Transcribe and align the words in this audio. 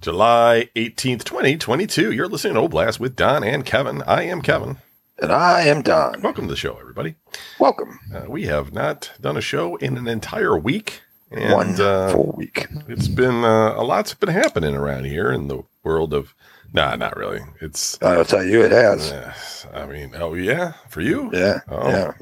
July 0.00 0.70
18th, 0.76 1.24
2022. 1.24 2.10
You're 2.12 2.26
listening 2.26 2.54
to 2.54 2.60
Old 2.60 2.70
Blast 2.70 3.00
with 3.00 3.16
Don 3.16 3.44
and 3.44 3.66
Kevin. 3.66 4.00
I 4.06 4.22
am 4.22 4.40
Kevin. 4.40 4.78
And 5.18 5.30
I 5.30 5.64
am 5.64 5.82
Don. 5.82 6.22
Welcome 6.22 6.46
to 6.46 6.54
the 6.54 6.56
show, 6.56 6.78
everybody. 6.80 7.16
Welcome. 7.58 8.00
Uh, 8.14 8.24
we 8.26 8.44
have 8.44 8.72
not 8.72 9.12
done 9.20 9.36
a 9.36 9.42
show 9.42 9.76
in 9.76 9.98
an 9.98 10.08
entire 10.08 10.56
week. 10.56 11.02
And, 11.30 11.52
One 11.52 11.78
uh, 11.78 12.12
full 12.12 12.34
week. 12.34 12.66
It's 12.88 13.08
been 13.08 13.44
uh, 13.44 13.74
a 13.76 13.84
lot's 13.84 14.14
been 14.14 14.30
happening 14.30 14.74
around 14.74 15.04
here 15.04 15.30
in 15.30 15.48
the 15.48 15.64
world 15.84 16.14
of. 16.14 16.34
Nah, 16.72 16.96
not 16.96 17.14
really. 17.18 17.40
It's. 17.60 18.02
I'll 18.02 18.24
tell 18.24 18.44
you, 18.44 18.62
it 18.62 18.72
has. 18.72 19.66
I 19.74 19.84
mean, 19.84 20.14
oh 20.16 20.32
yeah, 20.32 20.72
for 20.88 21.02
you. 21.02 21.28
Yeah. 21.30 21.60
Oh, 21.68 21.88
yeah. 21.90 22.12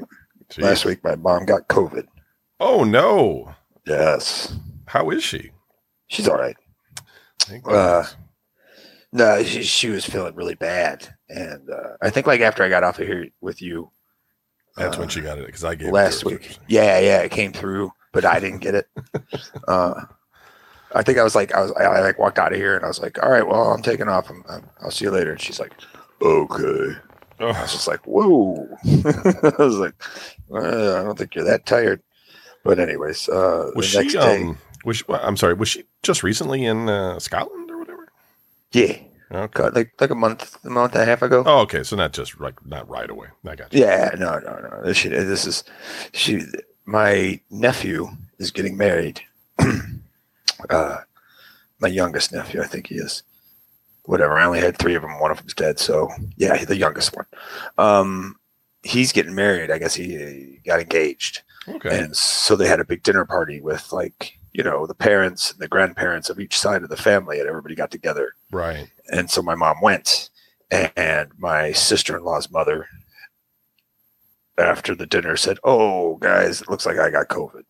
geez. 0.49 0.65
Last 0.65 0.83
week, 0.83 1.01
my 1.01 1.15
mom 1.15 1.45
got 1.45 1.69
COVID. 1.69 2.07
Oh 2.59 2.83
no. 2.83 3.55
Yes. 3.87 4.53
How 4.87 5.11
is 5.11 5.23
she? 5.23 5.51
She's 6.07 6.27
all 6.27 6.37
right. 6.37 6.57
Uh. 7.65 8.05
No, 9.11 9.43
she, 9.43 9.63
she 9.63 9.89
was 9.89 10.05
feeling 10.05 10.35
really 10.35 10.55
bad. 10.55 11.15
And 11.29 11.67
uh, 11.69 11.95
I 12.01 12.09
think, 12.11 12.27
like, 12.27 12.41
after 12.41 12.63
I 12.63 12.69
got 12.69 12.83
off 12.83 12.99
of 12.99 13.07
here 13.07 13.27
with 13.41 13.59
you 13.61 13.89
That's 14.77 14.97
uh, 14.97 14.99
when 14.99 15.09
she 15.09 15.21
got 15.21 15.39
it 15.39 15.45
because 15.47 15.63
I 15.63 15.73
gave 15.75 15.91
last 15.91 16.25
week. 16.25 16.57
Yeah, 16.67 16.99
yeah, 16.99 17.19
it 17.21 17.31
came 17.31 17.51
through, 17.51 17.91
but 18.13 18.23
I 18.23 18.39
didn't 18.39 18.59
get 18.59 18.75
it. 18.75 18.87
uh, 19.67 20.01
I 20.93 21.01
think 21.03 21.17
I 21.17 21.23
was 21.23 21.33
like, 21.35 21.53
I 21.53 21.61
was, 21.61 21.71
I, 21.71 21.83
I 21.85 22.01
like 22.01 22.19
walked 22.19 22.37
out 22.39 22.51
of 22.51 22.57
here 22.59 22.75
and 22.75 22.85
I 22.85 22.87
was 22.87 22.99
like, 22.99 23.21
all 23.23 23.31
right, 23.31 23.45
well, 23.47 23.71
I'm 23.71 23.81
taking 23.81 24.07
off. 24.07 24.29
I'm, 24.29 24.43
I'm, 24.49 24.69
I'll 24.81 24.91
see 24.91 25.05
you 25.05 25.11
later. 25.11 25.31
And 25.31 25.41
she's 25.41 25.59
like, 25.59 25.73
okay. 26.21 26.95
I 27.39 27.45
was 27.45 27.55
Oh, 27.57 27.61
just 27.63 27.87
like, 27.87 28.01
whoa. 28.05 28.67
I 28.85 29.53
was 29.63 29.77
like, 29.77 29.93
I 30.53 31.03
don't 31.03 31.17
think 31.17 31.33
you're 31.35 31.45
that 31.45 31.65
tired. 31.65 32.01
But 32.63 32.79
anyways, 32.79 33.27
uh, 33.29 33.71
was 33.75 33.91
the 33.93 33.99
next 33.99 34.11
she? 34.13 34.19
day, 34.19 34.43
Um, 34.43 34.57
was 34.83 34.97
she, 34.97 35.03
I'm 35.09 35.37
sorry. 35.37 35.53
Was 35.53 35.69
she 35.69 35.83
just 36.03 36.23
recently 36.23 36.65
in 36.65 36.87
uh, 36.89 37.19
Scotland 37.19 37.69
or 37.71 37.77
whatever? 37.77 38.07
yeah, 38.71 38.97
Okay. 39.31 39.51
got 39.61 39.73
like 39.75 39.91
like 39.99 40.09
a 40.09 40.15
month, 40.15 40.57
a 40.65 40.69
month 40.69 40.93
and 40.93 41.03
a 41.03 41.05
half 41.05 41.21
ago. 41.21 41.43
Oh, 41.45 41.59
okay. 41.61 41.83
So 41.83 41.95
not 41.95 42.13
just 42.13 42.39
like 42.39 42.65
not 42.65 42.89
right 42.89 43.09
away. 43.09 43.27
I 43.45 43.55
got 43.55 43.73
you. 43.73 43.81
Yeah, 43.81 44.15
no, 44.17 44.39
no, 44.39 44.59
no. 44.59 44.81
This, 44.83 44.97
she, 44.97 45.09
this 45.09 45.45
is 45.45 45.63
she. 46.13 46.41
My 46.85 47.39
nephew 47.51 48.07
is 48.39 48.49
getting 48.51 48.75
married. 48.77 49.21
uh, 50.69 50.97
my 51.79 51.87
youngest 51.87 52.31
nephew, 52.33 52.61
I 52.61 52.67
think 52.67 52.87
he 52.87 52.95
is. 52.95 53.23
Whatever. 54.05 54.37
I 54.39 54.45
only 54.45 54.59
had 54.59 54.77
three 54.77 54.95
of 54.95 55.03
them. 55.03 55.19
One 55.19 55.29
of 55.31 55.37
them's 55.37 55.53
dead. 55.53 55.77
So 55.79 56.09
yeah, 56.37 56.63
the 56.65 56.75
youngest 56.77 57.15
one. 57.15 57.25
Um, 57.77 58.35
he's 58.83 59.11
getting 59.11 59.35
married. 59.35 59.69
I 59.69 59.77
guess 59.77 59.93
he, 59.93 60.05
he 60.17 60.59
got 60.65 60.79
engaged, 60.79 61.43
Okay. 61.67 61.99
and 61.99 62.15
so 62.15 62.55
they 62.55 62.67
had 62.67 62.79
a 62.79 62.85
big 62.85 63.03
dinner 63.03 63.25
party 63.25 63.61
with 63.61 63.91
like 63.93 64.38
you 64.53 64.63
know 64.63 64.85
the 64.85 64.95
parents 64.95 65.51
and 65.51 65.59
the 65.59 65.67
grandparents 65.67 66.29
of 66.29 66.39
each 66.39 66.57
side 66.57 66.83
of 66.83 66.89
the 66.89 66.97
family, 66.97 67.39
and 67.39 67.47
everybody 67.47 67.75
got 67.75 67.91
together. 67.91 68.33
right. 68.51 68.87
And 69.11 69.29
so 69.29 69.41
my 69.41 69.55
mom 69.55 69.77
went, 69.81 70.29
and 70.71 71.31
my 71.37 71.71
sister 71.71 72.15
in 72.15 72.23
law's 72.23 72.51
mother, 72.51 72.87
after 74.57 74.93
the 74.93 75.07
dinner, 75.07 75.35
said, 75.35 75.57
Oh, 75.63 76.15
guys, 76.17 76.61
it 76.61 76.69
looks 76.69 76.85
like 76.85 76.99
I 76.99 77.09
got 77.09 77.29
COVID. 77.29 77.63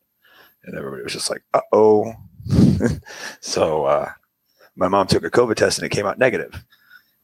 And 0.66 0.77
everybody 0.77 1.03
was 1.03 1.13
just 1.13 1.30
like, 1.30 1.44
Uh 1.53 1.61
oh. 1.72 2.13
so 3.39 3.85
uh, 3.85 4.11
my 4.75 4.88
mom 4.88 5.07
took 5.07 5.23
a 5.23 5.30
COVID 5.30 5.55
test 5.55 5.77
and 5.77 5.85
it 5.85 5.95
came 5.95 6.05
out 6.05 6.17
negative. 6.19 6.63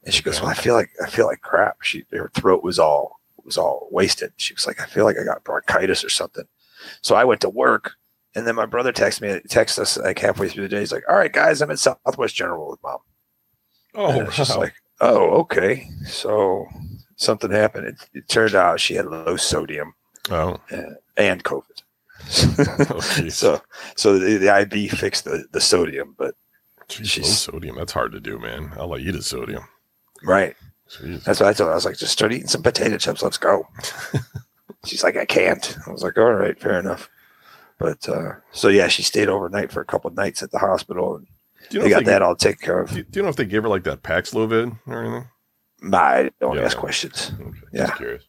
And 0.04 0.14
she 0.14 0.24
goes, 0.24 0.40
Well, 0.40 0.50
I 0.50 0.54
feel 0.54 0.76
like 0.76 0.92
I 1.04 1.10
feel 1.10 1.26
like 1.26 1.42
crap. 1.42 1.82
She 1.82 2.06
her 2.12 2.32
throat 2.34 2.64
was 2.64 2.80
all 2.80 3.20
was 3.44 3.58
all 3.58 3.88
wasted. 3.92 4.34
She 4.38 4.54
was 4.54 4.66
like, 4.68 4.80
I 4.80 4.86
feel 4.86 5.04
like 5.04 5.18
I 5.20 5.24
got 5.24 5.44
bronchitis 5.44 6.04
or 6.04 6.10
something. 6.10 6.46
So 7.02 7.16
I 7.16 7.24
went 7.24 7.42
to 7.42 7.50
work. 7.50 7.94
And 8.36 8.46
then 8.46 8.56
my 8.56 8.66
brother 8.66 8.92
texted 8.92 9.22
me, 9.22 9.40
texted 9.48 9.80
us 9.80 9.98
like 9.98 10.20
halfway 10.20 10.50
through 10.50 10.64
the 10.64 10.70
day. 10.70 10.80
He's 10.80 10.92
like, 10.92 11.04
All 11.10 11.16
right, 11.16 11.32
guys, 11.32 11.62
I'm 11.62 11.72
at 11.72 11.80
Southwest 11.80 12.36
General 12.36 12.70
with 12.70 12.84
mom. 12.84 13.00
Oh, 13.96 14.22
it's 14.22 14.36
just 14.36 14.58
like, 14.58 14.74
oh, 15.00 15.30
okay. 15.42 15.88
So 16.06 16.68
something 17.16 17.50
happened. 17.52 17.88
It, 17.88 18.10
it 18.14 18.28
turned 18.28 18.56
out 18.56 18.80
she 18.80 18.96
had 18.96 19.06
low 19.06 19.38
sodium 19.38 19.94
oh. 20.30 20.60
and, 20.70 20.98
and 21.18 21.44
COVID. 21.44 21.82
Oh, 22.90 23.00
so, 23.30 23.62
so 23.96 24.20
the, 24.20 24.38
the 24.38 24.60
IV 24.62 24.92
fixed 24.92 25.26
the, 25.26 25.46
the 25.52 25.62
sodium, 25.62 26.16
but 26.18 26.36
Jeez, 26.90 27.00
low 27.00 27.06
she's- 27.06 27.40
sodium. 27.40 27.78
That's 27.78 27.94
hard 27.94 28.12
to 28.12 28.20
do, 28.20 28.38
man. 28.38 28.72
All 28.78 28.94
I 28.96 29.00
eat 29.00 29.16
is 29.16 29.28
sodium. 29.28 29.64
right. 30.24 30.56
Jeez. 30.90 31.24
That's 31.24 31.40
what 31.40 31.50
I 31.50 31.54
told 31.54 31.68
her. 31.68 31.72
I 31.72 31.76
was 31.76 31.86
like, 31.86 31.98
just 31.98 32.14
start 32.14 32.32
eating 32.32 32.48
some 32.48 32.62
potato 32.62 32.98
chips. 32.98 33.24
Let's 33.24 33.40
go. 33.40 33.68
She's 34.86 35.04
like, 35.04 35.18
I 35.18 35.26
can't. 35.26 35.76
I 35.88 35.92
was 35.92 36.04
like, 36.04 36.16
all 36.18 36.32
right, 36.34 36.60
fair 36.60 36.80
enough. 36.80 37.10
But 37.78 38.08
uh, 38.08 38.34
so 38.52 38.70
yeah, 38.70 38.88
she 38.88 39.04
stayed 39.04 39.28
overnight 39.30 39.72
for 39.72 39.82
a 39.82 39.86
couple 39.86 40.10
of 40.10 40.16
nights 40.16 40.42
at 40.42 40.52
the 40.52 40.60
hospital, 40.60 41.16
and 41.18 41.28
do 41.70 41.78
you 41.78 41.80
know 41.80 41.84
they 41.86 41.90
got 41.90 42.06
they, 42.06 42.12
that 42.12 42.22
all 42.22 42.36
taken 42.36 42.66
care 42.66 42.80
of. 42.80 42.90
Do, 42.92 43.04
do 43.04 43.20
you 43.20 43.24
know 43.24 43.30
if 43.30 43.36
they 43.36 43.46
gave 43.46 43.64
her 43.64 43.70
like 43.70 43.84
that 43.84 44.02
Paxlovid 44.04 44.78
or 44.88 45.04
anything? 45.04 45.30
I 45.94 46.32
don't 46.40 46.56
Yeah. 46.56 46.64
ask 46.64 46.78
questions. 46.78 47.32
Okay, 47.40 47.58
Yeah. 47.74 47.86
Just 47.88 47.98
curious. 47.98 48.24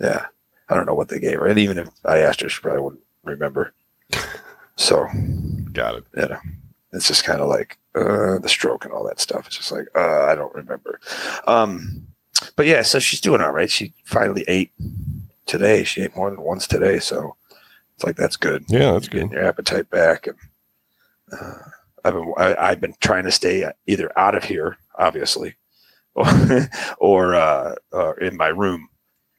Yeah, 0.00 0.26
I 0.68 0.74
don't 0.74 0.86
know 0.86 0.94
what 0.94 1.08
they 1.08 1.20
gave 1.20 1.38
her, 1.38 1.46
and 1.46 1.58
even 1.58 1.78
if 1.78 1.88
I 2.04 2.18
asked 2.18 2.40
her, 2.40 2.48
she 2.48 2.60
probably 2.60 2.80
wouldn't 2.82 3.02
remember. 3.24 3.72
So 4.76 5.06
Got 5.74 5.96
it. 5.96 6.04
you 6.16 6.22
know, 6.28 6.38
it's 6.92 7.06
just 7.06 7.24
kind 7.24 7.40
of 7.40 7.48
like 7.48 7.78
uh, 7.94 8.38
the 8.38 8.48
stroke 8.48 8.84
and 8.86 8.92
all 8.92 9.04
that 9.06 9.20
stuff. 9.20 9.46
It's 9.46 9.58
just 9.58 9.70
like 9.70 9.86
uh, 9.94 10.24
I 10.24 10.34
don't 10.34 10.52
remember. 10.54 10.98
Um, 11.46 12.06
but 12.56 12.66
yeah, 12.66 12.80
so 12.82 12.98
she's 12.98 13.20
doing 13.20 13.42
all 13.42 13.52
right. 13.52 13.70
She 13.70 13.92
finally 14.04 14.44
ate 14.48 14.72
today. 15.46 15.84
She 15.84 16.00
ate 16.02 16.16
more 16.16 16.30
than 16.30 16.40
once 16.40 16.66
today, 16.66 16.98
so 16.98 17.36
it's 18.02 18.06
like 18.06 18.16
that's 18.16 18.36
good. 18.36 18.64
Yeah, 18.68 18.92
that's 18.92 19.08
Getting 19.08 19.28
good. 19.28 19.36
your 19.36 19.44
appetite 19.46 19.88
back, 19.90 20.26
and 20.26 20.36
uh, 21.32 21.58
I've 22.04 22.14
been 22.14 22.34
I, 22.36 22.56
I've 22.56 22.80
been 22.80 22.94
trying 23.00 23.24
to 23.24 23.30
stay 23.30 23.64
either 23.86 24.10
out 24.18 24.34
of 24.34 24.42
here, 24.44 24.76
obviously, 24.98 25.54
or 26.14 26.26
or 26.98 27.34
uh, 27.34 27.74
uh, 27.92 28.12
in 28.20 28.36
my 28.36 28.48
room 28.48 28.88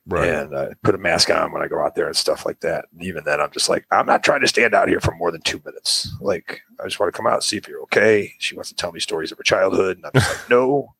Right. 0.05 0.27
and 0.27 0.53
uh, 0.53 0.67
put 0.83 0.95
a 0.95 0.97
mask 0.97 1.29
on 1.29 1.53
when 1.53 1.61
I 1.61 1.69
go 1.69 1.81
out 1.81 1.95
there 1.95 2.07
and 2.07 2.15
stuff 2.15 2.45
like 2.45 2.59
that. 2.59 2.85
And 2.91 3.01
even 3.03 3.23
then, 3.23 3.39
I'm 3.39 3.51
just 3.51 3.69
like, 3.69 3.85
I'm 3.89 4.05
not 4.05 4.21
trying 4.21 4.41
to 4.41 4.49
stand 4.49 4.73
out 4.73 4.89
here 4.89 4.99
for 4.99 5.15
more 5.15 5.31
than 5.31 5.39
two 5.43 5.61
minutes. 5.63 6.13
Like, 6.19 6.59
I 6.77 6.83
just 6.83 6.99
want 6.99 7.13
to 7.13 7.15
come 7.15 7.25
out 7.25 7.35
and 7.35 7.43
see 7.43 7.55
if 7.55 7.69
you're 7.69 7.81
okay. 7.83 8.33
She 8.37 8.53
wants 8.53 8.67
to 8.67 8.75
tell 8.75 8.91
me 8.91 8.99
stories 8.99 9.31
of 9.31 9.37
her 9.37 9.45
childhood, 9.45 9.95
and 9.95 10.05
I'm 10.05 10.11
just 10.13 10.29
like, 10.29 10.49
no, 10.49 10.93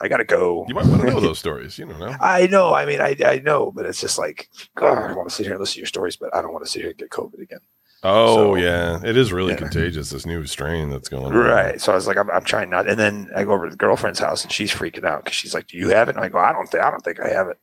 I 0.00 0.08
gotta 0.08 0.24
go. 0.24 0.64
You 0.68 0.74
might 0.74 0.86
want 0.86 1.02
to 1.02 1.10
know 1.10 1.20
those 1.28 1.38
stories. 1.38 1.78
You 1.78 1.86
don't 1.86 1.98
know. 2.00 2.14
I 2.20 2.46
know. 2.48 2.74
I 2.74 2.84
mean, 2.84 3.00
I, 3.00 3.16
I 3.24 3.38
know, 3.44 3.70
but 3.72 3.86
it's 3.86 4.00
just 4.00 4.18
like, 4.18 4.48
God, 4.76 4.98
I 4.98 5.12
want 5.14 5.28
to 5.28 5.34
sit 5.34 5.44
here 5.46 5.52
and 5.52 5.60
listen 5.60 5.74
to 5.74 5.80
your 5.80 5.86
stories, 5.86 6.16
but 6.16 6.34
I 6.34 6.42
don't 6.42 6.52
want 6.52 6.64
to 6.64 6.70
sit 6.70 6.80
here 6.82 6.90
and 6.90 6.98
get 6.98 7.10
COVID 7.10 7.40
again. 7.40 7.60
Oh 8.02 8.34
So- 8.36 8.54
yeah, 8.56 9.00
it 9.04 9.16
is 9.16 9.32
really 9.32 9.52
Yeah. 9.52 9.58
contagious. 9.58 10.10
This 10.10 10.26
new 10.26 10.44
strain 10.46 10.90
that's 10.90 11.08
going 11.08 11.24
on. 11.26 11.32
Right. 11.34 11.80
So 11.80 11.92
I 11.92 11.94
was 11.94 12.06
like, 12.06 12.18
I'm, 12.18 12.30
I'm 12.30 12.44
trying 12.44 12.68
not. 12.70 12.86
And 12.88 12.98
then 12.98 13.30
I 13.34 13.44
go 13.44 13.52
over 13.52 13.64
to 13.66 13.70
the 13.70 13.76
girlfriend's 13.76 14.18
house, 14.18 14.42
and 14.42 14.52
she's 14.52 14.70
freaking 14.72 15.04
out 15.04 15.24
because 15.24 15.36
she's 15.36 15.54
like, 15.54 15.68
"Do 15.68 15.78
you 15.78 15.88
have 15.90 16.08
it?" 16.08 16.16
And 16.16 16.24
I 16.24 16.28
go, 16.28 16.38
"I 16.38 16.52
don't 16.52 16.66
think. 16.66 16.82
I 16.84 16.90
don't 16.90 17.02
think 17.02 17.20
I 17.20 17.28
have 17.28 17.48
it. 17.48 17.58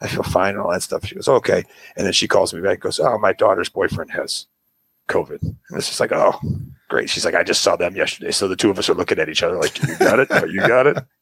I 0.00 0.08
feel 0.08 0.22
fine 0.24 0.54
and 0.54 0.60
all 0.60 0.72
that 0.72 0.82
stuff." 0.82 1.04
She 1.04 1.14
goes, 1.14 1.28
"Okay." 1.28 1.64
And 1.96 2.04
then 2.06 2.12
she 2.12 2.26
calls 2.26 2.52
me 2.54 2.60
back, 2.60 2.72
and 2.74 2.80
goes, 2.80 2.98
"Oh, 2.98 3.18
my 3.18 3.32
daughter's 3.32 3.68
boyfriend 3.68 4.10
has 4.12 4.46
COVID." 5.08 5.42
And 5.42 5.56
it's 5.72 5.86
just 5.88 6.00
like, 6.00 6.12
"Oh, 6.12 6.40
great." 6.88 7.08
She's 7.08 7.24
like, 7.24 7.34
"I 7.36 7.44
just 7.44 7.62
saw 7.62 7.76
them 7.76 7.94
yesterday." 7.94 8.32
So 8.32 8.48
the 8.48 8.56
two 8.56 8.70
of 8.70 8.78
us 8.80 8.88
are 8.88 8.94
looking 8.94 9.20
at 9.20 9.28
each 9.28 9.44
other 9.44 9.56
like, 9.60 9.80
"You 9.86 9.96
got 9.98 10.18
it? 10.18 10.26
Oh, 10.32 10.44
you 10.44 10.58
got 10.66 10.86
it?" 10.88 10.96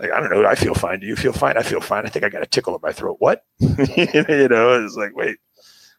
Like 0.00 0.12
I 0.12 0.20
don't 0.20 0.30
know. 0.30 0.46
I 0.46 0.54
feel 0.54 0.74
fine. 0.74 1.00
Do 1.00 1.06
you 1.06 1.16
feel 1.16 1.32
fine? 1.32 1.56
I 1.56 1.62
feel 1.62 1.80
fine. 1.80 2.06
I 2.06 2.08
think 2.08 2.24
I 2.24 2.28
got 2.28 2.42
a 2.42 2.46
tickle 2.46 2.74
in 2.74 2.80
my 2.82 2.92
throat. 2.92 3.16
What? 3.18 3.44
you 3.60 4.48
know, 4.48 4.84
it's 4.84 4.96
like, 4.96 5.14
wait, 5.16 5.36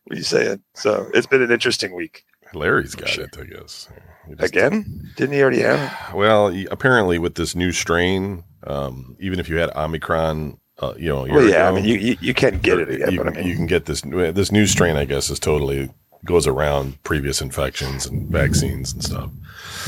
what 0.06 0.14
are 0.14 0.18
you 0.18 0.24
saying? 0.24 0.62
So 0.76 1.10
it's 1.14 1.28
been 1.28 1.42
an 1.42 1.52
interesting 1.52 1.94
week. 1.94 2.24
Larry's 2.54 2.96
got 2.96 3.10
Sure. 3.10 3.26
it, 3.26 3.38
I 3.40 3.44
guess. 3.44 3.90
He 4.28 4.36
just- 4.36 4.44
Again? 4.52 5.12
Didn't 5.18 5.34
he 5.36 5.42
already 5.42 5.60
have 5.62 5.80
it? 6.12 6.16
Well, 6.16 6.56
apparently 6.72 7.20
with 7.20 7.36
this 7.36 7.56
new 7.56 7.72
strain, 7.72 8.44
um, 8.66 9.16
even 9.20 9.40
if 9.40 9.48
you 9.50 9.58
had 9.58 9.70
Omicron, 9.76 10.58
uh, 10.80 10.94
you 10.98 11.10
know, 11.10 11.28
Well, 11.30 11.48
yeah, 11.48 11.68
I 11.70 11.72
mean, 11.72 11.86
you, 11.86 11.96
you, 11.96 12.18
you 12.22 12.34
can 12.34 12.58
get 12.60 12.80
it 12.80 12.90
again, 12.90 13.12
you, 13.12 13.18
but 13.20 13.28
I 13.28 13.32
can- 13.32 13.42
mean, 13.42 13.50
you 13.50 13.56
can 13.56 13.66
get 13.68 13.86
this 13.86 14.02
this 14.02 14.52
new 14.52 14.66
strain. 14.66 14.96
I 14.96 15.06
guess 15.06 15.30
is 15.30 15.40
totally 15.40 15.92
goes 16.26 16.48
around 16.48 17.02
previous 17.04 17.42
infections 17.42 18.06
and 18.06 18.28
vaccines 18.30 18.94
and 18.94 19.04
stuff. 19.04 19.30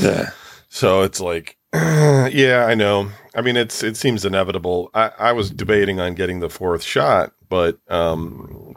yeah, 0.00 0.30
So 0.74 1.02
it's 1.02 1.20
like, 1.20 1.58
yeah, 1.74 2.64
I 2.66 2.74
know. 2.74 3.10
I 3.34 3.42
mean, 3.42 3.58
it's 3.58 3.82
it 3.82 3.94
seems 3.94 4.24
inevitable. 4.24 4.90
I, 4.94 5.10
I 5.18 5.32
was 5.32 5.50
debating 5.50 6.00
on 6.00 6.14
getting 6.14 6.40
the 6.40 6.48
fourth 6.48 6.82
shot, 6.82 7.34
but 7.50 7.78
um, 7.88 8.74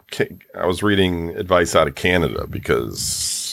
I 0.54 0.66
was 0.66 0.82
reading 0.82 1.30
advice 1.30 1.74
out 1.74 1.88
of 1.88 1.94
Canada 1.94 2.46
because 2.48 3.00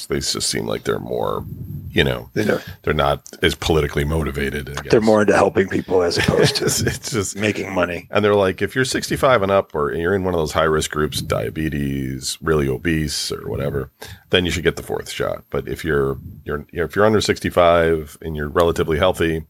they 0.07 0.19
just 0.19 0.49
seem 0.49 0.65
like 0.65 0.83
they're 0.83 0.99
more, 0.99 1.45
you 1.91 2.03
know, 2.03 2.29
they 2.33 2.45
know 2.45 2.59
they're 2.83 2.93
not 2.93 3.21
as 3.41 3.55
politically 3.55 4.03
motivated. 4.03 4.69
I 4.69 4.81
guess. 4.81 4.91
they're 4.91 5.01
more 5.01 5.21
into 5.21 5.35
helping 5.35 5.67
people 5.69 6.01
as 6.03 6.17
opposed 6.19 6.57
to 6.57 6.65
it's 6.65 7.11
just 7.11 7.35
making 7.35 7.73
money. 7.73 8.07
and 8.11 8.23
they're 8.23 8.35
like, 8.35 8.61
if 8.61 8.75
you're 8.75 8.85
65 8.85 9.41
and 9.41 9.51
up, 9.51 9.75
or 9.75 9.93
you're 9.93 10.15
in 10.15 10.23
one 10.23 10.33
of 10.33 10.39
those 10.39 10.51
high 10.51 10.63
risk 10.63 10.91
groups, 10.91 11.21
diabetes, 11.21 12.37
really 12.41 12.67
obese, 12.67 13.31
or 13.31 13.47
whatever, 13.49 13.91
then 14.29 14.45
you 14.45 14.51
should 14.51 14.63
get 14.63 14.75
the 14.75 14.83
fourth 14.83 15.09
shot. 15.09 15.43
But 15.49 15.67
if 15.67 15.83
you're 15.83 16.17
you're 16.45 16.65
if 16.71 16.95
you're 16.95 17.05
under 17.05 17.21
65 17.21 18.17
and 18.21 18.35
you're 18.35 18.49
relatively 18.49 18.97
healthy, 18.97 19.45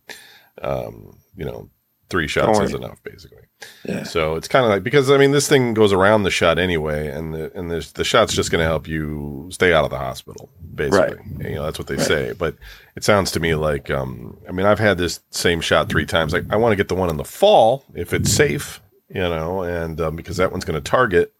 um, 0.61 1.17
you 1.35 1.45
know, 1.45 1.69
three 2.09 2.27
shots 2.27 2.59
is 2.59 2.73
enough, 2.73 3.01
basically. 3.03 3.42
Yeah. 3.85 4.03
So 4.03 4.35
it's 4.35 4.47
kind 4.47 4.65
of 4.65 4.71
like 4.71 4.83
because 4.83 5.11
I 5.11 5.17
mean 5.17 5.31
this 5.31 5.47
thing 5.49 5.73
goes 5.73 5.91
around 5.93 6.23
the 6.23 6.31
shot 6.31 6.57
anyway, 6.57 7.07
and 7.09 7.33
the 7.33 7.51
and 7.57 7.69
there's, 7.69 7.91
the 7.93 8.03
shot's 8.03 8.33
just 8.33 8.51
going 8.51 8.59
to 8.61 8.65
help 8.67 8.87
you 8.87 9.49
stay 9.51 9.73
out 9.73 9.83
of 9.83 9.89
the 9.91 9.97
hospital, 9.97 10.49
basically. 10.73 11.17
And, 11.17 11.43
you 11.43 11.55
know 11.55 11.63
that's 11.63 11.77
what 11.79 11.87
they 11.87 11.95
Right. 11.95 12.05
say. 12.05 12.33
But 12.33 12.55
it 12.95 13.03
sounds 13.03 13.31
to 13.31 13.39
me 13.39 13.55
like 13.55 13.89
um, 13.91 14.37
I 14.47 14.51
mean 14.51 14.65
I've 14.65 14.79
had 14.79 14.97
this 14.97 15.19
same 15.31 15.59
shot 15.61 15.89
three 15.89 16.05
times. 16.05 16.31
Like 16.33 16.45
I 16.49 16.55
want 16.55 16.71
to 16.71 16.77
get 16.77 16.87
the 16.87 16.95
one 16.95 17.09
in 17.09 17.17
the 17.17 17.23
fall 17.25 17.83
if 17.93 18.13
it's 18.13 18.31
safe, 18.31 18.81
you 19.09 19.21
know, 19.21 19.63
and 19.63 19.99
um, 19.99 20.15
because 20.15 20.37
that 20.37 20.51
one's 20.51 20.65
going 20.65 20.81
to 20.81 20.89
target 20.89 21.33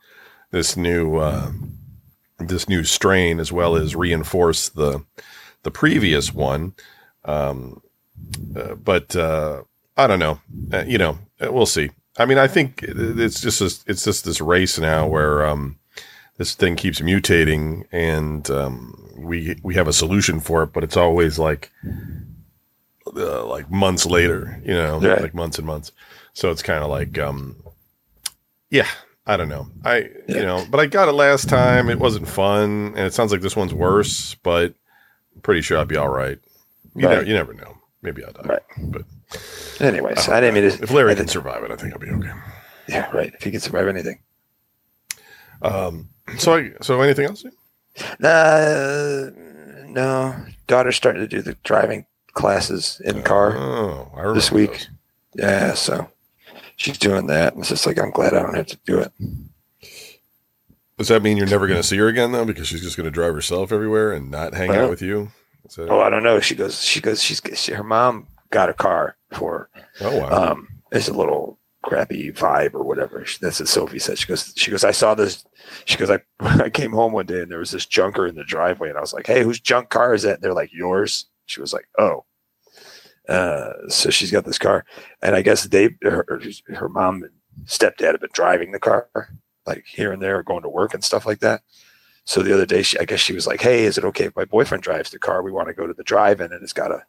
this 0.51 0.75
new 0.77 1.17
uh, 1.17 1.51
this 2.39 2.67
new 2.67 2.83
strain 2.83 3.39
as 3.39 3.51
well 3.51 3.75
as 3.75 3.95
reinforce 3.95 4.69
the 4.69 5.03
the 5.63 5.71
previous 5.71 6.33
one. 6.33 6.73
Um, 7.25 7.81
uh, 8.55 8.75
but 8.75 9.15
uh, 9.15 9.63
I 9.95 10.07
don't 10.07 10.19
know. 10.19 10.39
Uh, 10.71 10.83
you 10.85 10.97
know, 10.97 11.19
uh, 11.41 11.51
we'll 11.51 11.65
see. 11.65 11.89
I 12.17 12.25
mean, 12.25 12.37
I 12.37 12.47
think 12.47 12.83
it's 12.83 13.41
just 13.41 13.59
this, 13.59 13.83
it's 13.87 14.03
just 14.03 14.23
this 14.25 14.39
race 14.41 14.77
now 14.77 15.07
where 15.07 15.45
um, 15.45 15.77
this 16.37 16.53
thing 16.53 16.75
keeps 16.75 16.99
mutating, 17.01 17.85
and 17.91 18.49
um, 18.51 19.09
we 19.17 19.57
we 19.63 19.73
have 19.75 19.87
a 19.87 19.93
solution 19.93 20.39
for 20.39 20.63
it, 20.63 20.73
but 20.73 20.83
it's 20.83 20.97
always 20.97 21.39
like 21.39 21.71
uh, 23.15 23.45
like 23.45 23.69
months 23.71 24.05
later, 24.05 24.61
you 24.63 24.73
know, 24.73 24.99
Right. 24.99 25.21
like 25.21 25.33
months 25.33 25.57
and 25.57 25.67
months. 25.67 25.91
So 26.33 26.49
it's 26.51 26.63
kind 26.63 26.83
of 26.83 26.89
like, 26.89 27.17
um, 27.19 27.55
yeah, 28.69 28.87
I 29.25 29.37
don't 29.37 29.49
know. 29.49 29.67
I 29.85 30.09
you 30.27 30.41
know, 30.41 30.65
but 30.69 30.79
I 30.79 30.85
got 30.85 31.09
it 31.09 31.13
last 31.13 31.49
time. 31.49 31.89
It 31.89 31.99
wasn't 31.99 32.27
fun, 32.27 32.93
and 32.95 32.99
it 32.99 33.13
sounds 33.13 33.31
like 33.31 33.41
this 33.41 33.55
one's 33.55 33.73
worse, 33.73 34.35
but 34.35 34.73
I'm 35.35 35.41
pretty 35.41 35.61
sure 35.61 35.77
I'll 35.77 35.85
be 35.85 35.97
all 35.97 36.09
right. 36.09 36.39
You, 36.95 37.07
Right. 37.07 37.13
never, 37.15 37.25
you 37.25 37.33
never 37.33 37.53
know. 37.53 37.77
Maybe 38.03 38.23
I'll 38.23 38.33
die. 38.33 38.45
Right. 38.45 38.61
But 38.91 39.01
Anyways, 39.79 40.29
I 40.29 40.39
didn't 40.39 40.55
mean 40.55 40.71
to. 40.77 40.83
if 40.83 40.91
Larry 40.91 41.11
can 41.13 41.19
didn't- 41.25 41.31
survive 41.31 41.63
it, 41.63 41.71
I 41.71 41.75
think 41.75 41.93
I'll 41.93 41.99
be 41.99 42.09
okay. 42.09 42.31
Yeah, 42.87 43.09
right. 43.11 43.33
If 43.33 43.43
he 43.43 43.51
can 43.51 43.59
survive 43.59 43.87
anything. 43.87 44.19
Um, 45.61 46.09
so, 46.37 46.55
I, 46.55 46.71
so 46.81 47.01
anything 47.01 47.25
else? 47.25 47.45
Uh, 48.21 49.29
no. 49.87 50.35
Daughter's 50.67 50.95
starting 50.95 51.21
to 51.21 51.27
do 51.27 51.41
the 51.41 51.55
driving 51.63 52.05
classes 52.33 53.01
in 53.05 53.21
car. 53.23 53.55
Oh, 53.57 54.11
I 54.15 54.33
This 54.33 54.51
week. 54.51 54.71
those. 54.71 54.87
Yeah, 55.35 55.73
so 55.73 56.09
she's 56.75 56.97
doing 56.97 57.27
that. 57.27 57.53
And 57.53 57.61
it's 57.61 57.69
just 57.69 57.85
like, 57.87 57.97
I'm 57.99 58.11
glad 58.11 58.33
I 58.33 58.41
don't 58.41 58.55
have 58.55 58.67
to 58.67 58.79
do 58.85 58.99
it. 58.99 59.11
Does 60.97 61.07
that 61.07 61.23
mean 61.23 61.37
you're 61.37 61.47
never 61.47 61.67
going 61.67 61.81
to 61.81 61.87
see 61.87 61.97
her 61.97 62.07
again 62.07 62.31
though? 62.31 62.45
Because 62.45 62.67
she's 62.67 62.81
just 62.81 62.95
going 62.97 63.05
to 63.05 63.11
drive 63.11 63.33
herself 63.33 63.71
everywhere 63.71 64.11
and 64.13 64.29
not 64.29 64.53
hang 64.53 64.69
Well, 64.69 64.85
out 64.85 64.89
with 64.89 65.01
you. 65.01 65.31
That- 65.75 65.89
Oh, 65.89 66.01
I 66.01 66.09
don't 66.09 66.23
know. 66.23 66.39
She 66.39 66.55
goes, 66.55 66.83
she 66.83 66.99
goes, 67.01 67.23
she's, 67.23 67.41
she, 67.55 67.71
her 67.73 67.83
mom 67.83 68.27
got 68.51 68.69
a 68.69 68.73
car 68.73 69.15
for 69.33 69.69
oh 70.01 70.19
wow. 70.19 70.51
um, 70.51 70.67
it's 70.91 71.07
a 71.07 71.13
little 71.13 71.59
crappy 71.83 72.31
vibe 72.31 72.73
or 72.73 72.83
whatever. 72.83 73.25
That's 73.41 73.59
what 73.59 73.69
Sophie 73.69 73.99
said. 73.99 74.17
She 74.17 74.25
goes, 74.25 74.53
she 74.55 74.71
goes, 74.71 74.83
I 74.83 74.91
saw 74.91 75.13
this. 75.13 75.45
She 75.85 75.97
goes, 75.97 76.09
I, 76.09 76.19
I 76.39 76.69
came 76.69 76.91
home 76.91 77.11
one 77.11 77.25
day 77.27 77.41
and 77.41 77.51
there 77.51 77.59
was 77.59 77.71
this 77.71 77.85
junker 77.85 78.25
in 78.25 78.35
the 78.35 78.43
driveway, 78.43 78.89
and 78.89 78.97
I 78.97 79.01
was 79.01 79.13
like, 79.13 79.27
Hey, 79.27 79.43
whose 79.43 79.59
junk 79.59 79.89
car 79.89 80.13
is 80.13 80.23
that? 80.23 80.35
And 80.35 80.41
they're 80.41 80.53
like, 80.53 80.73
Yours. 80.73 81.27
She 81.45 81.61
was 81.61 81.73
like, 81.73 81.87
Oh. 81.99 82.25
Uh, 83.29 83.71
so 83.87 84.09
she's 84.09 84.31
got 84.31 84.43
this 84.43 84.57
car, 84.57 84.83
and 85.21 85.33
I 85.33 85.41
guess 85.41 85.63
they, 85.63 85.95
her, 86.01 86.41
her 86.75 86.89
mom 86.89 87.23
and 87.23 87.31
stepdad 87.63 88.11
have 88.11 88.19
been 88.19 88.29
driving 88.33 88.73
the 88.73 88.79
car, 88.79 89.07
like 89.65 89.85
here 89.87 90.11
and 90.11 90.21
there, 90.21 90.43
going 90.43 90.63
to 90.63 90.69
work 90.69 90.93
and 90.93 91.01
stuff 91.01 91.25
like 91.25 91.39
that. 91.39 91.61
So 92.25 92.41
the 92.41 92.53
other 92.53 92.65
day, 92.65 92.81
she, 92.81 92.99
I 92.99 93.05
guess 93.05 93.21
she 93.21 93.31
was 93.31 93.47
like, 93.47 93.61
"Hey, 93.61 93.85
is 93.85 93.97
it 93.97 94.03
okay 94.03 94.25
if 94.25 94.35
my 94.35 94.43
boyfriend 94.43 94.83
drives 94.83 95.09
the 95.09 95.19
car? 95.19 95.41
We 95.41 95.53
want 95.53 95.69
to 95.69 95.73
go 95.73 95.87
to 95.87 95.93
the 95.93 96.03
drive-in, 96.03 96.51
and 96.51 96.61
it's 96.63 96.73
got 96.73 96.91
a 96.91 97.03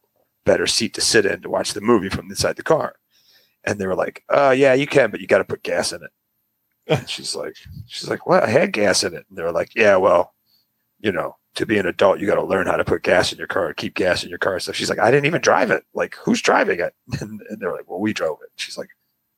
better 0.44 0.66
seat 0.66 0.94
to 0.94 1.00
sit 1.00 1.26
in 1.26 1.42
to 1.42 1.50
watch 1.50 1.72
the 1.72 1.80
movie 1.80 2.08
from 2.08 2.30
inside 2.30 2.56
the 2.56 2.62
car." 2.62 2.96
And 3.64 3.78
they 3.78 3.86
were 3.86 3.94
like, 3.94 4.22
"Uh, 4.28 4.54
yeah, 4.56 4.74
you 4.74 4.86
can, 4.86 5.10
but 5.10 5.20
you 5.20 5.26
got 5.26 5.38
to 5.38 5.44
put 5.44 5.62
gas 5.62 5.92
in 5.92 6.02
it." 6.02 6.10
And 6.86 7.08
she's 7.08 7.34
like, 7.42 7.56
"She's 7.86 8.08
like, 8.08 8.26
what? 8.26 8.42
I 8.44 8.48
had 8.48 8.72
gas 8.72 9.04
in 9.04 9.14
it." 9.14 9.26
And 9.28 9.38
they're 9.38 9.52
like, 9.52 9.74
"Yeah, 9.74 9.96
well, 9.96 10.34
you 11.00 11.12
know, 11.12 11.36
to 11.56 11.66
be 11.66 11.78
an 11.78 11.86
adult, 11.86 12.20
you 12.20 12.26
got 12.26 12.36
to 12.36 12.44
learn 12.44 12.66
how 12.66 12.76
to 12.76 12.84
put 12.84 13.02
gas 13.02 13.32
in 13.32 13.38
your 13.38 13.46
car, 13.46 13.72
keep 13.74 13.94
gas 13.94 14.22
in 14.22 14.28
your 14.30 14.38
car." 14.38 14.58
So 14.60 14.72
she's 14.72 14.90
like, 14.90 14.98
"I 14.98 15.10
didn't 15.10 15.26
even 15.26 15.40
drive 15.40 15.70
it. 15.70 15.84
Like, 15.94 16.16
who's 16.24 16.42
driving 16.42 16.80
it?" 16.80 16.94
And, 17.20 17.40
and 17.48 17.60
they're 17.60 17.72
like, 17.72 17.88
"Well, 17.88 18.00
we 18.00 18.12
drove 18.12 18.38
it." 18.42 18.50
She's 18.56 18.78
like, 18.78 18.90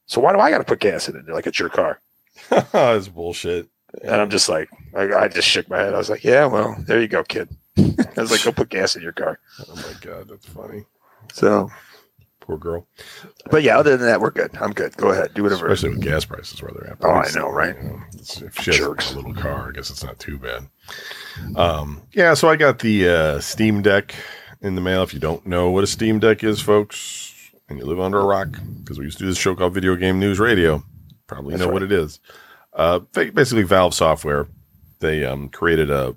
"So 0.07 0.21
why 0.21 0.33
do 0.33 0.41
I 0.41 0.51
got 0.51 0.59
to 0.59 0.65
put 0.65 0.81
gas 0.81 1.09
in 1.09 1.17
it?" 1.17 1.25
They're 1.27 1.35
like, 1.35 1.47
"It's 1.47 1.59
your 1.59 1.69
car." 1.69 2.01
That's 2.73 3.09
bullshit. 3.09 3.69
And 4.03 4.15
I'm 4.17 4.31
just 4.31 4.49
like, 4.49 4.69
I, 4.95 5.13
I 5.15 5.29
just 5.29 5.49
shook 5.49 5.69
my 5.69 5.79
head. 5.79 5.95
I 5.95 5.99
was 5.99 6.11
like, 6.11 6.25
yeah, 6.25 6.47
well, 6.47 6.77
there 6.87 7.01
you 7.01 7.09
go, 7.09 7.23
kid. 7.23 7.49
I 7.79 8.21
was 8.21 8.31
like, 8.31 8.43
go 8.43 8.53
put 8.53 8.69
gas 8.69 8.97
in 8.97 9.03
your 9.03 9.13
car. 9.13 9.39
Oh 9.69 9.75
my 9.75 9.93
god, 10.01 10.29
that's 10.29 10.47
funny. 10.47 10.85
So, 11.33 11.71
Poor 12.47 12.59
girl. 12.59 12.87
but 13.51 13.65
yeah, 13.65 13.77
other 13.77 13.97
than 13.97 14.07
that, 14.07 14.21
we're 14.21 14.31
good. 14.31 14.57
I'm 14.61 14.73
good. 14.73 14.97
Go 14.97 15.11
ahead, 15.11 15.35
do 15.35 15.43
whatever. 15.43 15.67
Especially 15.67 15.97
with 15.97 16.05
gas 16.05 16.25
prices 16.25 16.63
where 16.63 16.71
they're 16.73 16.93
at. 16.93 16.99
Oh, 17.01 17.11
I 17.11 17.29
know, 17.35 17.51
right? 17.51 17.77
You 17.77 17.89
know, 17.89 18.01
if 18.13 18.61
she 18.63 18.71
has 18.71 18.81
a 18.81 19.17
little 19.17 19.35
car, 19.35 19.69
I 19.69 19.73
guess 19.73 19.91
it's 19.91 20.05
not 20.05 20.21
too 20.21 20.39
bad. 20.39 20.69
Um, 21.57 22.03
yeah, 22.13 22.35
so 22.35 22.49
I 22.49 22.55
got 22.55 22.79
the 22.79 23.09
uh, 23.09 23.41
Steam 23.41 23.83
Deck 23.83 24.15
in 24.61 24.77
the 24.77 24.81
mail. 24.81 25.03
If 25.03 25.13
you 25.13 25.19
don't 25.19 25.45
know 25.45 25.71
what 25.71 25.83
a 25.83 25.89
Steam 25.89 26.21
Deck 26.21 26.45
is, 26.45 26.61
folks, 26.61 27.35
and 27.69 27.81
you 27.81 27.85
live 27.85 27.99
under 27.99 28.21
a 28.21 28.25
rock, 28.25 28.49
because 28.79 28.97
we 28.97 29.07
used 29.07 29.19
to 29.19 29.25
do 29.25 29.29
this 29.29 29.39
show 29.39 29.57
called 29.57 29.75
Video 29.75 29.97
Game 29.97 30.21
News 30.21 30.39
Radio, 30.39 30.85
probably 31.27 31.55
That's 31.55 31.67
know 31.67 31.73
what 31.73 31.83
it 31.83 31.91
is. 31.91 32.21
Uh, 32.73 33.01
basically, 33.13 33.65
Valve 33.65 33.93
Software. 33.95 34.47
They 35.01 35.25
um, 35.25 35.49
created 35.49 35.91
a 35.91 36.15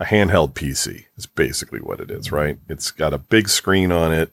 a 0.00 0.04
handheld 0.04 0.52
PC. 0.54 1.06
It's 1.16 1.26
basically 1.26 1.80
what 1.80 2.00
it 2.00 2.10
is, 2.10 2.32
right? 2.32 2.58
It's 2.68 2.90
got 2.90 3.14
a 3.14 3.18
big 3.18 3.48
screen 3.48 3.92
on 3.92 4.12
it. 4.12 4.32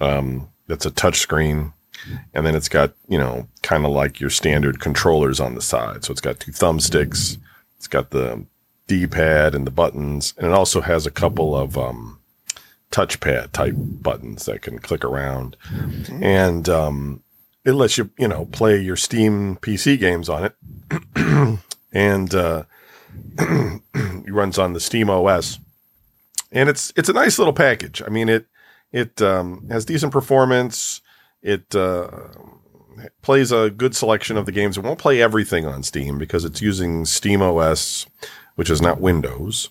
Um, 0.00 0.48
that's 0.66 0.86
a 0.86 0.90
touch 0.90 1.18
screen, 1.18 1.72
and 2.34 2.46
then 2.46 2.54
it's 2.54 2.68
got 2.68 2.92
you 3.08 3.18
know 3.18 3.48
kind 3.62 3.84
of 3.84 3.92
like 3.92 4.20
your 4.20 4.30
standard 4.30 4.80
controllers 4.80 5.40
on 5.40 5.54
the 5.54 5.62
side. 5.62 6.04
So 6.04 6.12
it's 6.12 6.20
got 6.20 6.40
two 6.40 6.52
thumbsticks. 6.52 7.38
It's 7.76 7.88
got 7.88 8.10
the 8.10 8.44
D-pad 8.86 9.54
and 9.54 9.66
the 9.66 9.70
buttons, 9.70 10.34
and 10.36 10.46
it 10.46 10.52
also 10.52 10.80
has 10.80 11.06
a 11.06 11.10
couple 11.10 11.56
of 11.56 11.76
um, 11.76 12.18
touchpad 12.90 13.52
type 13.52 13.74
buttons 13.76 14.46
that 14.46 14.62
can 14.62 14.78
click 14.78 15.04
around, 15.04 15.56
and 16.20 16.68
um, 16.68 17.22
it 17.64 17.72
lets 17.72 17.98
you 17.98 18.10
you 18.18 18.28
know 18.28 18.46
play 18.46 18.80
your 18.80 18.96
Steam 18.96 19.56
PC 19.56 19.98
games 19.98 20.28
on 20.28 20.44
it, 20.44 21.58
and 21.92 22.34
uh, 22.34 22.64
it 23.38 24.32
runs 24.32 24.58
on 24.58 24.72
the 24.72 24.80
Steam 24.80 25.10
OS, 25.10 25.58
and 26.52 26.68
it's 26.68 26.92
it's 26.96 27.08
a 27.08 27.14
nice 27.14 27.38
little 27.38 27.52
package. 27.52 28.02
I 28.04 28.08
mean 28.08 28.28
it 28.28 28.46
it 28.92 29.20
um, 29.22 29.66
has 29.70 29.84
decent 29.84 30.12
performance. 30.12 31.00
It 31.42 31.74
uh, 31.74 32.08
plays 33.22 33.52
a 33.52 33.70
good 33.70 33.94
selection 33.94 34.36
of 34.36 34.46
the 34.46 34.52
games. 34.52 34.76
It 34.76 34.84
won't 34.84 34.98
play 34.98 35.20
everything 35.20 35.66
on 35.66 35.82
Steam 35.82 36.18
because 36.18 36.44
it's 36.44 36.62
using 36.62 37.04
Steam 37.04 37.42
OS, 37.42 38.06
which 38.54 38.70
is 38.70 38.82
not 38.82 39.00
Windows. 39.00 39.68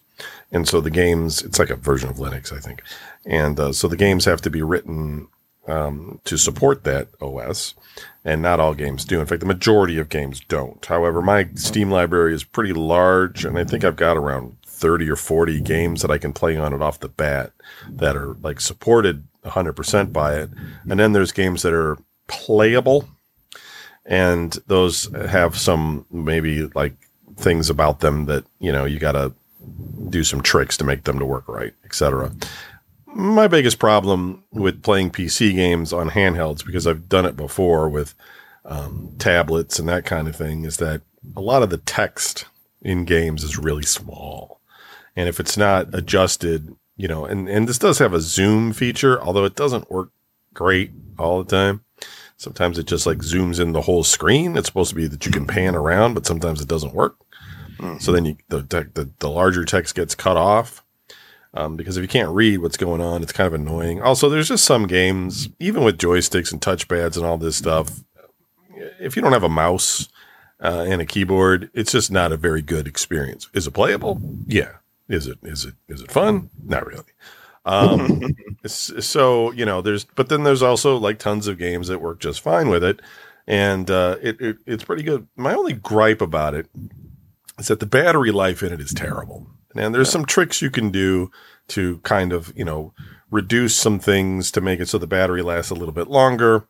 And 0.51 0.67
so 0.67 0.79
the 0.79 0.91
games, 0.91 1.41
it's 1.41 1.59
like 1.59 1.69
a 1.69 1.75
version 1.75 2.09
of 2.09 2.17
Linux, 2.17 2.53
I 2.55 2.59
think. 2.59 2.81
And 3.25 3.59
uh, 3.59 3.73
so 3.73 3.87
the 3.87 3.97
games 3.97 4.25
have 4.25 4.41
to 4.41 4.49
be 4.49 4.61
written 4.61 5.27
um, 5.67 6.19
to 6.25 6.37
support 6.37 6.83
that 6.83 7.07
OS. 7.21 7.75
And 8.23 8.41
not 8.41 8.59
all 8.59 8.73
games 8.73 9.05
do. 9.05 9.21
In 9.21 9.27
fact, 9.27 9.41
the 9.41 9.45
majority 9.45 9.99
of 9.99 10.09
games 10.09 10.39
don't. 10.39 10.83
However, 10.83 11.21
my 11.21 11.47
Steam 11.53 11.91
library 11.91 12.33
is 12.33 12.43
pretty 12.43 12.73
large, 12.73 13.45
and 13.45 13.57
I 13.57 13.63
think 13.63 13.83
I've 13.83 13.95
got 13.95 14.17
around 14.17 14.57
30 14.65 15.09
or 15.11 15.15
40 15.15 15.61
games 15.61 16.01
that 16.01 16.09
I 16.09 16.17
can 16.17 16.33
play 16.33 16.57
on 16.57 16.73
it 16.73 16.81
off 16.81 16.99
the 16.99 17.07
bat 17.07 17.51
that 17.87 18.17
are 18.17 18.33
like 18.41 18.59
supported 18.59 19.27
100% 19.45 20.11
by 20.11 20.35
it. 20.35 20.49
And 20.89 20.99
then 20.99 21.13
there's 21.13 21.31
games 21.31 21.61
that 21.61 21.73
are 21.73 21.97
playable 22.27 23.07
and 24.05 24.57
those 24.67 25.09
have 25.29 25.57
some 25.57 26.05
maybe 26.11 26.67
like 26.75 26.93
things 27.37 27.69
about 27.69 27.99
them 27.99 28.25
that 28.25 28.45
you 28.59 28.71
know 28.71 28.85
you 28.85 28.99
got 28.99 29.13
to 29.13 29.33
do 30.09 30.23
some 30.23 30.41
tricks 30.41 30.77
to 30.77 30.83
make 30.83 31.03
them 31.03 31.19
to 31.19 31.25
work 31.25 31.47
right 31.47 31.73
etc 31.83 32.31
my 33.15 33.47
biggest 33.47 33.79
problem 33.79 34.43
with 34.51 34.83
playing 34.83 35.09
pc 35.09 35.53
games 35.53 35.93
on 35.93 36.09
handhelds 36.09 36.65
because 36.65 36.85
i've 36.85 37.09
done 37.09 37.25
it 37.25 37.35
before 37.35 37.89
with 37.89 38.13
um, 38.65 39.13
tablets 39.19 39.77
and 39.77 39.87
that 39.87 40.05
kind 40.05 40.27
of 40.27 40.35
thing 40.35 40.65
is 40.65 40.77
that 40.77 41.01
a 41.35 41.41
lot 41.41 41.63
of 41.63 41.69
the 41.69 41.77
text 41.77 42.45
in 42.81 43.05
games 43.05 43.43
is 43.43 43.57
really 43.57 43.83
small 43.83 44.59
and 45.15 45.29
if 45.29 45.39
it's 45.39 45.55
not 45.55 45.93
adjusted 45.93 46.75
you 46.97 47.07
know 47.07 47.25
and, 47.25 47.47
and 47.47 47.69
this 47.69 47.77
does 47.77 47.99
have 47.99 48.13
a 48.13 48.19
zoom 48.19 48.73
feature 48.73 49.21
although 49.21 49.45
it 49.45 49.55
doesn't 49.55 49.91
work 49.91 50.09
great 50.53 50.91
all 51.17 51.43
the 51.43 51.55
time 51.55 51.81
Sometimes 52.37 52.77
it 52.77 52.85
just 52.85 53.05
like 53.05 53.19
zooms 53.19 53.59
in 53.59 53.71
the 53.71 53.81
whole 53.81 54.03
screen. 54.03 54.57
It's 54.57 54.67
supposed 54.67 54.89
to 54.89 54.95
be 54.95 55.07
that 55.07 55.25
you 55.25 55.31
can 55.31 55.47
pan 55.47 55.75
around, 55.75 56.13
but 56.15 56.25
sometimes 56.25 56.61
it 56.61 56.67
doesn't 56.67 56.93
work. 56.93 57.15
So 57.99 58.11
then 58.11 58.25
you, 58.25 58.37
the, 58.49 58.61
the, 58.61 59.09
the 59.19 59.29
larger 59.29 59.65
text 59.65 59.95
gets 59.95 60.15
cut 60.15 60.37
off. 60.37 60.83
Um, 61.55 61.77
because 61.77 61.95
if 61.95 62.01
you 62.01 62.09
can't 62.09 62.29
read 62.29 62.57
what's 62.57 62.75
going 62.75 62.99
on, 62.99 63.23
it's 63.23 63.31
kind 63.31 63.47
of 63.47 63.53
annoying. 63.53 64.01
Also, 64.01 64.29
there's 64.29 64.49
just 64.49 64.65
some 64.65 64.87
games, 64.87 65.47
even 65.59 65.83
with 65.83 65.97
joysticks 65.97 66.51
and 66.51 66.61
touchpads 66.61 67.15
and 67.15 67.25
all 67.25 67.37
this 67.37 67.55
stuff, 67.55 68.01
if 68.99 69.15
you 69.15 69.21
don't 69.21 69.31
have 69.31 69.43
a 69.43 69.49
mouse 69.49 70.09
uh, 70.61 70.85
and 70.87 71.01
a 71.01 71.05
keyboard, 71.05 71.69
it's 71.73 71.91
just 71.91 72.11
not 72.11 72.31
a 72.31 72.37
very 72.37 72.61
good 72.61 72.87
experience. 72.87 73.49
Is 73.53 73.67
it 73.67 73.71
playable? 73.71 74.21
Yeah. 74.47 74.73
Is 75.07 75.27
it 75.27 75.37
is 75.43 75.65
it 75.65 75.75
is 75.87 76.01
it 76.01 76.11
fun? 76.11 76.49
Not 76.63 76.87
really. 76.87 77.03
Um, 77.65 78.35
so 78.65 79.51
you 79.51 79.65
know, 79.65 79.81
there's 79.81 80.03
but 80.03 80.29
then 80.29 80.43
there's 80.43 80.63
also 80.63 80.97
like 80.97 81.19
tons 81.19 81.47
of 81.47 81.59
games 81.59 81.87
that 81.87 82.01
work 82.01 82.19
just 82.19 82.41
fine 82.41 82.69
with 82.69 82.83
it, 82.83 83.01
and 83.45 83.89
uh, 83.91 84.17
it, 84.21 84.41
it 84.41 84.57
it's 84.65 84.83
pretty 84.83 85.03
good. 85.03 85.27
My 85.35 85.53
only 85.53 85.73
gripe 85.73 86.21
about 86.21 86.55
it 86.55 86.67
is 87.59 87.67
that 87.67 87.79
the 87.79 87.85
battery 87.85 88.31
life 88.31 88.63
in 88.63 88.73
it 88.73 88.81
is 88.81 88.93
terrible. 88.93 89.47
And 89.75 89.93
there's 89.93 90.09
some 90.09 90.25
tricks 90.25 90.61
you 90.61 90.69
can 90.69 90.89
do 90.89 91.31
to 91.69 91.97
kind 91.99 92.31
of 92.31 92.53
you 92.55 92.65
know 92.65 92.93
reduce 93.31 93.75
some 93.75 93.99
things 93.99 94.51
to 94.51 94.61
make 94.61 94.79
it 94.79 94.87
so 94.87 94.97
the 94.97 95.07
battery 95.07 95.41
lasts 95.41 95.71
a 95.71 95.75
little 95.75 95.93
bit 95.93 96.07
longer. 96.07 96.65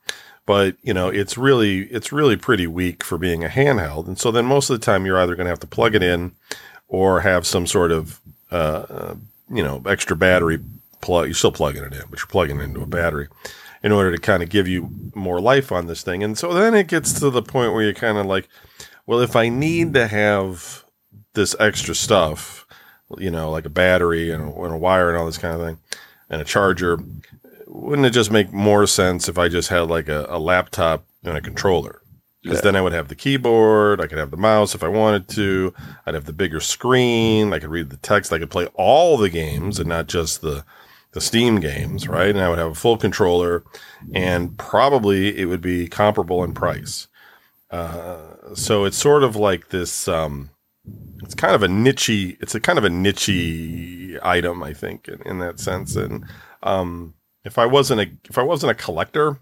But 0.46 0.76
you 0.82 0.94
know 0.94 1.10
it's 1.10 1.38
really 1.38 1.82
it's 1.84 2.12
really 2.12 2.38
pretty 2.38 2.68
weak 2.68 3.04
for 3.04 3.18
being 3.18 3.44
a 3.44 3.50
handheld. 3.50 4.08
And 4.08 4.18
so 4.18 4.32
then 4.32 4.46
most 4.46 4.70
of 4.70 4.80
the 4.80 4.86
time 4.86 5.06
you're 5.06 5.20
either 5.20 5.36
going 5.36 5.46
to 5.46 5.52
have 5.52 5.60
to 5.62 5.68
plug 5.68 5.96
it 5.96 6.04
in 6.04 6.34
or 6.88 7.22
have 7.22 7.48
some 7.48 7.68
sort 7.68 7.92
of 7.92 8.20
uh, 8.52 8.86
uh, 8.90 9.16
you 9.50 9.64
know 9.64 9.82
extra 9.86 10.16
battery 10.16 10.60
plug 11.02 11.26
you're 11.26 11.36
still 11.36 11.52
plugging 11.52 11.84
it 11.84 11.94
in 11.94 12.02
but 12.10 12.18
you're 12.18 12.28
plugging 12.28 12.60
it 12.60 12.64
into 12.64 12.82
a 12.82 12.88
battery 12.88 13.28
in 13.84 13.92
order 13.92 14.12
to 14.12 14.18
kind 14.18 14.42
of 14.42 14.50
give 14.50 14.68
you 14.68 14.90
more 15.14 15.40
life 15.40 15.72
on 15.72 15.86
this 15.86 16.02
thing. 16.02 16.24
And 16.24 16.36
so 16.36 16.52
then 16.54 16.74
it 16.74 16.88
gets 16.88 17.20
to 17.20 17.30
the 17.30 17.44
point 17.44 17.74
where 17.74 17.84
you're 17.84 17.94
kind 17.94 18.18
of 18.18 18.26
like 18.26 18.50
well 19.06 19.20
if 19.20 19.36
i 19.36 19.50
need 19.50 19.94
to 19.94 20.08
have 20.08 20.86
this 21.34 21.56
extra 21.60 21.94
stuff 21.94 22.65
you 23.18 23.32
know 23.32 23.52
like 23.52 23.66
a 23.66 23.70
battery 23.70 24.32
and 24.32 24.44
a, 24.44 24.62
and 24.64 24.74
a 24.74 24.78
wire 24.78 25.10
and 25.10 25.18
all 25.18 25.26
this 25.26 25.38
kind 25.38 25.60
of 25.60 25.66
thing 25.66 25.78
and 26.30 26.42
a 26.42 26.46
charger 26.46 26.98
wouldn't 27.76 28.06
it 28.06 28.12
just 28.12 28.32
make 28.32 28.54
more 28.54 28.88
sense 28.88 29.28
if 29.28 29.38
I 29.38 29.50
just 29.50 29.70
had 29.70 29.90
like 29.90 30.08
a, 30.08 30.26
a 30.30 30.40
laptop 30.40 31.06
and 31.24 31.38
a 31.38 31.42
controller? 31.42 32.02
Because 32.42 32.60
yeah. 32.60 32.64
then 32.64 32.76
I 32.76 32.82
would 32.82 32.94
have 32.94 33.08
the 33.08 33.16
keyboard, 33.16 34.00
I 34.00 34.08
could 34.08 34.20
have 34.20 34.32
the 34.32 34.38
mouse 34.38 34.76
if 34.76 34.84
I 34.84 34.88
wanted 34.88 35.28
to, 35.30 35.74
I'd 36.06 36.14
have 36.14 36.26
the 36.26 36.34
bigger 36.34 36.60
screen, 36.60 37.54
I 37.54 37.60
could 37.60 37.72
read 37.72 37.90
the 37.90 37.98
text, 37.98 38.32
I 38.32 38.40
could 38.40 38.52
play 38.52 38.68
all 38.76 39.18
the 39.18 39.30
games 39.30 39.80
and 39.80 39.90
not 39.90 40.08
just 40.08 40.42
the 40.42 40.64
the 41.12 41.22
Steam 41.22 41.62
games, 41.62 42.10
right? 42.10 42.30
And 42.30 42.42
I 42.42 42.50
would 42.50 42.58
have 42.58 42.72
a 42.72 42.76
full 42.76 42.98
controller, 42.98 43.64
and 44.14 44.58
probably 44.58 45.40
it 45.40 45.46
would 45.46 45.62
be 45.62 45.88
comparable 45.88 46.44
in 46.44 46.54
price. 46.54 47.08
Uh, 47.72 48.54
so 48.54 48.84
it's 48.84 48.98
sort 48.98 49.24
of 49.24 49.38
like 49.38 49.70
this. 49.70 50.10
Um, 50.10 50.50
it's 51.26 51.36
kind 51.36 51.56
of 51.56 51.64
a 51.64 51.68
niche. 51.68 52.10
It's 52.10 52.56
a 52.56 52.60
kind 52.60 52.78
of 52.78 52.86
a 52.86 52.90
niche 52.90 53.30
item, 54.24 54.64
I 54.64 54.74
think, 54.74 55.08
in, 55.08 55.22
in 55.24 55.40
that 55.40 55.60
sense. 55.60 55.96
And 55.96 56.26
um, 56.64 57.16
if 57.44 57.58
I 57.58 57.66
wasn't 57.66 58.02
a 58.02 58.12
if 58.30 58.38
I 58.38 58.44
wasn't 58.44 58.72
a 58.72 58.76
collector, 58.76 59.40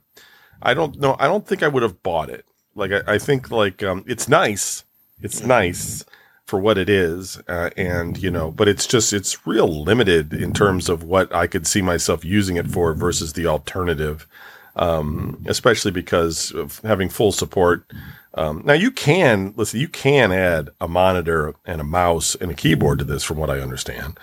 I 0.61 0.73
don't 0.73 0.99
know. 0.99 1.15
I 1.19 1.27
don't 1.27 1.45
think 1.45 1.61
I 1.61 1.67
would 1.67 1.83
have 1.83 2.01
bought 2.01 2.29
it. 2.29 2.45
Like 2.75 2.91
I, 2.91 3.15
I 3.15 3.17
think 3.19 3.51
like 3.51 3.83
um, 3.83 4.03
it's 4.07 4.27
nice. 4.27 4.83
It's 5.21 5.43
nice 5.43 6.03
for 6.45 6.59
what 6.59 6.77
it 6.77 6.89
is, 6.89 7.41
uh, 7.47 7.69
and 7.77 8.21
you 8.21 8.29
know, 8.29 8.51
but 8.51 8.67
it's 8.67 8.87
just 8.87 9.13
it's 9.13 9.45
real 9.47 9.83
limited 9.83 10.33
in 10.33 10.53
terms 10.53 10.89
of 10.89 11.03
what 11.03 11.33
I 11.33 11.47
could 11.47 11.65
see 11.65 11.81
myself 11.81 12.25
using 12.25 12.57
it 12.57 12.67
for 12.67 12.93
versus 12.93 13.33
the 13.33 13.47
alternative. 13.47 14.27
Um, 14.75 15.43
especially 15.45 15.91
because 15.91 16.51
of 16.51 16.79
having 16.79 17.07
full 17.07 17.31
support. 17.31 17.85
Um, 18.33 18.63
now 18.65 18.73
you 18.73 18.89
can 18.89 19.53
listen. 19.55 19.79
You 19.79 19.87
can 19.87 20.31
add 20.31 20.69
a 20.81 20.87
monitor 20.87 21.53
and 21.65 21.79
a 21.79 21.83
mouse 21.83 22.33
and 22.35 22.49
a 22.49 22.55
keyboard 22.55 22.97
to 22.99 23.05
this, 23.05 23.23
from 23.23 23.37
what 23.37 23.51
I 23.51 23.59
understand. 23.59 24.17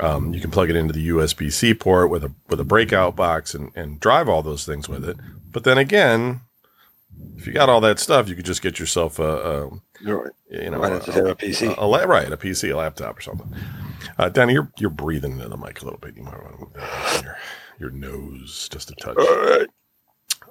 Um, 0.00 0.34
you 0.34 0.40
can 0.40 0.50
plug 0.50 0.70
it 0.70 0.76
into 0.76 0.92
the 0.92 1.08
USB 1.08 1.52
C 1.52 1.72
port 1.72 2.10
with 2.10 2.24
a 2.24 2.32
with 2.48 2.60
a 2.60 2.64
breakout 2.64 3.16
box 3.16 3.54
and, 3.54 3.70
and 3.74 4.00
drive 4.00 4.28
all 4.28 4.42
those 4.42 4.66
things 4.66 4.88
with 4.88 5.08
it. 5.08 5.16
But 5.50 5.64
then 5.64 5.78
again, 5.78 6.40
if 7.36 7.46
you 7.46 7.52
got 7.52 7.68
all 7.68 7.80
that 7.82 7.98
stuff, 7.98 8.28
you 8.28 8.34
could 8.34 8.44
just 8.44 8.62
get 8.62 8.78
yourself 8.78 9.18
a, 9.18 9.22
a 9.22 9.70
you 10.50 10.70
know 10.70 10.82
a, 10.82 10.96
a, 10.96 11.00
PC, 11.36 11.76
a, 11.76 11.80
a, 11.80 12.06
right, 12.06 12.32
a 12.32 12.36
PC, 12.36 12.72
a 12.72 12.76
laptop, 12.76 13.18
or 13.18 13.20
something. 13.20 13.54
Uh, 14.18 14.28
Danny, 14.28 14.54
you're 14.54 14.70
you're 14.78 14.90
breathing 14.90 15.32
into 15.32 15.48
the 15.48 15.56
mic 15.56 15.80
a 15.80 15.84
little 15.84 16.00
bit. 16.00 16.16
You 16.16 16.24
might 16.24 16.42
want 16.42 16.74
to 16.74 17.22
your 17.22 17.38
your 17.78 17.90
nose 17.90 18.68
just 18.70 18.90
a 18.90 18.94
touch. 18.96 19.16
All 19.16 19.42
right. 19.46 19.68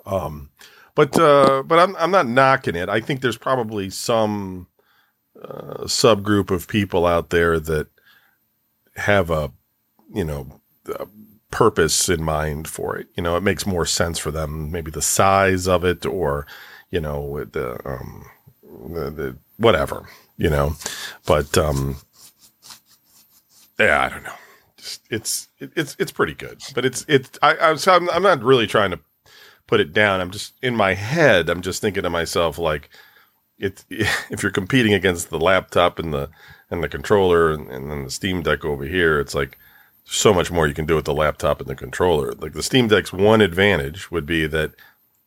Um, 0.05 0.49
but 0.95 1.17
uh, 1.19 1.63
but 1.65 1.79
I'm 1.79 1.95
I'm 1.95 2.11
not 2.11 2.27
knocking 2.27 2.75
it. 2.75 2.89
I 2.89 2.99
think 2.99 3.21
there's 3.21 3.37
probably 3.37 3.89
some 3.89 4.67
uh, 5.41 5.85
subgroup 5.85 6.51
of 6.51 6.67
people 6.67 7.05
out 7.05 7.29
there 7.29 7.59
that 7.59 7.87
have 8.95 9.29
a, 9.29 9.51
you 10.13 10.23
know, 10.23 10.61
a 10.87 11.07
purpose 11.51 12.09
in 12.09 12.23
mind 12.23 12.67
for 12.67 12.95
it. 12.97 13.07
You 13.15 13.23
know, 13.23 13.35
it 13.35 13.43
makes 13.43 13.65
more 13.65 13.85
sense 13.85 14.19
for 14.19 14.31
them, 14.31 14.71
maybe 14.71 14.91
the 14.91 15.01
size 15.01 15.67
of 15.67 15.83
it 15.83 16.05
or, 16.05 16.45
you 16.91 16.99
know, 16.99 17.43
the, 17.45 17.79
um, 17.87 18.25
the, 18.63 19.09
the 19.09 19.37
whatever, 19.57 20.07
you 20.37 20.49
know, 20.49 20.75
but, 21.25 21.57
um, 21.57 21.97
yeah, 23.79 24.01
I 24.01 24.09
don't 24.09 24.23
know. 24.23 24.35
It's, 25.09 25.47
it, 25.59 25.71
it's, 25.75 25.95
it's 25.97 26.11
pretty 26.11 26.33
good, 26.33 26.61
but 26.75 26.85
it's, 26.85 27.05
it's, 27.07 27.39
I, 27.41 27.55
I'm, 27.57 28.09
I'm 28.09 28.23
not 28.23 28.43
really 28.43 28.67
trying 28.67 28.91
to 28.91 28.99
put 29.67 29.79
it 29.79 29.93
down. 29.93 30.21
I'm 30.21 30.31
just 30.31 30.53
in 30.61 30.75
my 30.75 30.93
head. 30.93 31.49
I'm 31.49 31.61
just 31.61 31.81
thinking 31.81 32.03
to 32.03 32.09
myself, 32.09 32.57
like, 32.57 32.89
it's, 33.57 33.85
if 33.89 34.43
you're 34.43 34.51
competing 34.51 34.93
against 34.93 35.29
the 35.29 35.39
laptop 35.39 35.99
and 35.99 36.13
the, 36.13 36.29
and 36.69 36.83
the 36.83 36.89
controller 36.89 37.51
and, 37.51 37.69
and 37.69 37.89
then 37.89 38.03
the 38.03 38.11
Steam 38.11 38.41
Deck 38.41 38.65
over 38.65 38.85
here, 38.85 39.19
it's 39.19 39.35
like 39.35 39.57
so 40.05 40.33
much 40.33 40.51
more 40.51 40.67
you 40.67 40.73
can 40.73 40.85
do 40.85 40.95
with 40.95 41.05
the 41.05 41.13
laptop 41.13 41.59
and 41.59 41.69
the 41.69 41.75
controller. 41.75 42.33
Like 42.33 42.53
the 42.53 42.63
Steam 42.63 42.87
Deck's 42.87 43.13
one 43.13 43.41
advantage 43.41 44.11
would 44.11 44.25
be 44.25 44.47
that 44.47 44.71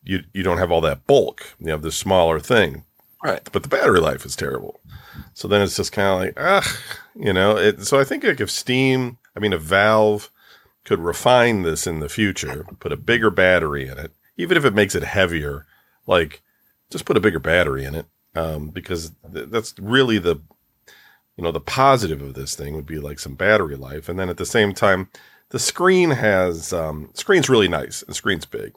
you 0.05 0.25
you 0.33 0.43
don't 0.43 0.59
have 0.59 0.71
all 0.71 0.81
that 0.83 1.07
bulk. 1.07 1.55
You 1.61 1.71
have 1.71 1.83
this 1.83 1.97
smaller 1.97 2.41
thing. 2.41 2.85
Right. 3.23 3.49
But 3.53 3.63
the 3.63 3.69
battery 3.69 4.01
life 4.01 4.25
is 4.25 4.37
terrible. 4.37 4.81
So 5.35 5.49
then 5.49 5.63
it's 5.63 5.77
just 5.77 5.93
kind 5.93 6.09
of 6.09 6.21
like, 6.21 6.35
ah, 6.37 6.79
you 7.15 7.33
know, 7.33 7.57
it, 7.57 7.83
so 7.83 7.99
I 7.99 8.05
think 8.05 8.25
like 8.25 8.41
if 8.41 8.51
Steam, 8.51 9.19
I 9.35 9.41
mean, 9.41 9.53
if 9.53 9.63
Valve 9.63 10.31
could 10.85 11.01
refine 11.01 11.63
this 11.63 11.87
in 11.87 12.01
the 12.01 12.09
future, 12.09 12.65
put 12.79 12.93
a 12.93 12.97
bigger 12.97 13.31
battery 13.31 13.89
in 13.89 13.99
it, 13.99 14.13
even 14.37 14.57
if 14.57 14.65
it 14.65 14.75
makes 14.75 14.95
it 14.95 15.03
heavier, 15.05 15.67
like 16.07 16.43
just 16.91 17.05
put 17.05 17.17
a 17.17 17.21
bigger 17.21 17.41
battery 17.41 17.85
in 17.85 17.95
it. 17.95 18.07
Um, 18.35 18.69
because 18.69 19.13
th- 19.33 19.49
that's 19.49 19.75
really 19.79 20.19
the 20.19 20.41
you 21.37 21.45
know, 21.45 21.53
the 21.53 21.61
positive 21.61 22.23
of 22.23 22.35
this 22.35 22.55
thing 22.55 22.75
would 22.75 22.87
be 22.87 22.99
like 22.99 23.19
some 23.19 23.35
battery 23.35 23.77
life. 23.77 24.09
And 24.09 24.19
then 24.19 24.29
at 24.29 24.39
the 24.39 24.47
same 24.47 24.73
time, 24.73 25.09
the 25.51 25.59
screen 25.59 26.11
has, 26.11 26.73
um, 26.73 27.11
screen's 27.13 27.49
really 27.49 27.69
nice 27.69 28.03
and 28.03 28.17
screen's 28.17 28.47
big, 28.47 28.75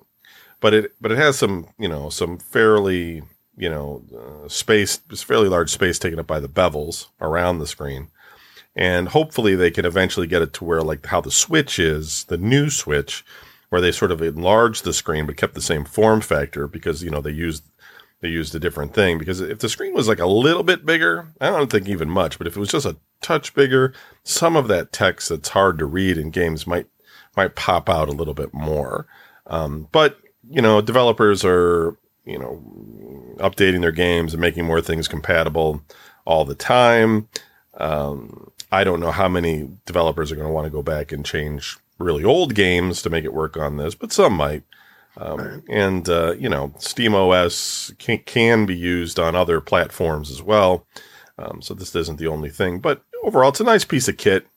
but 0.60 0.74
it, 0.74 0.94
but 1.00 1.12
it 1.12 1.18
has 1.18 1.38
some, 1.38 1.68
you 1.80 1.88
know, 1.88 2.10
some 2.10 2.38
fairly, 2.38 3.24
you 3.58 3.70
know, 3.70 4.04
uh, 4.14 4.48
space, 4.50 4.98
fairly 4.98 5.48
large 5.48 5.70
space 5.70 5.98
taken 5.98 6.20
up 6.20 6.28
by 6.28 6.40
the 6.40 6.50
bevels 6.50 7.08
around 7.22 7.60
the 7.60 7.68
screen. 7.68 8.10
And 8.76 9.10
hopefully 9.10 9.56
they 9.56 9.72
can 9.72 9.86
eventually 9.86 10.28
get 10.28 10.42
it 10.42 10.54
to 10.54 10.64
where 10.64 10.82
like 10.82 11.06
how 11.06 11.22
the 11.22 11.32
switch 11.32 11.80
is, 11.80 12.26
the 12.26 12.38
new 12.38 12.70
switch, 12.70 13.26
where 13.70 13.82
they 13.82 13.92
sort 13.92 14.12
of 14.12 14.22
enlarged 14.22 14.84
the 14.84 14.94
screen 14.94 15.26
but 15.26 15.38
kept 15.38 15.54
the 15.54 15.62
same 15.62 15.86
form 15.86 16.22
factor 16.22 16.68
because, 16.68 17.04
you 17.04 17.10
know, 17.10 17.22
they 17.22 17.32
used 17.32 17.64
they 18.22 18.28
used 18.28 18.54
a 18.54 18.60
different 18.60 18.94
thing 18.94 19.18
because 19.18 19.40
if 19.40 19.60
the 19.60 19.70
screen 19.70 19.94
was 19.94 20.08
like 20.08 20.20
a 20.20 20.28
little 20.28 20.64
bit 20.64 20.86
bigger, 20.86 21.30
I 21.40 21.50
don't 21.50 21.72
think 21.72 21.88
even 21.88 22.10
much, 22.10 22.38
but 22.38 22.48
if 22.48 22.58
it 22.58 22.60
was 22.60 22.70
just 22.70 22.86
a 22.86 22.98
touch 23.22 23.54
bigger, 23.54 23.94
some 24.24 24.58
of 24.58 24.68
that 24.68 24.92
text 24.92 25.30
that's 25.30 25.50
hard 25.50 25.80
to 25.80 25.86
read 25.86 26.18
in 26.18 26.30
games 26.30 26.68
might 26.68 26.88
might 27.38 27.56
pop 27.56 27.90
out 27.90 28.10
a 28.10 28.14
little 28.14 28.34
bit 28.34 28.54
more. 28.54 29.08
Um, 29.48 29.88
but 29.92 30.20
you 30.50 30.62
know, 30.62 30.82
developers 30.82 31.46
are 31.46 31.96
you 32.26 32.38
know 32.38 32.62
updating 33.38 33.82
their 33.82 33.92
games 33.92 34.34
and 34.34 34.42
making 34.42 34.66
more 34.66 34.82
things 34.82 35.08
compatible 35.08 35.82
all 36.26 36.44
the 36.44 36.56
time. 36.56 37.30
Um, 37.76 38.52
I 38.72 38.84
don't 38.84 39.00
know 39.00 39.12
how 39.12 39.30
many 39.30 39.70
developers 39.86 40.32
are 40.32 40.36
going 40.36 40.48
to 40.48 40.54
want 40.54 40.66
to 40.66 40.72
go 40.72 40.84
back 40.84 41.12
and 41.12 41.26
change 41.26 41.78
really 42.00 42.24
old 42.24 42.56
games 42.56 43.02
to 43.02 43.10
make 43.10 43.26
it 43.26 43.34
work 43.34 43.58
on 43.58 43.78
this, 43.78 43.96
but 43.96 44.12
some 44.12 44.34
might. 44.34 44.64
Um, 45.18 45.64
and, 45.70 46.08
uh, 46.08 46.34
you 46.34 46.48
know, 46.48 46.74
Steam 46.80 47.14
OS 47.14 47.92
can, 48.00 48.20
can, 48.20 48.66
be 48.66 48.76
used 48.76 49.20
on 49.20 49.36
other 49.36 49.60
platforms 49.60 50.32
as 50.32 50.42
well. 50.42 50.86
Um, 51.38 51.62
so 51.62 51.74
this 51.74 51.94
isn't 51.96 52.20
the 52.20 52.28
only 52.28 52.50
thing, 52.50 52.80
but 52.80 53.04
overall, 53.24 53.50
it's 53.50 53.60
a 53.60 53.66
nice 53.66 53.84
piece 53.84 54.08
of 54.08 54.18
kit. 54.18 54.48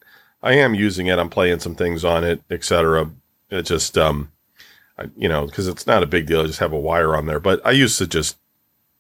I 0.43 0.55
am 0.55 0.75
using 0.75 1.07
it. 1.07 1.19
I'm 1.19 1.31
playing 1.31 1.61
some 1.61 1.75
things 1.75 2.05
on 2.05 2.25
it, 2.25 2.43
etc. 2.51 3.11
It 3.51 3.63
just, 3.63 3.97
um, 3.97 4.31
I, 4.99 5.07
you 5.17 5.29
know, 5.29 5.47
because 5.47 5.69
it's 5.69 5.87
not 5.87 6.03
a 6.03 6.07
big 6.07 6.27
deal. 6.27 6.43
I 6.43 6.47
just 6.47 6.59
have 6.59 6.73
a 6.73 6.79
wire 6.79 7.17
on 7.17 7.27
there, 7.27 7.41
but 7.41 7.65
I 7.67 7.71
used 7.71 7.99
to 7.99 8.07
just 8.07 8.37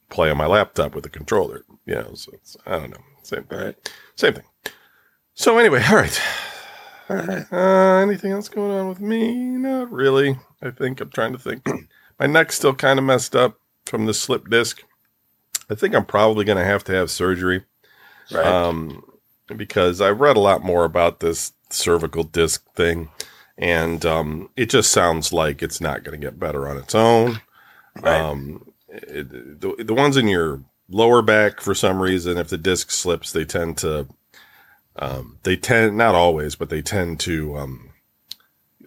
play 0.08 0.30
on 0.30 0.36
my 0.36 0.46
laptop 0.46 0.94
with 0.94 1.06
a 1.06 1.10
controller. 1.10 1.64
You 1.86 1.96
know, 1.96 2.14
so 2.14 2.32
I 2.66 2.78
don't 2.78 2.90
know, 2.90 3.02
same 3.22 3.44
thing. 3.44 3.58
Right. 3.58 3.92
Same 4.16 4.34
thing. 4.34 4.44
So 5.34 5.58
anyway, 5.58 5.82
all 5.90 5.96
right. 5.96 6.20
Uh, 7.52 7.98
anything 7.98 8.32
else 8.32 8.48
going 8.48 8.70
on 8.70 8.88
with 8.88 9.00
me? 9.00 9.34
Not 9.34 9.92
really. 9.92 10.38
I 10.62 10.70
think 10.70 11.00
I'm 11.00 11.10
trying 11.10 11.32
to 11.32 11.38
think. 11.38 11.66
My 12.18 12.26
neck's 12.26 12.56
still 12.56 12.74
kind 12.74 12.98
of 12.98 13.04
messed 13.04 13.36
up 13.36 13.58
from 13.86 14.06
the 14.06 14.14
slip 14.14 14.48
disc. 14.48 14.82
I 15.68 15.74
think 15.74 15.94
I'm 15.94 16.04
probably 16.04 16.44
going 16.44 16.58
to 16.58 16.64
have 16.64 16.84
to 16.84 16.92
have 16.92 17.10
surgery. 17.10 17.64
Right. 18.30 18.46
Um, 18.46 19.04
because 19.56 20.00
I 20.00 20.10
read 20.10 20.36
a 20.36 20.40
lot 20.40 20.64
more 20.64 20.84
about 20.84 21.20
this 21.20 21.52
cervical 21.70 22.22
disc 22.22 22.64
thing, 22.74 23.08
and 23.58 24.04
um, 24.06 24.48
it 24.56 24.70
just 24.70 24.92
sounds 24.92 25.32
like 25.32 25.62
it's 25.62 25.80
not 25.80 26.04
going 26.04 26.18
to 26.18 26.24
get 26.26 26.38
better 26.38 26.68
on 26.68 26.78
its 26.78 26.94
own. 26.94 27.40
Right. 28.00 28.20
Um, 28.20 28.72
it, 28.88 29.60
the, 29.60 29.84
the 29.84 29.94
ones 29.94 30.16
in 30.16 30.28
your 30.28 30.62
lower 30.88 31.22
back, 31.22 31.60
for 31.60 31.74
some 31.74 32.00
reason, 32.00 32.38
if 32.38 32.48
the 32.48 32.58
disc 32.58 32.90
slips, 32.90 33.32
they 33.32 33.44
tend 33.44 33.78
to, 33.78 34.06
um, 34.96 35.38
they 35.42 35.56
tend, 35.56 35.96
not 35.96 36.14
always, 36.14 36.54
but 36.54 36.70
they 36.70 36.82
tend 36.82 37.20
to, 37.20 37.56
um, 37.56 37.90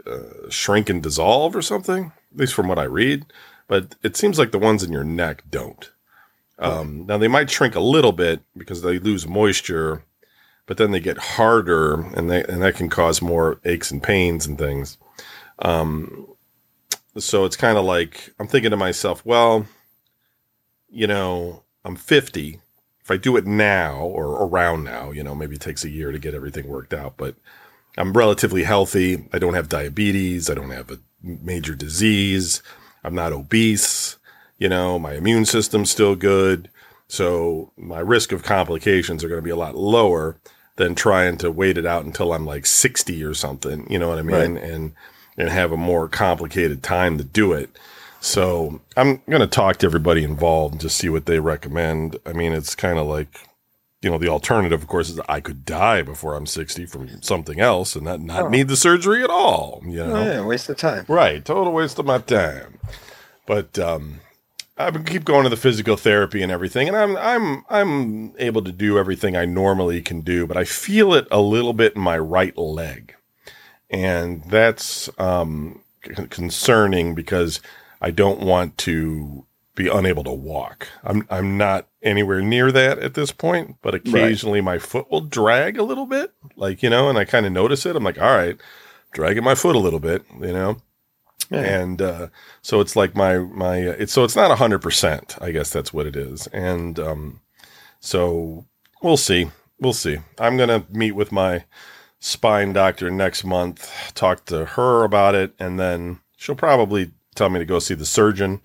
uh, 0.05 0.49
shrink 0.49 0.89
and 0.89 1.01
dissolve 1.01 1.55
or 1.55 1.61
something, 1.61 2.11
at 2.31 2.39
least 2.39 2.53
from 2.53 2.67
what 2.67 2.79
I 2.79 2.83
read. 2.83 3.25
But 3.67 3.95
it 4.03 4.15
seems 4.15 4.37
like 4.37 4.51
the 4.51 4.59
ones 4.59 4.83
in 4.83 4.91
your 4.91 5.03
neck 5.03 5.43
don't. 5.49 5.89
Um, 6.59 7.05
now 7.05 7.17
they 7.17 7.27
might 7.27 7.49
shrink 7.49 7.75
a 7.75 7.79
little 7.81 8.11
bit 8.11 8.41
because 8.55 8.81
they 8.81 8.99
lose 8.99 9.27
moisture, 9.27 10.03
but 10.65 10.77
then 10.77 10.91
they 10.91 10.99
get 10.99 11.17
harder, 11.17 12.01
and 12.15 12.29
they 12.29 12.43
and 12.43 12.61
that 12.61 12.75
can 12.75 12.89
cause 12.89 13.21
more 13.21 13.59
aches 13.65 13.91
and 13.91 14.01
pains 14.01 14.45
and 14.45 14.57
things. 14.57 14.97
Um, 15.59 16.27
so 17.17 17.45
it's 17.45 17.57
kind 17.57 17.77
of 17.77 17.85
like 17.85 18.33
I'm 18.39 18.47
thinking 18.47 18.71
to 18.71 18.77
myself, 18.77 19.25
well, 19.25 19.65
you 20.89 21.07
know, 21.07 21.63
I'm 21.83 21.95
50. 21.95 22.61
If 23.05 23.11
I 23.11 23.17
do 23.17 23.37
it 23.37 23.45
now 23.45 23.99
or 23.99 24.47
around 24.47 24.83
now, 24.83 25.11
you 25.11 25.23
know, 25.23 25.35
maybe 25.35 25.55
it 25.55 25.61
takes 25.61 25.85
a 25.85 25.89
year 25.89 26.11
to 26.11 26.17
get 26.17 26.33
everything 26.33 26.67
worked 26.67 26.91
out, 26.91 27.13
but 27.17 27.35
I'm 27.97 28.13
relatively 28.13 28.63
healthy. 28.63 29.27
I 29.31 29.37
don't 29.37 29.53
have 29.53 29.69
diabetes. 29.69 30.49
I 30.49 30.55
don't 30.55 30.71
have 30.71 30.89
a 30.89 30.97
major 31.21 31.75
disease. 31.75 32.63
I'm 33.03 33.13
not 33.13 33.31
obese. 33.31 34.17
You 34.57 34.69
know, 34.69 34.97
my 34.97 35.13
immune 35.13 35.45
system's 35.45 35.91
still 35.91 36.15
good. 36.15 36.67
So 37.07 37.71
my 37.77 37.99
risk 37.99 38.31
of 38.31 38.41
complications 38.41 39.23
are 39.23 39.29
going 39.29 39.37
to 39.37 39.45
be 39.45 39.51
a 39.51 39.55
lot 39.55 39.75
lower 39.75 40.37
than 40.77 40.95
trying 40.95 41.37
to 41.37 41.51
wait 41.51 41.77
it 41.77 41.85
out 41.85 42.05
until 42.05 42.33
I'm 42.33 42.47
like 42.47 42.65
60 42.65 43.23
or 43.23 43.35
something. 43.35 43.85
You 43.87 43.99
know 43.99 44.09
what 44.09 44.17
I 44.17 44.23
mean? 44.23 44.55
Right. 44.55 44.63
And, 44.63 44.93
and 45.37 45.49
have 45.49 45.71
a 45.71 45.77
more 45.77 46.07
complicated 46.07 46.81
time 46.81 47.19
to 47.19 47.23
do 47.23 47.53
it. 47.53 47.69
So 48.25 48.81
I'm 48.97 49.21
going 49.29 49.41
to 49.41 49.47
talk 49.47 49.77
to 49.77 49.85
everybody 49.85 50.23
involved 50.23 50.73
and 50.73 50.81
just 50.81 50.97
see 50.97 51.09
what 51.09 51.27
they 51.27 51.39
recommend. 51.39 52.17
I 52.25 52.33
mean, 52.33 52.53
it's 52.53 52.73
kind 52.73 52.97
of 52.97 53.05
like, 53.05 53.39
you 54.01 54.09
know, 54.09 54.17
the 54.17 54.29
alternative, 54.29 54.81
of 54.81 54.87
course, 54.87 55.09
is 55.09 55.19
I 55.29 55.39
could 55.39 55.63
die 55.63 56.01
before 56.01 56.33
I'm 56.33 56.47
60 56.47 56.87
from 56.87 57.21
something 57.21 57.59
else 57.59 57.95
and 57.95 58.03
not, 58.03 58.21
not 58.21 58.41
oh. 58.45 58.49
need 58.49 58.67
the 58.67 58.75
surgery 58.75 59.23
at 59.23 59.29
all. 59.29 59.79
You 59.85 59.97
know, 59.97 60.15
oh, 60.15 60.25
yeah, 60.25 60.41
waste 60.43 60.67
of 60.69 60.77
time. 60.77 61.05
Right. 61.07 61.45
Total 61.45 61.71
waste 61.71 61.99
of 61.99 62.07
my 62.07 62.17
time. 62.17 62.79
But, 63.45 63.77
um, 63.77 64.21
I 64.75 64.89
keep 64.89 65.23
going 65.23 65.43
to 65.43 65.49
the 65.49 65.55
physical 65.55 65.95
therapy 65.95 66.41
and 66.41 66.51
everything, 66.51 66.89
and 66.89 66.97
I'm 66.97 67.15
I'm 67.15 67.63
I'm 67.69 68.33
able 68.37 68.61
to 68.63 68.73
do 68.73 68.97
everything 68.97 69.37
I 69.37 69.45
normally 69.45 70.01
can 70.01 70.19
do, 70.19 70.45
but 70.45 70.57
I 70.57 70.65
feel 70.65 71.13
it 71.13 71.29
a 71.31 71.39
little 71.39 71.71
bit 71.71 71.95
in 71.95 72.01
my 72.01 72.17
right 72.17 72.57
leg, 72.57 73.15
and 73.89 74.43
that's 74.43 75.09
um, 75.17 75.81
concerning 76.29 77.15
because 77.15 77.61
I 78.05 78.11
don't 78.11 78.39
want 78.39 78.77
to 78.79 79.47
be 79.73 79.87
unable 79.87 80.23
to 80.25 80.31
walk. 80.31 80.87
I'm 81.03 81.25
I'm 81.27 81.57
not 81.57 81.87
anywhere 82.03 82.39
near 82.39 82.71
that 82.71 82.99
at 82.99 83.15
this 83.15 83.31
point, 83.31 83.77
but 83.81 83.95
occasionally 83.95 84.59
right. 84.59 84.65
my 84.65 84.77
foot 84.77 85.09
will 85.09 85.21
drag 85.21 85.79
a 85.79 85.83
little 85.83 86.05
bit, 86.05 86.31
like 86.55 86.83
you 86.83 86.89
know, 86.91 87.09
and 87.09 87.17
I 87.17 87.25
kind 87.25 87.47
of 87.47 87.51
notice 87.51 87.83
it. 87.83 87.95
I'm 87.95 88.03
like, 88.03 88.21
all 88.21 88.37
right, 88.37 88.61
dragging 89.11 89.43
my 89.43 89.55
foot 89.55 89.75
a 89.75 89.79
little 89.79 89.99
bit, 89.99 90.23
you 90.39 90.53
know, 90.53 90.77
yeah. 91.49 91.61
and 91.61 91.99
uh, 91.99 92.27
so 92.61 92.79
it's 92.79 92.95
like 92.95 93.15
my 93.15 93.39
my 93.39 93.87
uh, 93.87 93.95
it's 93.97 94.13
so 94.13 94.23
it's 94.23 94.35
not 94.35 94.55
hundred 94.55 94.83
percent. 94.83 95.35
I 95.41 95.49
guess 95.49 95.71
that's 95.71 95.91
what 95.91 96.05
it 96.05 96.15
is, 96.15 96.45
and 96.53 96.99
um, 96.99 97.41
so 97.99 98.65
we'll 99.01 99.17
see, 99.17 99.49
we'll 99.79 99.93
see. 99.93 100.19
I'm 100.39 100.57
gonna 100.57 100.85
meet 100.91 101.13
with 101.13 101.31
my 101.31 101.65
spine 102.19 102.71
doctor 102.71 103.09
next 103.09 103.43
month, 103.43 104.13
talk 104.13 104.45
to 104.45 104.65
her 104.65 105.03
about 105.03 105.33
it, 105.33 105.55
and 105.57 105.79
then 105.79 106.19
she'll 106.37 106.53
probably 106.53 107.09
tell 107.35 107.49
me 107.49 107.59
to 107.59 107.65
go 107.65 107.79
see 107.79 107.93
the 107.93 108.05
surgeon. 108.05 108.61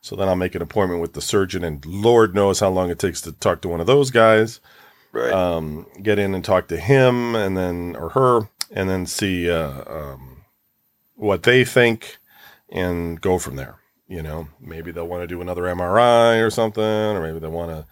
So 0.00 0.14
then 0.14 0.28
I'll 0.28 0.36
make 0.36 0.54
an 0.54 0.62
appointment 0.62 1.00
with 1.00 1.14
the 1.14 1.20
surgeon, 1.20 1.64
and 1.64 1.84
Lord 1.84 2.34
knows 2.34 2.60
how 2.60 2.68
long 2.70 2.90
it 2.90 2.98
takes 2.98 3.20
to 3.22 3.32
talk 3.32 3.60
to 3.62 3.68
one 3.68 3.80
of 3.80 3.86
those 3.86 4.10
guys. 4.10 4.60
Right. 5.12 5.32
Um, 5.32 5.86
get 6.02 6.18
in 6.18 6.34
and 6.34 6.44
talk 6.44 6.68
to 6.68 6.76
him, 6.76 7.34
and 7.34 7.56
then 7.56 7.96
or 7.96 8.10
her, 8.10 8.48
and 8.70 8.88
then 8.88 9.06
see 9.06 9.50
uh, 9.50 9.82
um, 9.86 10.44
what 11.14 11.42
they 11.42 11.64
think, 11.64 12.18
and 12.68 13.20
go 13.20 13.38
from 13.38 13.56
there. 13.56 13.76
You 14.08 14.22
know, 14.22 14.46
maybe 14.60 14.92
they'll 14.92 15.08
want 15.08 15.22
to 15.22 15.26
do 15.26 15.40
another 15.40 15.62
MRI 15.62 16.44
or 16.44 16.50
something, 16.50 16.82
or 16.84 17.20
maybe 17.20 17.40
they 17.40 17.48
want 17.48 17.72
to 17.72 17.86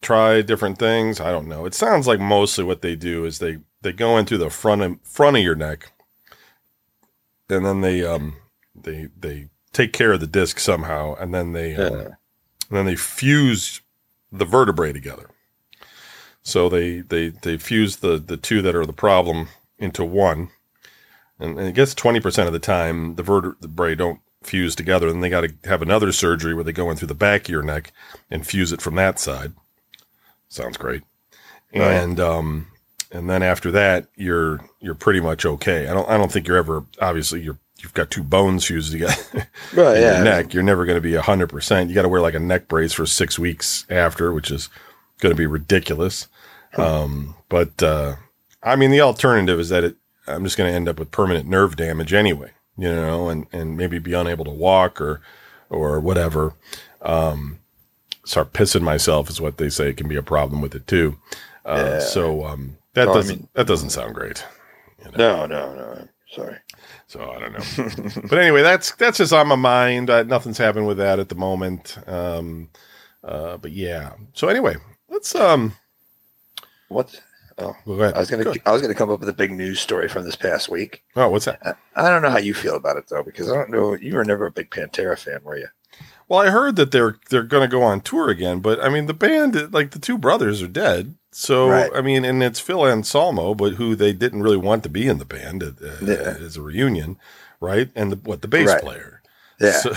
try 0.00 0.42
different 0.42 0.78
things. 0.78 1.20
I 1.20 1.32
don't 1.32 1.48
know. 1.48 1.66
It 1.66 1.74
sounds 1.74 2.06
like 2.06 2.20
mostly 2.20 2.62
what 2.62 2.82
they 2.82 2.94
do 2.94 3.24
is 3.24 3.40
they 3.40 3.58
they 3.82 3.92
go 3.92 4.18
into 4.18 4.38
the 4.38 4.50
front 4.50 4.82
of, 4.82 5.00
front 5.02 5.36
of 5.36 5.42
your 5.42 5.56
neck, 5.56 5.90
and 7.48 7.66
then 7.66 7.80
they 7.80 8.04
um 8.04 8.36
they 8.74 9.08
they 9.18 9.48
take 9.76 9.92
care 9.92 10.12
of 10.12 10.20
the 10.20 10.26
disc 10.26 10.58
somehow, 10.58 11.14
and 11.16 11.34
then 11.34 11.52
they 11.52 11.76
um, 11.76 11.94
and 11.94 12.16
then 12.70 12.86
they 12.86 12.96
fuse 12.96 13.82
the 14.32 14.46
vertebrae 14.46 14.92
together. 14.92 15.28
So 16.42 16.68
they 16.68 17.00
they 17.00 17.28
they 17.28 17.58
fuse 17.58 17.96
the 17.96 18.16
the 18.18 18.38
two 18.38 18.62
that 18.62 18.74
are 18.74 18.86
the 18.86 18.92
problem 18.94 19.48
into 19.78 20.04
one, 20.04 20.48
and, 21.38 21.58
and 21.58 21.68
I 21.68 21.70
guess 21.72 21.94
twenty 21.94 22.20
percent 22.20 22.46
of 22.46 22.54
the 22.54 22.58
time 22.58 23.16
the 23.16 23.22
vertebrae 23.22 23.94
don't 23.94 24.20
fuse 24.42 24.74
together, 24.74 25.08
and 25.08 25.22
they 25.22 25.28
got 25.28 25.42
to 25.42 25.54
have 25.64 25.82
another 25.82 26.10
surgery 26.10 26.54
where 26.54 26.64
they 26.64 26.72
go 26.72 26.90
in 26.90 26.96
through 26.96 27.08
the 27.08 27.14
back 27.14 27.42
of 27.42 27.48
your 27.50 27.62
neck 27.62 27.92
and 28.30 28.46
fuse 28.46 28.72
it 28.72 28.80
from 28.80 28.94
that 28.94 29.18
side. 29.18 29.52
Sounds 30.48 30.78
great, 30.78 31.02
right. 31.74 31.82
and 31.82 32.18
um, 32.18 32.68
and 33.12 33.28
then 33.28 33.42
after 33.42 33.70
that 33.72 34.08
you're 34.14 34.60
you're 34.80 34.94
pretty 34.94 35.20
much 35.20 35.44
okay. 35.44 35.86
I 35.86 35.92
don't 35.92 36.08
I 36.08 36.16
don't 36.16 36.32
think 36.32 36.48
you're 36.48 36.56
ever 36.56 36.86
obviously 36.98 37.42
you're 37.42 37.58
you've 37.86 37.94
got 37.94 38.10
two 38.10 38.24
bones 38.24 38.66
fused 38.66 38.90
together 38.90 39.14
right, 39.74 40.00
yeah. 40.00 40.16
your 40.16 40.24
neck, 40.24 40.52
you're 40.52 40.62
never 40.62 40.84
going 40.84 40.96
to 40.96 41.00
be 41.00 41.12
100%. 41.12 41.88
You 41.88 41.94
got 41.94 42.02
to 42.02 42.08
wear 42.08 42.20
like 42.20 42.34
a 42.34 42.40
neck 42.40 42.66
brace 42.66 42.92
for 42.92 43.06
six 43.06 43.38
weeks 43.38 43.86
after, 43.88 44.32
which 44.32 44.50
is 44.50 44.68
going 45.20 45.32
to 45.32 45.38
be 45.38 45.46
ridiculous. 45.46 46.26
Um, 46.76 47.36
but, 47.48 47.80
uh, 47.82 48.16
I 48.62 48.74
mean, 48.74 48.90
the 48.90 49.00
alternative 49.00 49.60
is 49.60 49.68
that 49.68 49.84
it, 49.84 49.96
I'm 50.26 50.42
just 50.42 50.58
going 50.58 50.68
to 50.68 50.74
end 50.74 50.88
up 50.88 50.98
with 50.98 51.12
permanent 51.12 51.48
nerve 51.48 51.76
damage 51.76 52.12
anyway, 52.12 52.50
you 52.76 52.92
know, 52.92 53.28
and, 53.28 53.46
and 53.52 53.76
maybe 53.76 54.00
be 54.00 54.12
unable 54.12 54.44
to 54.44 54.50
walk 54.50 55.00
or, 55.00 55.22
or 55.70 56.00
whatever. 56.00 56.54
Um, 57.02 57.60
start 58.24 58.52
pissing 58.52 58.82
myself 58.82 59.30
is 59.30 59.40
what 59.40 59.58
they 59.58 59.68
say 59.68 59.92
can 59.92 60.08
be 60.08 60.16
a 60.16 60.22
problem 60.22 60.60
with 60.60 60.74
it 60.74 60.88
too. 60.88 61.18
Uh, 61.64 61.92
yeah. 61.92 61.98
so, 62.00 62.44
um, 62.44 62.78
that 62.94 63.06
doesn't, 63.06 63.32
I 63.32 63.38
mean, 63.38 63.48
that 63.54 63.66
doesn't 63.68 63.90
sound 63.90 64.14
great. 64.14 64.44
You 64.98 65.12
know? 65.12 65.46
No, 65.46 65.46
no, 65.46 65.74
no. 65.74 66.08
Sorry. 66.32 66.56
So 67.08 67.30
I 67.30 67.38
don't 67.38 67.52
know. 67.52 68.22
but 68.28 68.38
anyway, 68.38 68.62
that's 68.62 68.92
that's 68.96 69.18
just 69.18 69.32
on 69.32 69.46
my 69.48 69.54
mind. 69.54 70.10
Uh, 70.10 70.24
nothing's 70.24 70.58
happened 70.58 70.86
with 70.86 70.98
that 70.98 71.18
at 71.18 71.28
the 71.28 71.34
moment. 71.34 71.96
Um, 72.06 72.68
uh, 73.22 73.56
but 73.58 73.72
yeah. 73.72 74.14
So 74.32 74.48
anyway, 74.48 74.76
let's 75.08 75.34
um. 75.34 75.74
What? 76.88 77.20
Oh, 77.58 77.74
I 77.86 78.18
was 78.18 78.30
gonna 78.30 78.44
Go 78.44 78.54
I 78.66 78.72
was 78.72 78.82
gonna 78.82 78.94
come 78.94 79.10
up 79.10 79.20
with 79.20 79.28
a 79.30 79.34
big 79.34 79.50
news 79.50 79.80
story 79.80 80.08
from 80.08 80.24
this 80.24 80.36
past 80.36 80.68
week. 80.68 81.02
Oh, 81.16 81.28
what's 81.28 81.46
that? 81.46 81.58
I, 81.62 81.74
I 82.06 82.10
don't 82.10 82.20
know 82.20 82.30
how 82.30 82.38
you 82.38 82.52
feel 82.52 82.76
about 82.76 82.96
it 82.96 83.08
though, 83.08 83.22
because 83.22 83.50
I 83.50 83.54
don't 83.54 83.70
know. 83.70 83.94
You 83.94 84.14
were 84.14 84.24
never 84.24 84.46
a 84.46 84.50
big 84.50 84.70
Pantera 84.70 85.18
fan, 85.18 85.40
were 85.42 85.56
you? 85.56 85.68
Well, 86.28 86.40
I 86.40 86.50
heard 86.50 86.76
that 86.76 86.90
they're 86.90 87.16
they're 87.30 87.42
going 87.44 87.62
to 87.62 87.72
go 87.72 87.82
on 87.82 88.00
tour 88.00 88.28
again, 88.28 88.60
but 88.60 88.82
I 88.82 88.88
mean 88.88 89.06
the 89.06 89.14
band, 89.14 89.72
like 89.72 89.92
the 89.92 89.98
two 89.98 90.18
brothers, 90.18 90.60
are 90.60 90.68
dead. 90.68 91.14
So 91.38 91.68
right. 91.68 91.90
I 91.94 92.00
mean, 92.00 92.24
and 92.24 92.42
it's 92.42 92.60
Phil 92.60 92.86
Anselmo, 92.86 93.54
but 93.54 93.74
who 93.74 93.94
they 93.94 94.14
didn't 94.14 94.42
really 94.42 94.56
want 94.56 94.82
to 94.84 94.88
be 94.88 95.06
in 95.06 95.18
the 95.18 95.26
band 95.26 95.62
uh, 95.62 95.72
yeah. 96.00 96.34
as 96.40 96.56
a 96.56 96.62
reunion, 96.62 97.18
right? 97.60 97.90
And 97.94 98.10
the, 98.10 98.16
what 98.16 98.40
the 98.40 98.48
bass 98.48 98.68
right. 98.68 98.82
player, 98.82 99.20
yeah. 99.60 99.72
So, 99.72 99.92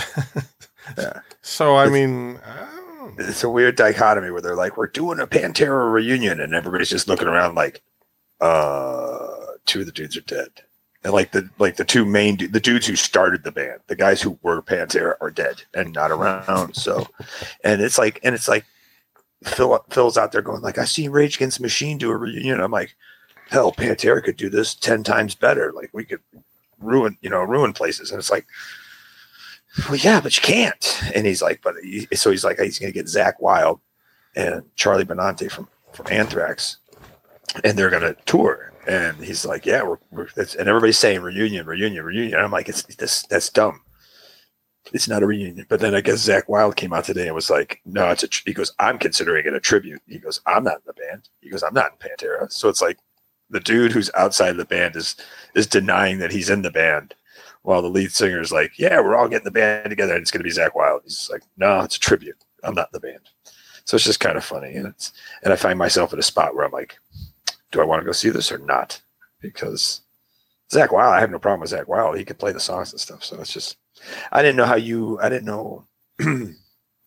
yeah. 0.98 1.20
so 1.40 1.76
I 1.76 1.84
it's, 1.84 1.92
mean, 1.92 2.38
I 2.44 3.12
it's 3.16 3.42
a 3.42 3.48
weird 3.48 3.76
dichotomy 3.76 4.30
where 4.30 4.42
they're 4.42 4.54
like, 4.54 4.76
"We're 4.76 4.88
doing 4.88 5.18
a 5.18 5.26
Pantera 5.26 5.90
reunion," 5.90 6.40
and 6.40 6.54
everybody's 6.54 6.90
just 6.90 7.08
looking 7.08 7.26
around 7.26 7.54
like, 7.54 7.80
"Uh, 8.42 9.46
two 9.64 9.80
of 9.80 9.86
the 9.86 9.92
dudes 9.92 10.18
are 10.18 10.20
dead." 10.20 10.50
And 11.04 11.14
like 11.14 11.32
the 11.32 11.48
like 11.58 11.76
the 11.76 11.86
two 11.86 12.04
main 12.04 12.36
the 12.52 12.60
dudes 12.60 12.86
who 12.86 12.96
started 12.96 13.44
the 13.44 13.50
band, 13.50 13.80
the 13.86 13.96
guys 13.96 14.20
who 14.20 14.38
were 14.42 14.60
Pantera 14.60 15.14
are 15.22 15.30
dead 15.30 15.62
and 15.72 15.94
not 15.94 16.10
around. 16.10 16.74
So, 16.74 17.06
and 17.64 17.80
it's 17.80 17.96
like 17.96 18.20
and 18.22 18.34
it's 18.34 18.46
like 18.46 18.66
Phil 19.44 19.84
Phil's 19.90 20.18
out 20.18 20.32
there 20.32 20.42
going 20.42 20.62
like, 20.62 20.78
I 20.78 20.84
see 20.84 21.08
Rage 21.08 21.36
Against 21.36 21.58
the 21.58 21.62
Machine 21.62 21.98
do 21.98 22.10
a 22.10 22.16
reunion. 22.16 22.60
I'm 22.60 22.70
like, 22.70 22.94
hell, 23.48 23.72
Pantera 23.72 24.22
could 24.22 24.36
do 24.36 24.50
this 24.50 24.74
ten 24.74 25.02
times 25.02 25.34
better. 25.34 25.72
Like 25.72 25.90
we 25.92 26.04
could 26.04 26.20
ruin, 26.78 27.16
you 27.22 27.30
know, 27.30 27.42
ruin 27.42 27.72
places. 27.72 28.10
And 28.10 28.18
it's 28.18 28.30
like, 28.30 28.46
well, 29.88 29.96
yeah, 29.96 30.20
but 30.20 30.36
you 30.36 30.42
can't. 30.42 31.02
And 31.14 31.26
he's 31.26 31.42
like, 31.42 31.60
but 31.62 31.74
he, 31.82 32.06
so 32.14 32.30
he's 32.30 32.44
like, 32.44 32.58
he's 32.58 32.78
gonna 32.78 32.92
get 32.92 33.06
Zakk 33.06 33.34
Wylde 33.40 33.80
and 34.36 34.62
Charlie 34.76 35.04
Benante 35.04 35.50
from 35.50 35.68
from 35.92 36.06
Anthrax, 36.10 36.76
and 37.64 37.78
they're 37.78 37.90
gonna 37.90 38.14
tour. 38.26 38.72
And 38.86 39.16
he's 39.18 39.44
like, 39.44 39.66
yeah, 39.66 39.82
we're, 39.82 39.98
we're 40.10 40.28
and 40.36 40.68
everybody's 40.68 40.98
saying 40.98 41.20
reunion, 41.22 41.66
reunion, 41.66 42.04
reunion. 42.04 42.34
And 42.34 42.44
I'm 42.44 42.50
like, 42.50 42.68
it's 42.68 42.82
this 42.96 43.22
that's 43.24 43.48
dumb 43.48 43.80
it's 44.92 45.08
not 45.08 45.22
a 45.22 45.26
reunion. 45.26 45.66
But 45.68 45.80
then 45.80 45.94
I 45.94 46.00
guess 46.00 46.26
Zakk 46.26 46.48
Wylde 46.48 46.76
came 46.76 46.92
out 46.92 47.04
today 47.04 47.26
and 47.26 47.34
was 47.34 47.50
like, 47.50 47.80
no, 47.84 48.10
it's 48.10 48.22
a, 48.22 48.28
tr-. 48.28 48.42
he 48.46 48.52
goes, 48.52 48.72
I'm 48.78 48.98
considering 48.98 49.46
it 49.46 49.54
a 49.54 49.60
tribute. 49.60 50.02
He 50.06 50.18
goes, 50.18 50.40
I'm 50.46 50.64
not 50.64 50.76
in 50.76 50.82
the 50.86 50.92
band. 50.94 51.28
He 51.40 51.50
goes, 51.50 51.62
I'm 51.62 51.74
not 51.74 51.92
in 51.92 52.08
Pantera. 52.08 52.50
So 52.50 52.68
it's 52.68 52.82
like 52.82 52.98
the 53.50 53.60
dude 53.60 53.92
who's 53.92 54.10
outside 54.14 54.56
the 54.56 54.64
band 54.64 54.96
is, 54.96 55.16
is 55.54 55.66
denying 55.66 56.18
that 56.18 56.32
he's 56.32 56.50
in 56.50 56.62
the 56.62 56.70
band 56.70 57.14
while 57.62 57.82
the 57.82 57.88
lead 57.88 58.12
singer 58.12 58.40
is 58.40 58.52
like, 58.52 58.78
yeah, 58.78 59.00
we're 59.00 59.16
all 59.16 59.28
getting 59.28 59.44
the 59.44 59.50
band 59.50 59.90
together 59.90 60.14
and 60.14 60.22
it's 60.22 60.30
going 60.30 60.42
to 60.42 60.48
be 60.48 60.54
Zakk 60.54 60.74
Wylde. 60.74 61.02
He's 61.04 61.28
like, 61.30 61.42
no, 61.56 61.80
it's 61.80 61.96
a 61.96 62.00
tribute. 62.00 62.36
I'm 62.64 62.74
not 62.74 62.88
in 62.92 63.00
the 63.00 63.06
band. 63.06 63.28
So 63.84 63.96
it's 63.96 64.04
just 64.04 64.20
kind 64.20 64.36
of 64.36 64.44
funny. 64.44 64.74
And 64.74 64.86
it's, 64.86 65.12
and 65.42 65.52
I 65.52 65.56
find 65.56 65.78
myself 65.78 66.12
at 66.12 66.18
a 66.18 66.22
spot 66.22 66.54
where 66.54 66.64
I'm 66.64 66.72
like, 66.72 66.98
do 67.70 67.80
I 67.80 67.84
want 67.84 68.00
to 68.00 68.06
go 68.06 68.12
see 68.12 68.30
this 68.30 68.50
or 68.50 68.58
not? 68.58 69.00
Because 69.40 70.00
Zakk 70.72 70.92
Wylde, 70.92 71.14
I 71.14 71.20
have 71.20 71.30
no 71.30 71.38
problem 71.38 71.60
with 71.60 71.70
Zakk 71.70 71.88
Wylde. 71.88 72.18
He 72.18 72.24
could 72.24 72.38
play 72.38 72.52
the 72.52 72.60
songs 72.60 72.92
and 72.92 73.00
stuff. 73.00 73.24
So 73.24 73.40
it's 73.40 73.52
just, 73.52 73.76
I 74.32 74.42
didn't 74.42 74.56
know 74.56 74.66
how 74.66 74.76
you, 74.76 75.18
I 75.20 75.28
didn't 75.28 75.46
know. 75.46 75.84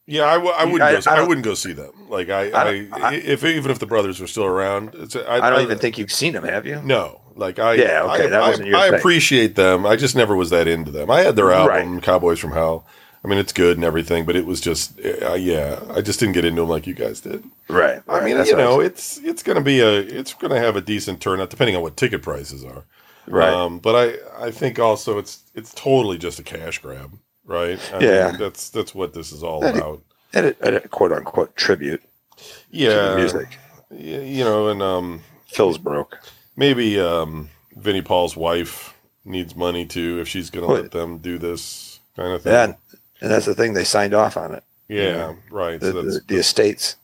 Yeah, 0.06 0.25
I, 0.25 0.34
w- 0.34 0.51
I 0.53 0.65
wouldn't. 0.65 0.82
I- 0.82 0.99
go, 0.99 1.12
I 1.12 1.23
I, 1.23 1.25
wouldn't 1.27 1.45
go 1.45 1.53
see 1.53 1.71
them. 1.71 1.93
Like 2.10 2.29
I, 2.29 2.49
I 2.49 2.62
I, 2.62 2.63
don't- 2.65 2.93
I- 3.03 3.13
if 3.15 3.41
even 3.45 3.71
if 3.71 3.79
the 3.79 3.86
brothers 3.86 4.19
were 4.19 4.27
still 4.27 4.43
around, 4.43 4.93
it's, 4.95 5.15
I, 5.15 5.38
I 5.38 5.49
don't 5.49 5.62
even 5.62 5.77
think 5.77 5.97
you've 5.97 6.12
seen 6.12 6.34
them. 6.34 6.43
have 6.43 6.65
you? 6.65 6.82
No, 6.84 7.21
like 7.38 7.58
I. 7.58 7.75
Yeah, 7.75 8.03
okay, 8.12 8.25
I, 8.25 8.27
that 8.27 8.41
wasn't 8.41 8.67
your 8.67 8.77
I 8.77 8.89
thing. 8.89 8.99
appreciate 8.99 9.56
them. 9.56 9.86
I 9.86 9.95
just 9.95 10.13
never 10.13 10.36
was 10.36 10.49
that 10.49 10.67
into 10.67 10.91
them. 10.91 11.10
I 11.10 11.21
had 11.21 11.38
their 11.38 11.45
Right. 11.45 11.79
album 11.79 12.01
"Cowboys 12.01 12.39
from 12.39 12.51
Hell." 12.51 12.86
I 13.23 13.29
mean, 13.29 13.39
it's 13.39 13.53
good 13.53 13.77
and 13.77 13.86
everything, 13.86 14.25
but 14.25 14.36
it 14.36 14.45
was 14.45 14.60
just, 14.60 14.99
uh, 14.99 15.36
yeah, 15.36 15.79
I 15.91 16.01
just 16.01 16.19
didn't 16.19 16.34
get 16.34 16.43
into 16.43 16.63
them 16.63 16.69
like 16.69 16.86
you 16.86 16.93
guys 16.93 17.21
did. 17.21 17.41
Right. 17.69 18.01
I 18.10 18.19
mean, 18.25 18.36
you 18.45 18.58
know, 18.58 18.82
it's 18.82 19.19
it's 19.19 19.41
going 19.41 19.56
to 19.58 19.63
be 19.63 19.79
a, 19.79 19.99
it's 19.99 20.34
going 20.34 20.51
to 20.51 20.60
have 20.60 20.75
a 20.75 20.82
decent 20.82 21.21
turnout 21.21 21.49
depending 21.49 21.77
on 21.77 21.82
what 21.82 21.95
ticket 21.95 22.21
prices 22.21 22.65
are. 22.65 22.84
Right. 23.27 23.53
Um, 23.53 23.79
but 23.79 23.95
I, 24.39 24.45
I 24.47 24.51
think 24.51 24.79
also 24.79 25.17
it's 25.17 25.43
it's 25.55 25.73
totally 25.73 26.17
just 26.17 26.39
a 26.39 26.43
cash 26.43 26.79
grab, 26.79 27.17
right? 27.45 27.79
I 27.93 27.99
Yeah. 27.99 28.29
mean, 28.31 28.39
that's 28.39 28.69
that's 28.69 28.93
what 28.95 29.13
this 29.13 29.31
is 29.31 29.43
all 29.43 29.62
That- 29.62 29.75
about. 29.75 30.01
and 30.33 30.47
a, 30.47 30.55
and 30.65 30.75
a 30.77 30.88
quote 30.88 31.12
unquote 31.12 31.55
tribute 31.55 32.01
to 32.38 32.43
the 32.43 32.77
Yeah, 32.77 33.15
music. 33.15 33.57
you 33.91 34.43
know, 34.43 34.67
and 34.69 34.81
um, 34.81 35.21
Phil's 35.47 35.77
broke. 35.77 36.17
maybe 36.55 36.99
um, 36.99 37.49
Vinnie 37.75 38.01
Paul's 38.01 38.36
wife 38.36 38.93
needs 39.25 39.55
money 39.55 39.86
too 39.86 40.19
if 40.19 40.27
she's 40.27 40.49
going 40.49 40.67
to 40.67 40.73
let 40.73 40.91
them 40.91 41.19
do 41.19 41.38
this 41.38 41.99
kind 42.15 42.33
of 42.33 42.41
thing. 42.43 42.53
Yeah. 42.53 42.63
And, 42.63 42.75
and 43.21 43.31
that's 43.31 43.45
the 43.45 43.55
thing. 43.55 43.73
They 43.73 43.83
signed 43.86 44.13
off 44.13 44.36
on 44.38 44.53
it. 44.55 44.63
yeah, 44.89 45.33
right. 45.49 45.79
The, 45.79 45.91
so 45.91 46.01
that's, 46.01 46.19
the, 46.19 46.23
the 46.33 46.39
estates. 46.39 46.97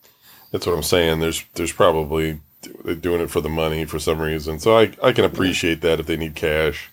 that's 0.51 0.65
what 0.65 0.75
I'm 0.75 0.83
saying. 0.83 1.19
There's 1.21 1.45
there's 1.53 1.71
probably 1.71 2.39
they're 2.83 2.95
doing 2.95 3.21
it 3.21 3.29
for 3.29 3.41
the 3.41 3.49
money 3.49 3.85
for 3.85 3.99
some 3.99 4.19
reason. 4.19 4.59
So 4.59 4.77
I 4.77 4.91
I 5.03 5.11
can 5.11 5.25
appreciate 5.25 5.81
that 5.81 5.99
if 5.99 6.05
they 6.05 6.17
need 6.17 6.35
cash. 6.35 6.89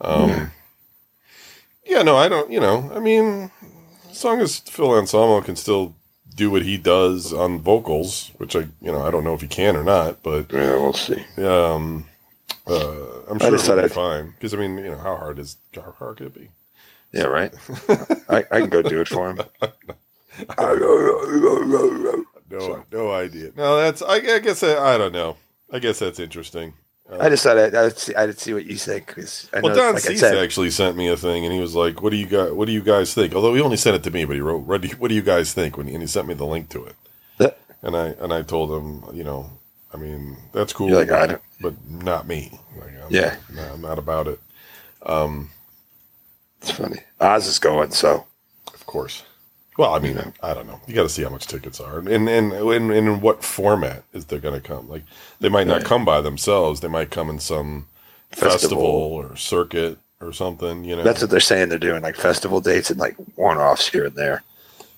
Um, 0.00 0.52
yeah, 1.84 2.02
no, 2.02 2.16
I 2.16 2.28
don't. 2.28 2.50
You 2.50 2.60
know, 2.60 2.90
I 2.94 3.00
mean, 3.00 3.50
as 4.10 4.24
long 4.24 4.40
as 4.40 4.58
Phil 4.58 4.96
Anselmo 4.96 5.40
can 5.40 5.56
still 5.56 5.94
do 6.34 6.50
what 6.50 6.62
he 6.62 6.76
does 6.76 7.32
on 7.32 7.58
vocals, 7.60 8.30
which 8.38 8.54
I 8.54 8.60
you 8.80 8.92
know 8.92 9.02
I 9.02 9.10
don't 9.10 9.24
know 9.24 9.34
if 9.34 9.40
he 9.40 9.48
can 9.48 9.76
or 9.76 9.84
not, 9.84 10.22
but 10.22 10.52
Yeah, 10.52 10.74
we'll 10.76 10.92
see. 10.92 11.24
um, 11.38 12.04
uh, 12.66 13.22
I'm 13.30 13.38
sure 13.38 13.54
it'll 13.54 13.76
be 13.76 13.82
I'd- 13.84 13.94
fine. 13.94 14.30
Because 14.32 14.54
I 14.54 14.58
mean, 14.58 14.78
you 14.78 14.90
know, 14.90 14.98
how 14.98 15.16
hard 15.16 15.38
is 15.38 15.56
how 15.74 15.94
hard 15.98 16.18
could 16.18 16.26
it 16.28 16.34
be? 16.34 16.50
Yeah, 17.12 17.24
right. 17.24 17.52
I, 18.28 18.44
I 18.50 18.60
can 18.60 18.68
go 18.68 18.82
do 18.82 19.00
it 19.00 19.08
for 19.08 19.30
him. 19.30 19.40
No, 22.50 22.84
no 22.92 23.12
idea. 23.12 23.52
No, 23.56 23.76
that's 23.76 24.02
I, 24.02 24.14
I 24.16 24.38
guess 24.38 24.62
I, 24.62 24.94
I 24.94 24.98
don't 24.98 25.12
know. 25.12 25.36
I 25.72 25.78
guess 25.78 25.98
that's 25.98 26.18
interesting. 26.18 26.72
Uh, 27.10 27.18
I 27.20 27.28
just 27.28 27.42
thought 27.42 27.58
I'd, 27.58 27.74
I'd 27.74 27.98
see. 27.98 28.14
I'd 28.14 28.38
see 28.38 28.54
what 28.54 28.66
you 28.66 28.76
think 28.76 29.06
because 29.06 29.48
I 29.52 29.60
know, 29.60 29.68
Well, 29.68 29.76
Don 29.76 29.94
like 29.94 30.02
Cease 30.02 30.20
said, 30.20 30.36
actually 30.36 30.70
sent 30.70 30.96
me 30.96 31.08
a 31.08 31.16
thing, 31.16 31.44
and 31.44 31.52
he 31.54 31.60
was 31.60 31.74
like, 31.74 32.02
"What 32.02 32.10
do 32.10 32.16
you 32.16 32.26
guys? 32.26 32.52
What 32.52 32.66
do 32.66 32.72
you 32.72 32.82
guys 32.82 33.14
think?" 33.14 33.34
Although 33.34 33.54
he 33.54 33.60
only 33.60 33.76
sent 33.78 33.96
it 33.96 34.02
to 34.04 34.10
me, 34.10 34.24
but 34.24 34.34
he 34.36 34.40
wrote, 34.42 34.58
"What 34.64 34.80
do 34.82 34.88
you, 34.88 34.94
what 34.96 35.08
do 35.08 35.14
you 35.14 35.22
guys 35.22 35.52
think?" 35.54 35.76
When 35.76 35.86
he, 35.88 35.94
and 35.94 36.02
he 36.02 36.06
sent 36.06 36.28
me 36.28 36.34
the 36.34 36.44
link 36.46 36.68
to 36.70 36.84
it, 36.84 36.96
Yeah. 37.38 37.50
and 37.82 37.96
I 37.96 38.08
and 38.20 38.32
I 38.32 38.42
told 38.42 38.70
him, 38.70 39.04
you 39.16 39.24
know, 39.24 39.50
I 39.92 39.96
mean, 39.96 40.36
that's 40.52 40.72
cool, 40.74 40.90
like, 40.90 41.10
I 41.10 41.26
don't- 41.26 41.42
but 41.60 41.74
not 41.90 42.26
me. 42.28 42.58
Like, 42.78 42.90
I'm, 43.02 43.10
Yeah. 43.10 43.36
not, 43.54 43.70
I'm 43.72 43.80
not 43.80 43.98
about 43.98 44.28
it. 44.28 44.38
Um, 45.02 45.50
it's 46.60 46.70
funny. 46.72 47.00
Oz 47.20 47.46
is 47.46 47.58
going, 47.58 47.90
so 47.92 48.26
of 48.74 48.84
course. 48.86 49.22
Well, 49.78 49.94
I 49.94 50.00
mean, 50.00 50.20
I 50.42 50.54
don't 50.54 50.68
know. 50.68 50.80
You 50.88 50.94
got 50.94 51.04
to 51.04 51.10
see 51.10 51.24
how 51.24 51.30
much 51.30 51.46
tickets 51.48 51.80
are, 51.80 52.00
and 52.00 52.08
and 52.08 52.52
and, 52.52 52.52
and 52.54 52.92
in 52.92 53.22
what 53.22 53.44
format 53.44 54.04
is 54.14 54.26
they're 54.26 54.40
going 54.40 54.60
to 54.60 54.66
come. 54.68 54.88
Like, 54.88 55.04
they 55.40 55.50
might 55.50 55.68
not 55.68 55.84
come 55.84 56.04
by 56.04 56.22
themselves. 56.22 56.80
They 56.80 56.88
might 56.88 57.10
come 57.12 57.30
in 57.30 57.40
some 57.40 57.88
Festival. 58.32 58.50
festival 58.50 58.84
or 58.84 59.36
circuit 59.36 59.98
or 60.20 60.32
something. 60.34 60.84
You 60.84 60.96
know, 60.96 61.04
that's 61.04 61.22
what 61.22 61.30
they're 61.30 61.40
saying. 61.40 61.70
They're 61.70 61.78
doing 61.78 62.02
like 62.02 62.16
festival 62.16 62.60
dates 62.60 62.90
and 62.90 63.00
like 63.00 63.16
one-offs 63.36 63.88
here 63.88 64.06
and 64.06 64.16
there. 64.16 64.44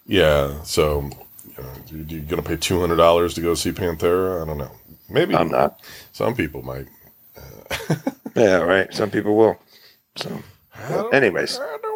Yeah, 0.07 0.62
so 0.64 1.11
you 1.47 1.62
know, 1.64 1.71
you, 1.88 1.99
you 2.09 2.21
gonna 2.23 2.43
pay 2.43 2.57
two 2.57 2.81
hundred 2.81 2.97
dollars 2.97 3.35
to 3.35 3.43
go 3.43 3.55
see 3.55 3.73
Pantera? 3.73 4.43
I 4.43 4.47
don't 4.47 4.59
know. 4.59 4.73
Maybe 5.11 5.35
I'm 5.37 5.49
not. 5.51 5.81
some 6.12 6.35
people 6.35 6.62
might. 6.62 6.88
Yeah, 8.37 8.59
right. 8.59 8.93
Some 8.95 9.11
people 9.11 9.37
will. 9.37 9.59
So, 10.16 10.43
anyways, 11.12 11.59
I 11.59 11.66
don't 11.66 11.83
know. 11.83 11.89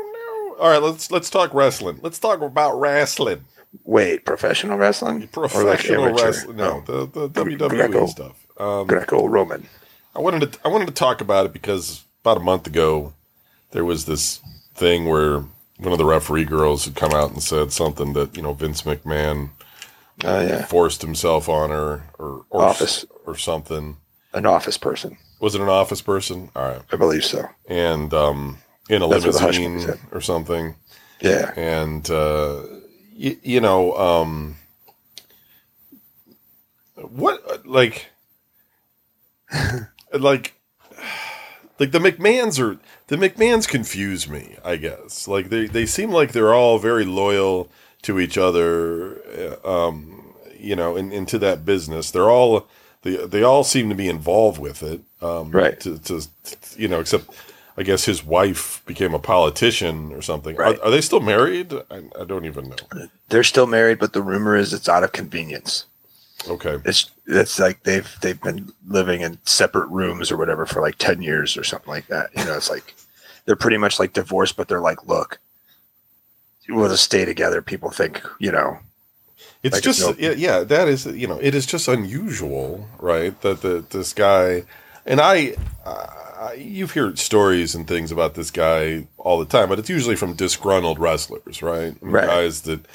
All 0.58 0.68
right, 0.68 0.82
let's 0.82 1.10
let's 1.10 1.30
talk 1.30 1.52
wrestling. 1.54 1.98
Let's 2.02 2.18
talk 2.18 2.40
about 2.40 2.78
wrestling, 2.78 3.44
wait, 3.84 4.24
professional 4.24 4.78
wrestling, 4.78 5.28
professional 5.28 6.04
amateur? 6.06 6.24
wrestling. 6.26 6.56
No, 6.56 6.84
Oh, 6.88 7.06
the 7.06 7.28
the 7.28 7.44
WWE 7.44 7.68
Greco. 7.68 8.06
stuff. 8.06 8.46
Um, 8.58 8.86
Greco-Roman. 8.86 9.66
I 10.14 10.20
wanted 10.20 10.52
to 10.52 10.58
I 10.64 10.68
wanted 10.68 10.86
to 10.88 10.94
talk 10.94 11.20
about 11.20 11.46
it 11.46 11.52
because 11.52 12.04
about 12.22 12.36
a 12.36 12.40
month 12.40 12.66
ago 12.66 13.12
there 13.72 13.84
was 13.84 14.04
this 14.04 14.40
thing 14.74 15.06
where 15.06 15.40
one 15.78 15.92
of 15.92 15.98
the 15.98 16.04
referee 16.04 16.44
girls 16.44 16.84
had 16.84 16.94
come 16.94 17.12
out 17.12 17.32
and 17.32 17.42
said 17.42 17.72
something 17.72 18.12
that 18.12 18.36
you 18.36 18.42
know 18.42 18.52
Vince 18.52 18.82
McMahon 18.82 19.50
Oh 20.24 20.40
yeah, 20.40 20.64
forced 20.66 21.02
himself 21.02 21.48
on 21.48 21.70
her 21.70 22.04
or 22.18 22.44
or 22.50 22.62
Office. 22.62 23.04
or 23.26 23.36
something. 23.36 23.96
an 24.32 24.46
office 24.46 24.78
person. 24.78 25.16
Was 25.40 25.56
it 25.56 25.60
an 25.60 25.68
office 25.68 26.00
person? 26.00 26.50
All 26.54 26.68
right. 26.68 26.80
I 26.92 26.96
believe 26.96 27.24
so. 27.24 27.48
and 27.66 28.14
um, 28.14 28.58
in 28.88 29.02
a 29.02 29.08
That's 29.08 29.24
limousine 29.24 29.98
or 30.12 30.20
something. 30.20 30.74
Yeah, 31.20 31.52
And 31.56 32.08
uh, 32.10 32.62
y- 33.18 33.38
you 33.42 33.60
know, 33.60 33.94
um, 33.96 34.56
what 36.96 37.66
like, 37.66 38.10
like, 40.12 40.54
like 41.78 41.90
the 41.92 41.98
McMahons 41.98 42.60
are 42.60 42.78
the 43.08 43.16
McMahons 43.16 43.66
confuse 43.68 44.28
me. 44.28 44.56
I 44.64 44.76
guess 44.76 45.26
like 45.28 45.50
they 45.50 45.66
they 45.66 45.86
seem 45.86 46.10
like 46.10 46.32
they're 46.32 46.54
all 46.54 46.78
very 46.78 47.04
loyal 47.04 47.70
to 48.02 48.18
each 48.20 48.36
other. 48.38 49.16
uh, 49.64 49.68
Um, 49.86 50.20
you 50.58 50.74
know, 50.76 50.96
in, 50.96 51.12
into 51.12 51.38
that 51.40 51.64
business, 51.64 52.10
they're 52.10 52.30
all. 52.30 52.66
They, 53.02 53.16
they 53.26 53.42
all 53.42 53.64
seem 53.64 53.90
to 53.90 53.94
be 53.94 54.08
involved 54.08 54.58
with 54.58 54.82
it, 54.82 55.02
um, 55.20 55.50
Right. 55.50 55.78
To, 55.80 55.98
to- 55.98 56.26
you 56.78 56.88
know, 56.88 57.00
except 57.00 57.26
I 57.76 57.82
guess 57.82 58.04
his 58.04 58.24
wife 58.24 58.82
became 58.86 59.14
a 59.14 59.18
politician 59.18 60.12
or 60.12 60.22
something. 60.22 60.54
Right. 60.56 60.78
Are, 60.78 60.84
are 60.86 60.90
they 60.90 61.00
still 61.00 61.20
married? 61.20 61.72
I, 61.90 62.02
I 62.20 62.24
don't 62.24 62.44
even 62.44 62.68
know. 62.68 63.08
they're 63.28 63.42
still 63.44 63.66
married, 63.66 63.98
but 63.98 64.12
the 64.12 64.22
rumor 64.22 64.56
is 64.56 64.72
it's 64.72 64.88
out 64.88 65.02
of 65.04 65.12
convenience. 65.12 65.86
Okay. 66.48 66.78
It's 66.84 67.10
it's 67.26 67.58
like 67.58 67.82
they've 67.84 68.08
they've 68.20 68.40
been 68.40 68.72
living 68.86 69.22
in 69.22 69.38
separate 69.44 69.88
rooms 69.88 70.30
or 70.30 70.36
whatever 70.36 70.66
for 70.66 70.82
like 70.82 70.98
ten 70.98 71.22
years 71.22 71.56
or 71.56 71.64
something 71.64 71.88
like 71.88 72.06
that. 72.08 72.30
You 72.36 72.44
know, 72.44 72.56
it's 72.56 72.70
like 72.70 72.94
they're 73.46 73.56
pretty 73.56 73.78
much 73.78 73.98
like 73.98 74.12
divorced, 74.12 74.56
but 74.56 74.68
they're 74.68 74.80
like, 74.80 75.06
look, 75.06 75.38
we'll 76.68 76.88
just 76.90 77.04
stay 77.04 77.24
together. 77.24 77.60
People 77.62 77.90
think, 77.90 78.22
you 78.38 78.52
know, 78.52 78.78
It's 79.62 79.74
Like 79.74 79.82
just 79.82 80.00
it's 80.00 80.08
no- 80.20 80.28
yeah, 80.28 80.34
yeah, 80.36 80.64
that 80.64 80.86
is 80.88 81.06
you 81.06 81.26
know 81.26 81.38
it 81.40 81.54
is 81.54 81.66
just 81.66 81.88
unusual, 81.88 82.86
right? 82.98 83.38
That 83.40 83.62
the 83.62 83.84
this 83.88 84.12
guy 84.12 84.64
and 85.06 85.20
I, 85.20 85.54
uh, 85.84 86.23
you 86.52 86.86
hear 86.86 87.14
stories 87.16 87.74
and 87.74 87.86
things 87.86 88.12
about 88.12 88.34
this 88.34 88.50
guy 88.50 89.06
all 89.18 89.38
the 89.38 89.44
time, 89.44 89.68
but 89.68 89.78
it's 89.78 89.88
usually 89.88 90.16
from 90.16 90.34
disgruntled 90.34 90.98
wrestlers, 90.98 91.62
right? 91.62 91.94
I 92.00 92.04
mean, 92.04 92.12
Right. 92.12 92.26
Guys 92.26 92.62
that 92.62 92.86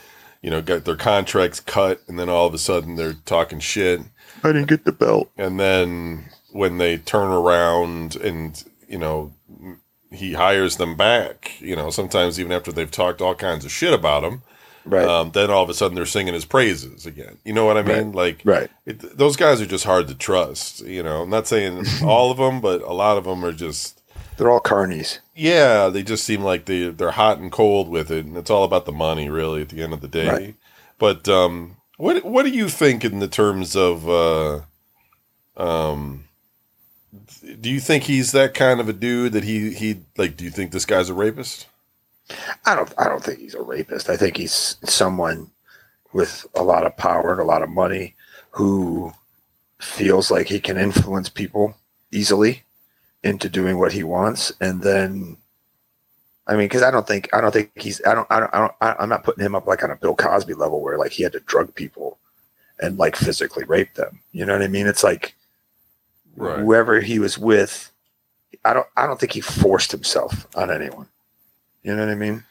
you 0.41 0.49
know 0.49 0.62
get 0.62 0.85
their 0.85 0.95
contracts 0.95 1.59
cut, 1.59 2.01
and 2.07 2.17
then 2.19 2.29
all 2.29 2.47
of 2.47 2.53
a 2.53 2.57
sudden 2.57 2.95
they're 2.95 3.13
talking 3.25 3.59
shit, 3.59 4.01
I 4.43 4.51
didn't 4.51 4.69
get 4.69 4.85
the 4.85 4.91
belt. 4.91 5.31
and 5.38 5.59
then 5.59 6.25
when 6.51 6.77
they 6.77 6.97
turn 6.97 7.31
around 7.31 8.15
and 8.15 8.63
you 8.88 8.97
know 8.97 9.33
he 10.12 10.33
hires 10.33 10.77
them 10.77 10.95
back, 10.95 11.59
you 11.59 11.75
know 11.75 11.89
sometimes 11.89 12.39
even 12.39 12.51
after 12.51 12.71
they've 12.71 12.89
talked 12.91 13.21
all 13.21 13.35
kinds 13.35 13.65
of 13.65 13.71
shit 13.71 13.93
about 13.93 14.23
him 14.23 14.41
Right. 14.85 15.07
um, 15.07 15.31
then 15.31 15.51
all 15.51 15.61
of 15.63 15.69
a 15.69 15.73
sudden 15.73 15.95
they're 15.95 16.05
singing 16.05 16.33
his 16.33 16.45
praises 16.45 17.05
again. 17.05 17.37
You 17.43 17.53
know 17.53 17.65
what 17.65 17.77
I 17.77 17.83
mean? 17.83 18.11
Like, 18.13 18.41
right. 18.43 18.69
it, 18.85 19.17
those 19.17 19.35
guys 19.35 19.61
are 19.61 19.65
just 19.65 19.83
hard 19.83 20.07
to 20.07 20.15
trust. 20.15 20.81
You 20.81 21.03
know, 21.03 21.21
I'm 21.23 21.29
not 21.29 21.47
saying 21.47 21.85
all 22.03 22.31
of 22.31 22.37
them, 22.37 22.61
but 22.61 22.81
a 22.81 22.93
lot 22.93 23.17
of 23.17 23.25
them 23.25 23.43
are 23.45 23.51
just, 23.51 24.01
They're 24.37 24.49
all 24.49 24.61
carnies. 24.61 25.19
yeah, 25.35 25.89
they 25.89 26.01
just 26.01 26.23
seem 26.23 26.41
like 26.41 26.65
they 26.65 26.89
they're 26.89 27.11
hot 27.11 27.39
and 27.39 27.51
cold 27.51 27.89
with 27.89 28.09
it, 28.09 28.25
and 28.25 28.37
it's 28.37 28.49
all 28.49 28.63
about 28.63 28.85
the 28.85 28.91
money, 28.91 29.29
really, 29.29 29.61
at 29.61 29.69
the 29.69 29.83
end 29.83 29.93
of 29.93 30.01
the 30.01 30.07
day. 30.07 30.27
Right. 30.27 30.55
But 30.97 31.27
um, 31.27 31.77
what 31.97 32.23
what 32.25 32.43
do 32.43 32.49
you 32.51 32.69
think 32.69 33.03
in 33.05 33.19
the 33.19 33.27
terms 33.27 33.75
of, 33.75 34.07
uh, 34.09 34.61
um, 35.57 36.25
do 37.61 37.69
you 37.69 37.79
think 37.79 38.03
he's 38.05 38.31
that 38.31 38.53
kind 38.53 38.79
of 38.79 38.87
a 38.89 38.93
dude 38.93 39.33
that 39.33 39.43
he 39.43 39.73
he 39.73 40.01
like? 40.17 40.37
Do 40.37 40.43
you 40.45 40.49
think 40.51 40.71
this 40.71 40.85
guy's 40.85 41.09
a 41.09 41.13
rapist? 41.13 41.67
I 42.65 42.75
don't 42.75 42.93
I 42.97 43.05
don't 43.05 43.23
think 43.23 43.39
he's 43.39 43.55
a 43.55 43.61
rapist. 43.61 44.09
I 44.09 44.17
think 44.17 44.37
he's 44.37 44.77
someone 44.83 45.49
with 46.13 46.45
a 46.55 46.63
lot 46.63 46.85
of 46.85 46.95
power 46.97 47.31
and 47.31 47.41
a 47.41 47.45
lot 47.45 47.63
of 47.63 47.69
money 47.69 48.15
who 48.51 49.11
feels 49.79 50.29
like 50.31 50.47
he 50.47 50.59
can 50.59 50.77
influence 50.77 51.29
people 51.29 51.75
easily 52.11 52.63
into 53.23 53.49
doing 53.49 53.77
what 53.77 53.91
he 53.93 54.03
wants 54.03 54.51
and 54.61 54.81
then 54.81 55.37
I 56.47 56.55
mean 56.55 56.67
cuz 56.69 56.81
I 56.81 56.91
don't 56.91 57.05
think 57.07 57.29
I 57.33 57.41
don't 57.41 57.51
think 57.51 57.71
he's 57.75 58.01
I 58.05 58.15
don't 58.15 58.27
I 58.29 58.39
don't, 58.39 58.53
I 58.53 58.59
don't 58.59 58.73
I, 58.81 58.95
I'm 58.99 59.09
not 59.09 59.23
putting 59.23 59.45
him 59.45 59.55
up 59.55 59.67
like 59.67 59.83
on 59.83 59.91
a 59.91 59.95
Bill 59.95 60.15
Cosby 60.15 60.53
level 60.53 60.81
where 60.81 60.97
like 60.97 61.11
he 61.11 61.23
had 61.23 61.33
to 61.33 61.39
drug 61.41 61.73
people 61.75 62.17
and 62.79 62.97
like 62.97 63.15
physically 63.15 63.65
rape 63.65 63.93
them. 63.95 64.21
You 64.31 64.45
know 64.45 64.53
what 64.53 64.61
I 64.63 64.67
mean? 64.67 64.87
It's 64.87 65.03
like 65.03 65.35
Right. 66.35 66.59
whoever 66.59 67.01
he 67.01 67.19
was 67.19 67.37
with 67.37 67.91
I 68.65 68.73
don't 68.73 68.87
I 68.97 69.05
don't 69.05 69.19
think 69.19 69.33
he 69.33 69.41
forced 69.41 69.91
himself 69.91 70.47
on 70.55 70.71
anyone. 70.71 71.07
You 71.83 71.95
know 71.95 72.05
what 72.05 72.11
I 72.11 72.15
mean? 72.15 72.43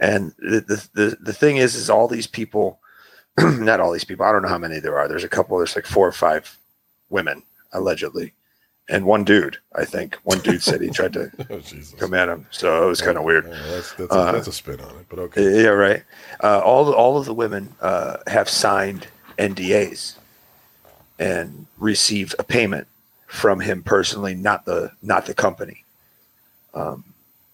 And 0.00 0.32
the 0.38 0.60
the 0.60 0.88
the, 0.94 1.16
the 1.20 1.32
thing 1.32 1.56
is, 1.58 1.74
is 1.74 1.90
all 1.90 2.08
these 2.08 2.26
people, 2.26 2.80
not 3.38 3.80
all 3.80 3.92
these 3.92 4.04
people. 4.04 4.24
I 4.26 4.32
don't 4.32 4.42
know 4.42 4.48
how 4.48 4.58
many 4.58 4.80
there 4.80 4.98
are. 4.98 5.08
There's 5.08 5.24
a 5.24 5.28
couple. 5.28 5.58
There's 5.58 5.76
like 5.76 5.86
four 5.86 6.06
or 6.06 6.12
five 6.12 6.58
women 7.10 7.42
allegedly, 7.72 8.32
and 8.88 9.04
one 9.04 9.24
dude. 9.24 9.58
I 9.74 9.84
think 9.84 10.16
one 10.24 10.40
dude 10.40 10.62
said 10.62 10.80
he 10.80 10.90
tried 10.90 11.12
to 11.14 11.30
Oh, 11.50 11.60
come 11.98 12.14
at 12.14 12.28
him. 12.28 12.46
So 12.50 12.84
it 12.84 12.88
was 12.88 13.02
kind 13.02 13.18
of 13.18 13.24
weird. 13.24 13.44
Yeah, 13.46 13.62
that's, 13.68 13.92
that's, 13.92 14.12
a, 14.12 14.14
Uh, 14.14 14.32
that's 14.32 14.48
a 14.48 14.52
spin 14.52 14.80
on 14.80 14.96
it, 14.96 15.06
but 15.08 15.18
okay. 15.18 15.62
Yeah, 15.62 15.68
right. 15.70 16.02
Uh, 16.42 16.60
all 16.60 16.92
all 16.92 17.18
of 17.18 17.26
the 17.26 17.34
women 17.34 17.74
uh, 17.80 18.18
have 18.26 18.48
signed 18.48 19.08
NDAs 19.38 20.16
and 21.18 21.66
received 21.78 22.34
a 22.38 22.44
payment 22.44 22.86
from 23.26 23.60
him 23.60 23.82
personally, 23.82 24.34
not 24.34 24.64
the 24.64 24.92
not 25.02 25.26
the 25.26 25.34
company. 25.34 25.84
Um, 26.74 27.04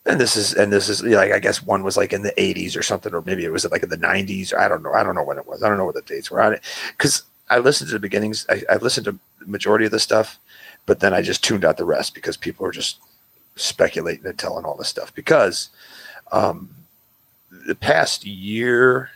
and 0.06 0.20
this 0.20 0.36
is 0.36 0.54
and 0.54 0.72
this 0.72 0.88
is 0.88 1.02
like 1.02 1.32
I 1.32 1.38
guess 1.38 1.62
one 1.62 1.82
was 1.82 1.96
like 1.96 2.12
in 2.12 2.22
the 2.22 2.32
80s 2.32 2.76
or 2.76 2.82
something, 2.82 3.14
or 3.14 3.22
maybe 3.22 3.44
it 3.44 3.52
was 3.52 3.68
like 3.70 3.82
in 3.82 3.88
the 3.88 3.96
90s. 3.96 4.56
I 4.56 4.68
don't 4.68 4.82
know. 4.82 4.92
I 4.92 5.02
don't 5.02 5.14
know 5.14 5.22
when 5.22 5.38
it 5.38 5.46
was. 5.46 5.62
I 5.62 5.68
don't 5.68 5.78
know 5.78 5.84
what 5.84 5.94
the 5.94 6.02
dates 6.02 6.30
were 6.30 6.40
on 6.40 6.54
it 6.54 6.62
because 6.96 7.22
I 7.50 7.58
listened 7.58 7.88
to 7.88 7.94
the 7.94 8.00
beginnings. 8.00 8.46
I, 8.48 8.62
I 8.70 8.76
listened 8.76 9.04
to 9.06 9.18
the 9.38 9.46
majority 9.46 9.84
of 9.84 9.92
the 9.92 10.00
stuff, 10.00 10.38
but 10.86 11.00
then 11.00 11.14
I 11.14 11.22
just 11.22 11.44
tuned 11.44 11.64
out 11.64 11.76
the 11.76 11.84
rest 11.84 12.14
because 12.14 12.36
people 12.36 12.66
are 12.66 12.72
just 12.72 12.98
speculating 13.56 14.26
and 14.26 14.38
telling 14.38 14.64
all 14.64 14.76
this 14.76 14.88
stuff 14.88 15.14
because. 15.14 15.70
Um, 16.30 16.70
the 17.66 17.74
past 17.74 18.24
year, 18.26 19.10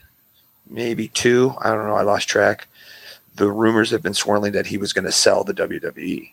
maybe 0.69 1.09
two, 1.09 1.55
I 1.61 1.71
don't 1.71 1.87
know, 1.87 1.97
I 1.97 2.03
lost 2.03 2.29
track. 2.29 2.69
The 3.35 3.51
rumors 3.51 3.91
have 3.91 4.03
been 4.03 4.15
swirling 4.15 4.53
that 4.53 4.67
he 4.67 4.79
was 4.79 4.93
going 4.93 5.05
to 5.05 5.13
sell 5.13 5.45
the 5.45 5.55
WWE 5.55 6.33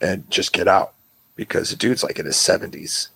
and 0.00 0.28
just 0.30 0.52
get 0.52 0.68
out 0.68 0.94
because 1.36 1.70
the 1.70 1.76
dude's 1.76 2.02
like 2.02 2.18
in 2.18 2.26
his 2.26 2.36
70s 2.36 3.08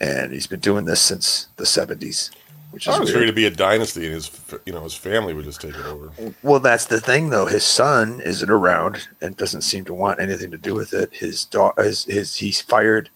and 0.00 0.32
he's 0.32 0.46
been 0.46 0.60
doing 0.60 0.84
this 0.84 1.00
since 1.00 1.48
the 1.56 1.64
70s, 1.64 2.30
which 2.70 2.86
is 2.86 2.94
I 2.94 2.98
was 2.98 3.10
weird. 3.10 3.20
ready 3.20 3.30
to 3.30 3.34
be 3.34 3.46
a 3.46 3.50
dynasty, 3.50 4.06
and 4.06 4.14
his 4.14 4.30
you 4.66 4.72
know 4.72 4.82
his 4.82 4.94
family 4.94 5.34
would 5.34 5.44
just 5.44 5.60
take 5.60 5.74
it 5.74 5.86
over. 5.86 6.12
Well, 6.42 6.60
that's 6.60 6.86
the 6.86 7.00
thing, 7.00 7.30
though. 7.30 7.46
His 7.46 7.64
son 7.64 8.20
isn't 8.20 8.50
around 8.50 9.08
and 9.20 9.36
doesn't 9.36 9.62
seem 9.62 9.84
to 9.86 9.94
want 9.94 10.20
anything 10.20 10.50
to 10.50 10.58
do 10.58 10.74
with 10.74 10.92
it. 10.92 11.10
His 11.12 11.44
daughter, 11.44 11.82
his, 11.82 12.04
his 12.04 12.36
he's 12.36 12.60
fired 12.60 13.10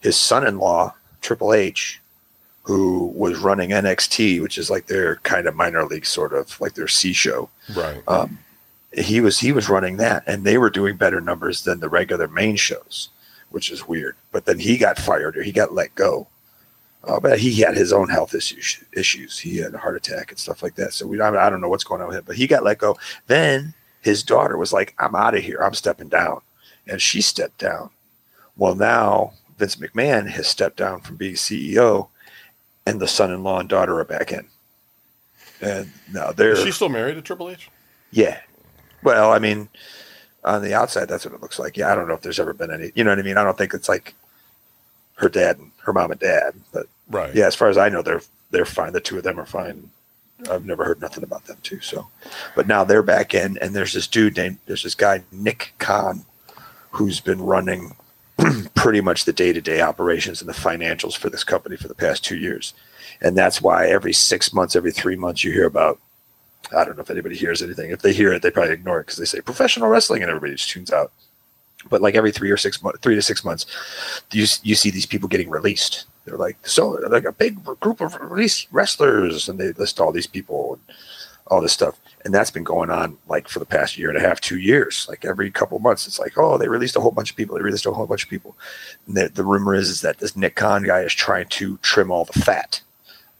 his 0.00 0.16
son-in-law, 0.16 0.94
Triple 1.20 1.52
H, 1.52 2.00
who 2.62 3.06
was 3.14 3.38
running 3.38 3.70
NXT, 3.70 4.40
which 4.42 4.58
is 4.58 4.70
like 4.70 4.86
their 4.86 5.16
kind 5.16 5.46
of 5.46 5.54
minor 5.54 5.84
league, 5.84 6.06
sort 6.06 6.32
of 6.32 6.58
like 6.60 6.74
their 6.74 6.88
C 6.88 7.12
show. 7.12 7.48
Right. 7.74 8.02
Um, 8.08 8.38
he 8.92 9.20
was 9.20 9.38
he 9.38 9.52
was 9.52 9.68
running 9.68 9.98
that, 9.98 10.24
and 10.26 10.44
they 10.44 10.58
were 10.58 10.70
doing 10.70 10.96
better 10.96 11.20
numbers 11.20 11.64
than 11.64 11.80
the 11.80 11.88
regular 11.88 12.26
main 12.28 12.56
shows, 12.56 13.10
which 13.50 13.70
is 13.70 13.86
weird. 13.86 14.16
But 14.32 14.44
then 14.44 14.58
he 14.58 14.78
got 14.78 14.98
fired 14.98 15.36
or 15.36 15.42
he 15.42 15.52
got 15.52 15.72
let 15.74 15.94
go. 15.94 16.26
Uh, 17.02 17.18
but 17.18 17.38
he 17.38 17.60
had 17.60 17.76
his 17.76 17.92
own 17.92 18.08
health 18.08 18.34
issues. 18.34 18.82
Issues. 18.92 19.38
He 19.38 19.56
had 19.58 19.74
a 19.74 19.78
heart 19.78 19.96
attack 19.96 20.30
and 20.30 20.38
stuff 20.38 20.62
like 20.62 20.74
that. 20.74 20.92
So 20.92 21.06
we 21.06 21.20
I, 21.20 21.46
I 21.46 21.50
don't 21.50 21.60
know 21.60 21.68
what's 21.68 21.84
going 21.84 22.02
on 22.02 22.08
with 22.08 22.16
him. 22.18 22.24
But 22.26 22.36
he 22.36 22.46
got 22.46 22.62
let 22.62 22.78
go. 22.78 22.96
Then 23.26 23.74
his 24.02 24.22
daughter 24.22 24.56
was 24.56 24.72
like, 24.72 24.94
"I'm 24.98 25.14
out 25.14 25.34
of 25.34 25.42
here. 25.42 25.58
I'm 25.62 25.74
stepping 25.74 26.08
down," 26.08 26.42
and 26.86 27.00
she 27.00 27.20
stepped 27.22 27.58
down. 27.58 27.90
Well, 28.56 28.74
now 28.74 29.32
Vince 29.56 29.76
McMahon 29.76 30.28
has 30.28 30.46
stepped 30.46 30.76
down 30.76 31.00
from 31.00 31.16
being 31.16 31.34
CEO, 31.34 32.08
and 32.86 33.00
the 33.00 33.08
son-in-law 33.08 33.60
and 33.60 33.68
daughter 33.68 33.98
are 33.98 34.04
back 34.04 34.32
in. 34.32 34.46
And 35.62 35.90
now 36.12 36.32
they're 36.32 36.52
Is 36.52 36.62
she 36.62 36.72
still 36.72 36.88
married 36.90 37.14
to 37.14 37.22
Triple 37.22 37.50
H? 37.50 37.70
yeah. 38.10 38.40
Well, 39.02 39.32
I 39.32 39.38
mean, 39.38 39.70
on 40.44 40.62
the 40.62 40.74
outside, 40.74 41.08
that's 41.08 41.24
what 41.24 41.34
it 41.34 41.42
looks 41.42 41.58
like. 41.58 41.76
Yeah, 41.76 41.92
I 41.92 41.94
don't 41.94 42.08
know 42.08 42.14
if 42.14 42.22
there's 42.22 42.40
ever 42.40 42.52
been 42.52 42.70
any. 42.72 42.92
You 42.94 43.04
know 43.04 43.10
what 43.10 43.18
I 43.18 43.22
mean? 43.22 43.36
I 43.36 43.44
don't 43.44 43.58
think 43.58 43.74
it's 43.74 43.88
like 43.88 44.14
her 45.16 45.28
dad 45.28 45.58
and 45.58 45.70
her 45.82 45.92
mom 45.92 46.10
and 46.10 46.20
dad. 46.20 46.54
But 46.72 46.86
Right. 47.08 47.34
yeah, 47.34 47.46
as 47.46 47.54
far 47.54 47.68
as 47.68 47.76
I 47.76 47.88
know, 47.88 48.02
they're 48.02 48.22
they're 48.50 48.64
fine. 48.64 48.92
The 48.92 49.00
two 49.00 49.18
of 49.18 49.24
them 49.24 49.38
are 49.38 49.46
fine. 49.46 49.90
I've 50.50 50.64
never 50.64 50.84
heard 50.84 51.00
nothing 51.00 51.22
about 51.22 51.44
them 51.44 51.58
too. 51.62 51.80
So, 51.80 52.08
but 52.56 52.66
now 52.66 52.82
they're 52.84 53.02
back 53.02 53.34
in, 53.34 53.58
and 53.58 53.74
there's 53.74 53.92
this 53.92 54.06
dude 54.06 54.36
named 54.36 54.58
there's 54.66 54.82
this 54.82 54.94
guy 54.94 55.22
Nick 55.30 55.74
Khan, 55.78 56.24
who's 56.92 57.20
been 57.20 57.42
running 57.42 57.94
pretty 58.74 59.00
much 59.02 59.24
the 59.26 59.32
day 59.34 59.52
to 59.52 59.60
day 59.60 59.80
operations 59.82 60.40
and 60.40 60.48
the 60.48 60.54
financials 60.54 61.16
for 61.16 61.28
this 61.28 61.44
company 61.44 61.76
for 61.76 61.88
the 61.88 61.94
past 61.94 62.24
two 62.24 62.36
years, 62.38 62.72
and 63.20 63.36
that's 63.36 63.60
why 63.60 63.86
every 63.88 64.14
six 64.14 64.52
months, 64.52 64.74
every 64.74 64.92
three 64.92 65.16
months, 65.16 65.44
you 65.44 65.52
hear 65.52 65.66
about. 65.66 65.98
I 66.76 66.84
don't 66.84 66.96
know 66.96 67.02
if 67.02 67.10
anybody 67.10 67.36
hears 67.36 67.62
anything. 67.62 67.90
If 67.90 68.02
they 68.02 68.12
hear 68.12 68.32
it, 68.32 68.42
they 68.42 68.50
probably 68.50 68.72
ignore 68.72 69.00
it 69.00 69.06
because 69.06 69.18
they 69.18 69.24
say 69.24 69.40
professional 69.40 69.88
wrestling, 69.88 70.22
and 70.22 70.30
everybody 70.30 70.52
just 70.52 70.70
tunes 70.70 70.92
out. 70.92 71.12
But 71.88 72.02
like 72.02 72.14
every 72.14 72.32
three 72.32 72.50
or 72.50 72.56
six 72.56 72.82
months, 72.82 73.00
three 73.00 73.14
to 73.14 73.22
six 73.22 73.44
months, 73.44 73.66
you 74.32 74.46
you 74.62 74.74
see 74.74 74.90
these 74.90 75.06
people 75.06 75.28
getting 75.28 75.50
released. 75.50 76.06
They're 76.24 76.36
like 76.36 76.58
so 76.66 76.90
like 76.90 77.24
a 77.24 77.32
big 77.32 77.64
group 77.80 78.00
of 78.00 78.14
released 78.20 78.68
wrestlers, 78.70 79.48
and 79.48 79.58
they 79.58 79.72
list 79.72 80.00
all 80.00 80.12
these 80.12 80.26
people 80.26 80.74
and 80.74 80.96
all 81.46 81.60
this 81.60 81.72
stuff. 81.72 81.98
And 82.24 82.34
that's 82.34 82.50
been 82.50 82.64
going 82.64 82.90
on 82.90 83.16
like 83.28 83.48
for 83.48 83.58
the 83.58 83.66
past 83.66 83.98
year 83.98 84.08
and 84.08 84.18
a 84.18 84.20
half, 84.20 84.40
two 84.40 84.58
years. 84.58 85.06
Like 85.08 85.24
every 85.24 85.50
couple 85.50 85.78
months, 85.78 86.06
it's 86.06 86.18
like, 86.18 86.36
oh, 86.36 86.58
they 86.58 86.68
released 86.68 86.96
a 86.96 87.00
whole 87.00 87.10
bunch 87.10 87.30
of 87.30 87.36
people. 87.36 87.56
They 87.56 87.62
released 87.62 87.86
a 87.86 87.92
whole 87.92 88.06
bunch 88.06 88.24
of 88.24 88.30
people. 88.30 88.56
And 89.06 89.16
the, 89.16 89.28
the 89.30 89.44
rumor 89.44 89.74
is 89.74 89.88
is 89.88 90.02
that 90.02 90.18
this 90.18 90.36
Nick 90.36 90.56
guy 90.56 91.00
is 91.00 91.14
trying 91.14 91.48
to 91.48 91.78
trim 91.78 92.10
all 92.10 92.26
the 92.26 92.38
fat 92.38 92.82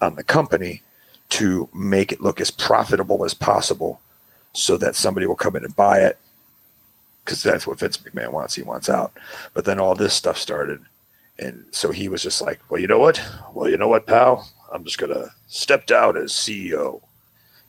on 0.01 0.15
the 0.17 0.25
company 0.25 0.83
to 1.31 1.69
make 1.75 2.13
it 2.13 2.21
look 2.21 2.41
as 2.41 2.51
profitable 2.51 3.25
as 3.25 3.35
possible, 3.35 4.01
so 4.53 4.77
that 4.77 4.97
somebody 4.97 5.27
will 5.27 5.37
come 5.37 5.57
in 5.57 5.65
and 5.65 5.77
buy 5.77 6.01
it 6.01 6.19
because 7.25 7.43
that's 7.43 7.67
what 7.67 7.79
Vince 7.79 7.99
McMahon 7.99 8.33
wants. 8.33 8.55
He 8.57 8.63
wants 8.63 8.89
out. 8.89 9.13
But 9.55 9.65
then 9.65 9.79
all 9.79 9.95
this 9.95 10.15
stuff 10.15 10.37
started. 10.37 10.81
And 11.39 11.65
so 11.71 11.93
he 11.93 12.09
was 12.09 12.23
just 12.23 12.43
like, 12.43 12.61
well, 12.69 12.81
you 12.81 12.89
know 12.89 12.99
what? 12.99 13.23
Well, 13.55 13.69
you 13.69 13.77
know 13.77 13.89
what, 13.89 14.07
pal? 14.07 14.49
I'm 14.73 14.85
just 14.85 14.99
going 14.99 15.15
to 15.15 15.31
step 15.47 15.87
down 15.87 16.17
as 16.17 16.33
CEO. 16.33 17.01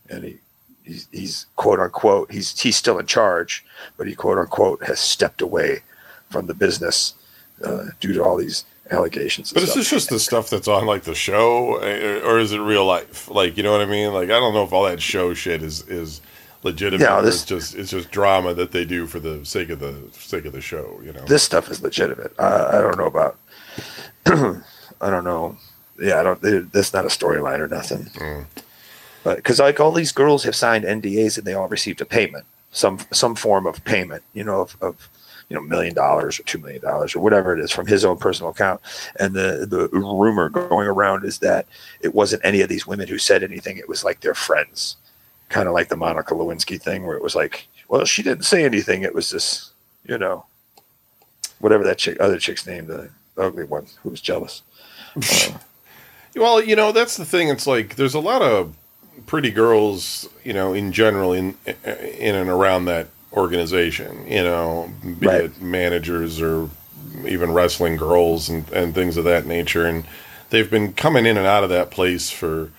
And 0.10 0.24
he, 0.24 0.38
he's, 0.84 1.08
he's 1.12 1.46
quote 1.56 1.80
unquote, 1.80 2.32
he's, 2.32 2.60
he's 2.60 2.76
still 2.76 2.98
in 2.98 3.06
charge, 3.06 3.64
but 3.98 4.08
he 4.08 4.16
quote 4.16 4.40
unquote 4.40 4.84
has 4.84 5.00
stepped 5.00 5.42
away 5.42 5.82
from 6.30 6.48
the 6.48 6.54
business 6.54 7.14
uh, 7.64 7.86
due 8.00 8.14
to 8.14 8.24
all 8.24 8.38
these 8.38 8.66
allegations. 8.92 9.54
But 9.54 9.64
is 9.64 9.74
this 9.74 9.90
just 9.90 10.10
the 10.10 10.20
stuff 10.20 10.50
that's 10.50 10.68
on 10.68 10.86
like 10.86 11.04
the 11.04 11.16
show, 11.16 11.78
eh, 11.78 12.22
or 12.24 12.40
is 12.40 12.52
it 12.52 12.60
real 12.60 12.86
life? 12.86 13.30
Like, 13.30 13.58
you 13.58 13.64
know 13.64 13.72
what 13.72 13.82
I 13.82 13.86
mean? 13.86 14.14
Like, 14.14 14.26
I 14.30 14.40
don't 14.40 14.54
know 14.54 14.64
if 14.64 14.74
all 14.74 14.84
that 14.84 15.02
show 15.02 15.34
shit 15.34 15.64
is 15.64 15.88
is 15.88 16.22
legitimate. 16.64 17.10
Or 17.10 17.22
this- 17.22 17.36
it's 17.36 17.46
just 17.46 17.76
it's 17.76 17.92
just 17.92 18.12
drama 18.12 18.54
that 18.54 18.72
they 18.72 18.86
do 18.86 19.08
for 19.08 19.20
the 19.20 19.46
sake 19.46 19.70
of 19.70 19.80
the 19.80 19.96
sake 20.12 20.46
of 20.46 20.54
the 20.54 20.62
show. 20.62 21.00
You 21.04 21.14
know. 21.14 21.26
this 21.26 21.44
stuff 21.44 21.70
is 21.70 21.82
legitimate. 21.82 22.34
I, 22.40 22.78
I 22.78 22.82
don't 22.82 22.98
know 22.98 23.06
about. 23.06 23.38
I 24.26 25.10
don't 25.10 25.24
know. 25.24 25.58
Yeah, 26.00 26.20
I 26.20 26.24
don't. 26.24 26.72
That's 26.72 26.94
not 26.94 27.06
a 27.06 27.10
storyline 27.10 27.60
or 27.60 27.68
nothing. 27.68 28.06
Mm. 28.16 28.46
But 29.24 29.38
because 29.38 29.60
like 29.60 29.80
all 29.80 29.92
these 29.92 30.12
girls 30.12 30.44
have 30.44 30.56
signed 30.56 30.84
NDAs 30.84 31.38
and 31.38 31.46
they 31.46 31.54
all 31.54 31.68
received 31.68 32.02
a 32.02 32.06
payment, 32.06 32.46
some 32.72 33.00
some 33.12 33.36
form 33.36 33.68
of 33.68 33.84
payment. 33.86 34.24
You 34.34 34.44
know, 34.44 34.62
of, 34.62 34.78
of 34.82 35.10
you 35.52 35.58
know, 35.58 35.64
million 35.64 35.94
dollars 35.94 36.40
or 36.40 36.44
two 36.44 36.60
million 36.60 36.82
dollars 36.82 37.14
or 37.14 37.20
whatever 37.20 37.54
it 37.54 37.60
is 37.60 37.72
from 37.72 37.86
his 37.86 38.06
own 38.06 38.18
personal 38.18 38.52
account. 38.52 38.80
And 39.20 39.34
the 39.34 39.68
the 39.70 39.90
rumor 39.90 40.48
going 40.48 40.88
around 40.88 41.26
is 41.26 41.40
that 41.40 41.66
it 42.00 42.16
wasn't 42.16 42.46
any 42.46 42.62
of 42.62 42.70
these 42.70 42.88
women 42.88 43.10
who 43.10 43.18
said 43.18 43.44
anything. 43.44 43.76
It 43.76 43.90
was 43.90 44.06
like 44.06 44.22
their 44.22 44.34
friends, 44.34 44.96
kind 45.50 45.68
of 45.68 45.74
like 45.74 45.90
the 45.90 45.98
Monica 45.98 46.34
Lewinsky 46.34 46.82
thing, 46.82 47.06
where 47.06 47.18
it 47.18 47.22
was 47.22 47.36
like, 47.36 47.68
well, 47.90 48.06
she 48.06 48.24
didn't 48.24 48.46
say 48.46 48.64
anything. 48.64 49.04
It 49.04 49.14
was 49.14 49.30
this, 49.30 49.72
you 50.06 50.18
know, 50.18 50.46
whatever 51.60 51.84
that 51.84 51.98
chick, 51.98 52.16
other 52.22 52.40
chick's 52.40 52.66
name, 52.66 52.88
the 52.88 53.10
ugly 53.38 53.66
one 53.66 53.88
who 54.04 54.10
was 54.10 54.22
jealous. 54.22 54.62
Uh, 55.18 55.58
Well, 56.34 56.64
you 56.64 56.78
know, 56.78 56.94
that's 56.94 57.18
the 57.18 57.26
thing. 57.26 57.50
It's 57.50 57.68
like 57.68 57.98
there's 57.98 58.14
a 58.14 58.20
lot 58.22 58.42
of 58.42 58.74
pretty 59.26 59.52
girls, 59.52 60.30
you 60.46 60.54
know, 60.54 60.74
in 60.74 60.94
general 60.94 61.34
in 61.34 61.56
in 61.84 62.36
and 62.36 62.50
around 62.50 62.86
that 62.86 63.10
organization. 63.34 64.26
You 64.28 64.44
know, 64.44 64.92
be 65.20 65.28
Right. 65.28 65.44
it 65.46 65.62
managers 65.62 66.42
or 66.42 66.70
even 67.26 67.52
wrestling 67.54 67.98
girls 67.98 68.50
and 68.50 68.70
and 68.72 68.94
things 68.96 69.18
of 69.18 69.24
that 69.26 69.46
nature, 69.46 69.86
and 69.86 70.04
they've 70.50 70.70
been 70.70 70.94
coming 70.94 71.26
in 71.26 71.38
and 71.38 71.48
out 71.48 71.64
of 71.64 71.70
that 71.70 71.92
place 71.92 72.30
for 72.30 72.70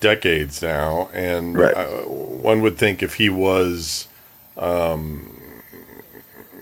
decades 0.00 0.62
now. 0.62 1.08
And 1.12 1.56
Right. 1.58 1.76
uh, 1.76 1.86
one 2.08 2.60
would 2.62 2.78
think 2.78 3.02
if 3.02 3.14
he 3.14 3.28
was. 3.28 4.06
Um, 4.56 5.30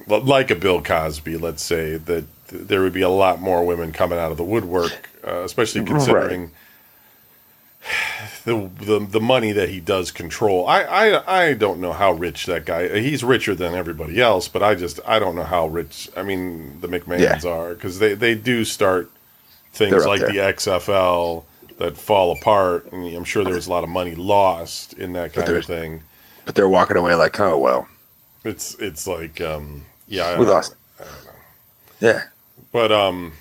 like 0.07 0.51
a 0.51 0.55
Bill 0.55 0.83
Cosby, 0.83 1.37
let's 1.37 1.63
say 1.65 1.97
that 1.97 2.25
there 2.49 2.83
would 2.83 2.93
be 2.93 3.01
a 3.03 3.09
lot 3.09 3.41
more 3.41 3.65
women 3.65 3.91
coming 3.91 4.19
out 4.19 4.31
of 4.31 4.37
the 4.37 4.45
woodwork, 4.45 5.09
uh, 5.27 5.43
especially 5.43 5.81
Right. 5.81 6.31
The, 8.45 8.71
the 8.81 8.99
the 9.11 9.21
money 9.21 9.53
that 9.53 9.69
he 9.69 9.81
does 9.81 10.11
control. 10.11 10.67
I, 10.69 10.83
I 10.83 11.43
I 11.49 11.55
don't 11.55 11.81
know 11.81 11.93
how 11.93 12.13
rich 12.13 12.47
that 12.47 12.65
guy. 12.65 13.01
He's 13.01 13.23
richer 13.25 13.55
than 13.55 13.75
everybody 13.75 14.21
else, 14.21 14.49
but 14.49 14.63
I 14.63 14.75
just 14.75 15.01
I 15.07 15.19
don't 15.19 15.35
know 15.37 15.45
how 15.45 15.67
rich. 15.69 16.09
I 16.17 16.23
mean, 16.23 16.81
the 16.81 16.89
McMahons 16.89 17.45
are 17.45 17.75
because 17.75 17.99
they 17.99 18.15
they 18.15 18.35
do 18.35 18.65
start 18.65 19.11
things 19.73 20.05
like 20.07 20.21
there. 20.21 20.29
the 20.31 20.39
XFL 20.39 21.45
that 21.79 21.97
fall 21.97 22.33
apart, 22.33 22.91
and 22.93 23.07
I'm 23.15 23.25
sure 23.25 23.45
there 23.45 23.55
was 23.55 23.67
a 23.67 23.71
lot 23.71 23.85
of 23.85 23.91
money 23.91 24.15
lost 24.15 24.95
in 24.95 25.13
that 25.13 25.33
kind 25.35 25.49
of 25.49 25.65
thing. 25.65 26.03
but 26.47 26.55
they're 26.55 26.69
walking 26.69 26.97
away 26.97 27.15
like, 27.15 27.39
oh 27.41 27.59
well, 27.59 27.87
It's 28.45 28.75
it's 28.77 29.07
like 29.07 29.41
um 29.41 29.85
yeah 30.09 30.25
I- 30.29 30.39
we 30.39 30.47
lost. 30.47 30.75
Yeah, 32.01 32.25
but 32.73 32.93
um, 32.93 33.33
yeah, 33.33 33.35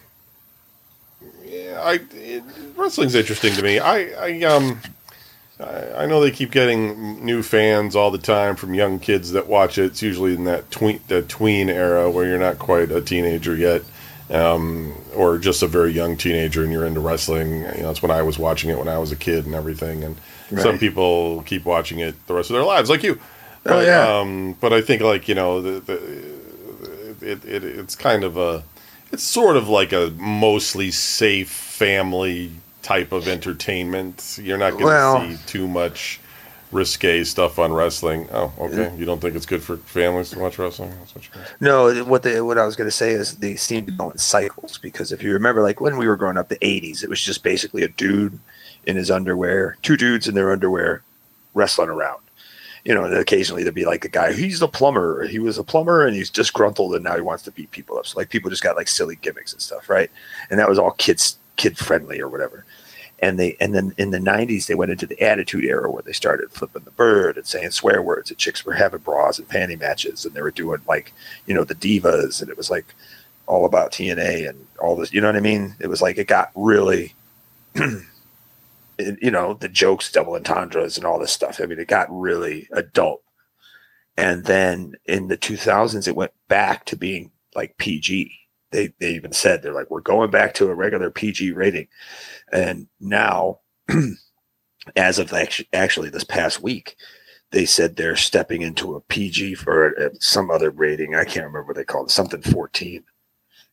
I 1.75 1.99
it, 2.11 2.43
wrestling's 2.75 3.15
interesting 3.15 3.53
to 3.53 3.63
me. 3.63 3.79
I 3.79 3.97
I 4.27 4.41
um. 4.43 4.79
I 5.59 6.03
I 6.03 6.05
know 6.05 6.19
they 6.19 6.31
keep 6.31 6.51
getting 6.51 7.23
new 7.23 7.41
fans 7.41 7.95
all 7.95 8.11
the 8.11 8.17
time 8.17 8.57
from 8.57 8.73
young 8.73 8.99
kids 8.99 9.31
that 9.31 9.47
watch 9.47 9.77
it. 9.77 9.85
It's 9.85 10.01
usually 10.01 10.33
in 10.33 10.43
that 10.43 10.69
tween, 10.69 10.99
the 11.07 11.21
tween 11.21 11.69
era 11.69 12.11
where 12.11 12.25
you're 12.25 12.37
not 12.37 12.59
quite 12.59 12.91
a 12.91 12.99
teenager 12.99 13.55
yet, 13.55 13.81
um, 14.29 14.93
or 15.15 15.37
just 15.37 15.63
a 15.63 15.67
very 15.67 15.93
young 15.93 16.17
teenager 16.17 16.61
and 16.63 16.73
you're 16.73 16.85
into 16.85 16.99
wrestling. 16.99 17.61
You 17.61 17.61
know, 17.61 17.87
that's 17.87 18.01
when 18.01 18.11
I 18.11 18.21
was 18.21 18.37
watching 18.37 18.69
it 18.69 18.77
when 18.77 18.89
I 18.89 18.97
was 18.97 19.13
a 19.13 19.15
kid 19.15 19.45
and 19.45 19.55
everything. 19.55 20.03
And 20.03 20.17
some 20.59 20.77
people 20.77 21.41
keep 21.43 21.63
watching 21.63 21.99
it 21.99 22.15
the 22.27 22.33
rest 22.33 22.49
of 22.49 22.55
their 22.55 22.65
lives, 22.65 22.89
like 22.89 23.03
you. 23.03 23.17
Oh, 23.65 23.69
But, 23.71 23.85
yeah. 23.85 24.19
Um, 24.19 24.57
but 24.59 24.73
I 24.73 24.81
think 24.81 25.01
like 25.01 25.29
you 25.29 25.35
know 25.35 25.61
the, 25.61 25.79
the 25.79 25.93
it, 27.21 27.45
it 27.45 27.63
it's 27.63 27.95
kind 27.95 28.23
of 28.23 28.37
a 28.37 28.63
it's 29.11 29.23
sort 29.23 29.55
of 29.55 29.69
like 29.69 29.93
a 29.93 30.11
mostly 30.17 30.91
safe 30.91 31.64
family 31.75 32.51
type 32.81 33.11
of 33.11 33.27
entertainment. 33.27 34.39
You're 34.41 34.57
not 34.57 34.71
going 34.71 34.81
to 34.81 34.85
Well- 34.85 35.21
see 35.21 35.37
too 35.45 35.67
much 35.67 36.19
risque 36.71 37.23
stuff 37.23 37.59
on 37.59 37.73
wrestling. 37.73 38.27
Oh, 38.31 38.51
okay. 38.59 38.89
Mm. 38.89 38.97
You 38.99 39.05
don't 39.05 39.19
think 39.21 39.35
it's 39.35 39.45
good 39.45 39.63
for 39.63 39.77
families 39.77 40.29
to 40.31 40.39
watch 40.39 40.57
wrestling? 40.57 40.93
That's 40.99 41.13
what. 41.13 41.23
No, 41.59 42.03
what 42.05 42.23
they 42.23 42.41
what 42.41 42.57
I 42.57 42.65
was 42.65 42.75
going 42.75 42.87
to 42.87 42.95
say 42.95 43.11
is 43.11 43.35
they 43.35 43.55
seem 43.55 43.85
to 43.85 43.91
go 43.91 44.09
in 44.09 44.17
cycles 44.17 44.77
because 44.77 45.11
if 45.11 45.21
you 45.23 45.31
remember, 45.33 45.61
like 45.61 45.79
when 45.79 45.97
we 45.97 46.07
were 46.07 46.15
growing 46.15 46.37
up, 46.37 46.49
the 46.49 46.57
'80s, 46.57 47.03
it 47.03 47.09
was 47.09 47.21
just 47.21 47.43
basically 47.43 47.83
a 47.83 47.87
dude 47.87 48.37
in 48.85 48.95
his 48.95 49.09
underwear, 49.11 49.77
two 49.81 49.97
dudes 49.97 50.27
in 50.27 50.35
their 50.35 50.51
underwear, 50.51 51.01
wrestling 51.53 51.89
around. 51.89 52.19
You 52.83 52.93
know, 52.93 53.03
and 53.03 53.15
occasionally 53.15 53.63
there'd 53.63 53.73
be 53.73 53.85
like 53.85 54.05
a 54.05 54.09
guy, 54.09 54.31
he's 54.33 54.59
the 54.59 54.67
plumber. 54.67 55.25
He 55.25 55.39
was 55.39 55.57
a 55.57 55.63
plumber 55.63 56.05
and 56.05 56.15
he's 56.15 56.29
disgruntled 56.29 56.93
and 56.93 57.03
now 57.03 57.15
he 57.15 57.21
wants 57.21 57.41
to 57.43 57.51
beat 57.51 57.71
people 57.71 57.97
up. 57.97 58.05
So 58.05 58.19
like 58.19 58.29
people 58.29 58.51
just 58.51 58.61
got 58.61 58.75
like 58.75 58.87
silly 58.87 59.15
gimmicks 59.23 59.53
and 59.53 59.61
stuff, 59.61 59.89
right? 59.89 60.11
And 60.51 60.59
that 60.59 60.69
was 60.69 60.77
all 60.77 60.91
kids 60.91 61.37
kid 61.55 61.77
friendly 61.77 62.21
or 62.21 62.29
whatever. 62.29 62.65
And 63.19 63.39
they 63.39 63.55
and 63.61 63.73
then 63.73 63.93
in 63.97 64.11
the 64.11 64.19
'90s 64.19 64.67
they 64.67 64.75
went 64.75 64.91
into 64.91 65.07
the 65.07 65.21
Attitude 65.21 65.63
Era 65.63 65.89
where 65.89 66.03
they 66.03 66.11
started 66.11 66.51
flipping 66.51 66.83
the 66.83 66.91
bird 66.91 67.37
and 67.37 67.47
saying 67.47 67.71
swear 67.71 68.01
words. 68.01 68.29
And 68.29 68.37
chicks 68.37 68.65
were 68.65 68.73
having 68.73 68.99
bras 68.99 69.39
and 69.39 69.47
panty 69.47 69.79
matches, 69.79 70.25
and 70.25 70.33
they 70.33 70.41
were 70.41 70.51
doing 70.51 70.81
like 70.87 71.13
you 71.45 71.53
know 71.53 71.63
the 71.63 71.75
divas, 71.75 72.41
and 72.41 72.49
it 72.49 72.57
was 72.57 72.69
like 72.69 72.93
all 73.47 73.65
about 73.65 73.91
TNA 73.91 74.49
and 74.49 74.67
all 74.79 74.95
this. 74.95 75.13
You 75.13 75.21
know 75.21 75.27
what 75.27 75.35
I 75.35 75.41
mean? 75.41 75.75
It 75.79 75.87
was 75.87 76.01
like 76.01 76.17
it 76.17 76.27
got 76.27 76.51
really, 76.55 77.13
you 77.75 79.31
know, 79.31 79.53
the 79.53 79.69
jokes, 79.69 80.11
double 80.11 80.35
entendres, 80.35 80.97
and 80.97 81.05
all 81.05 81.19
this 81.19 81.31
stuff. 81.31 81.59
I 81.61 81.65
mean, 81.65 81.79
it 81.79 81.87
got 81.87 82.07
really 82.09 82.67
adult. 82.71 83.21
And 84.17 84.45
then 84.45 84.95
in 85.05 85.27
the 85.27 85.37
2000s, 85.37 86.07
it 86.07 86.15
went 86.15 86.31
back 86.47 86.85
to 86.85 86.95
being 86.95 87.31
like 87.53 87.77
PG. 87.77 88.31
They 88.75 88.93
they 88.99 89.11
even 89.11 89.31
said 89.31 89.61
they're 89.61 89.73
like 89.73 89.89
we're 89.89 90.01
going 90.01 90.31
back 90.31 90.53
to 90.55 90.69
a 90.69 90.75
regular 90.75 91.09
PG 91.09 91.53
rating, 91.53 91.87
and 92.51 92.87
now, 92.99 93.59
as 94.97 95.17
of 95.17 95.31
actually, 95.31 95.69
actually 95.71 96.09
this 96.09 96.25
past 96.25 96.61
week, 96.61 96.97
they 97.51 97.65
said 97.65 97.95
they're 97.95 98.17
stepping 98.17 98.63
into 98.63 98.95
a 98.95 98.99
PG 98.99 99.55
for 99.55 99.97
uh, 99.97 100.09
some 100.19 100.51
other 100.51 100.71
rating. 100.71 101.15
I 101.15 101.23
can't 101.23 101.45
remember 101.45 101.67
what 101.67 101.77
they 101.77 101.85
called 101.85 102.09
it, 102.09 102.11
something 102.11 102.41
14. 102.41 103.01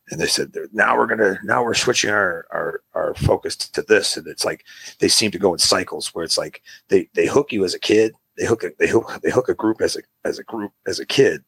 And 0.09 0.21
they 0.21 0.25
said 0.25 0.55
now 0.71 0.97
we're 0.97 1.07
gonna 1.07 1.37
now 1.43 1.61
we're 1.61 1.73
switching 1.73 2.09
our, 2.09 2.45
our 2.51 2.81
our 2.93 3.13
focus 3.15 3.57
to 3.57 3.81
this, 3.81 4.15
and 4.15 4.25
it's 4.25 4.45
like 4.45 4.63
they 4.99 5.09
seem 5.09 5.31
to 5.31 5.39
go 5.39 5.51
in 5.51 5.59
cycles 5.59 6.15
where 6.15 6.23
it's 6.23 6.37
like 6.37 6.61
they 6.87 7.09
they 7.13 7.25
hook 7.25 7.51
you 7.51 7.65
as 7.65 7.73
a 7.73 7.79
kid, 7.79 8.13
they 8.37 8.45
hook 8.45 8.63
a, 8.63 8.71
they 8.79 8.87
hook 8.87 9.19
they 9.21 9.31
hook 9.31 9.49
a 9.49 9.53
group 9.53 9.81
as 9.81 9.97
a 9.97 10.01
as 10.23 10.39
a 10.39 10.43
group 10.45 10.71
as 10.87 10.99
a 10.99 11.05
kid, 11.05 11.43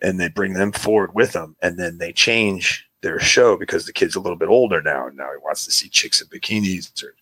and 0.00 0.20
they 0.20 0.28
bring 0.28 0.52
them 0.52 0.70
forward 0.70 1.16
with 1.16 1.32
them, 1.32 1.56
and 1.62 1.80
then 1.80 1.98
they 1.98 2.12
change 2.12 2.88
their 3.02 3.18
show 3.20 3.56
because 3.56 3.84
the 3.86 3.92
kid's 3.92 4.14
a 4.16 4.20
little 4.20 4.38
bit 4.38 4.48
older 4.48 4.80
now, 4.80 5.06
and 5.06 5.16
now 5.16 5.30
he 5.30 5.38
wants 5.44 5.64
to 5.66 5.70
see 5.72 5.88
chicks 5.88 6.20
in 6.20 6.28
bikinis, 6.28 7.02
or 7.04 7.14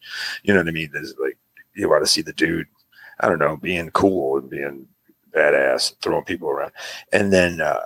you 0.42 0.52
know 0.54 0.60
what 0.60 0.68
I 0.68 0.72
mean? 0.72 0.90
There's 0.92 1.14
like 1.18 1.36
you 1.74 1.88
want 1.88 2.04
to 2.04 2.10
see 2.10 2.22
the 2.22 2.32
dude, 2.32 2.66
I 3.20 3.28
don't 3.28 3.38
know, 3.38 3.56
being 3.56 3.90
cool 3.90 4.38
and 4.38 4.48
being 4.48 4.86
badass, 5.34 5.94
throwing 6.02 6.24
people 6.24 6.48
around, 6.48 6.72
and 7.12 7.32
then 7.32 7.60
uh, 7.60 7.80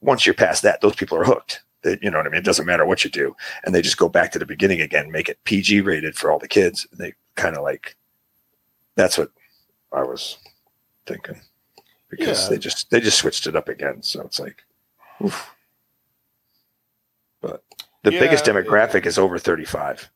once 0.00 0.26
you're 0.26 0.34
past 0.34 0.62
that, 0.62 0.80
those 0.80 0.96
people 0.96 1.16
are 1.18 1.24
hooked. 1.24 1.62
They, 1.82 1.98
you 2.02 2.10
know 2.10 2.18
what 2.18 2.26
I 2.26 2.30
mean? 2.30 2.38
It 2.40 2.44
doesn't 2.44 2.66
matter 2.66 2.84
what 2.86 3.04
you 3.04 3.10
do, 3.10 3.36
and 3.64 3.74
they 3.74 3.82
just 3.82 3.98
go 3.98 4.08
back 4.08 4.32
to 4.32 4.38
the 4.38 4.46
beginning 4.46 4.80
again, 4.80 5.10
make 5.12 5.28
it 5.28 5.38
PG 5.44 5.80
rated 5.82 6.16
for 6.16 6.30
all 6.30 6.38
the 6.38 6.48
kids. 6.48 6.86
And 6.90 6.98
they 7.00 7.14
kind 7.36 7.56
of 7.56 7.62
like 7.62 7.94
that's 8.96 9.16
what 9.18 9.30
I 9.92 10.02
was 10.02 10.38
thinking 11.06 11.40
because 12.10 12.44
Yeah. 12.44 12.48
they 12.50 12.58
just 12.58 12.90
they 12.90 13.00
just 13.00 13.18
switched 13.18 13.46
it 13.46 13.54
up 13.54 13.68
again. 13.68 14.02
So 14.02 14.22
it's 14.22 14.40
like, 14.40 14.64
oof. 15.24 15.50
But 17.40 17.62
the 18.02 18.12
Yeah, 18.12 18.20
biggest 18.20 18.46
it- 18.48 18.54
demographic 18.54 19.06
is 19.06 19.18
over 19.18 19.38
35. 19.38 20.10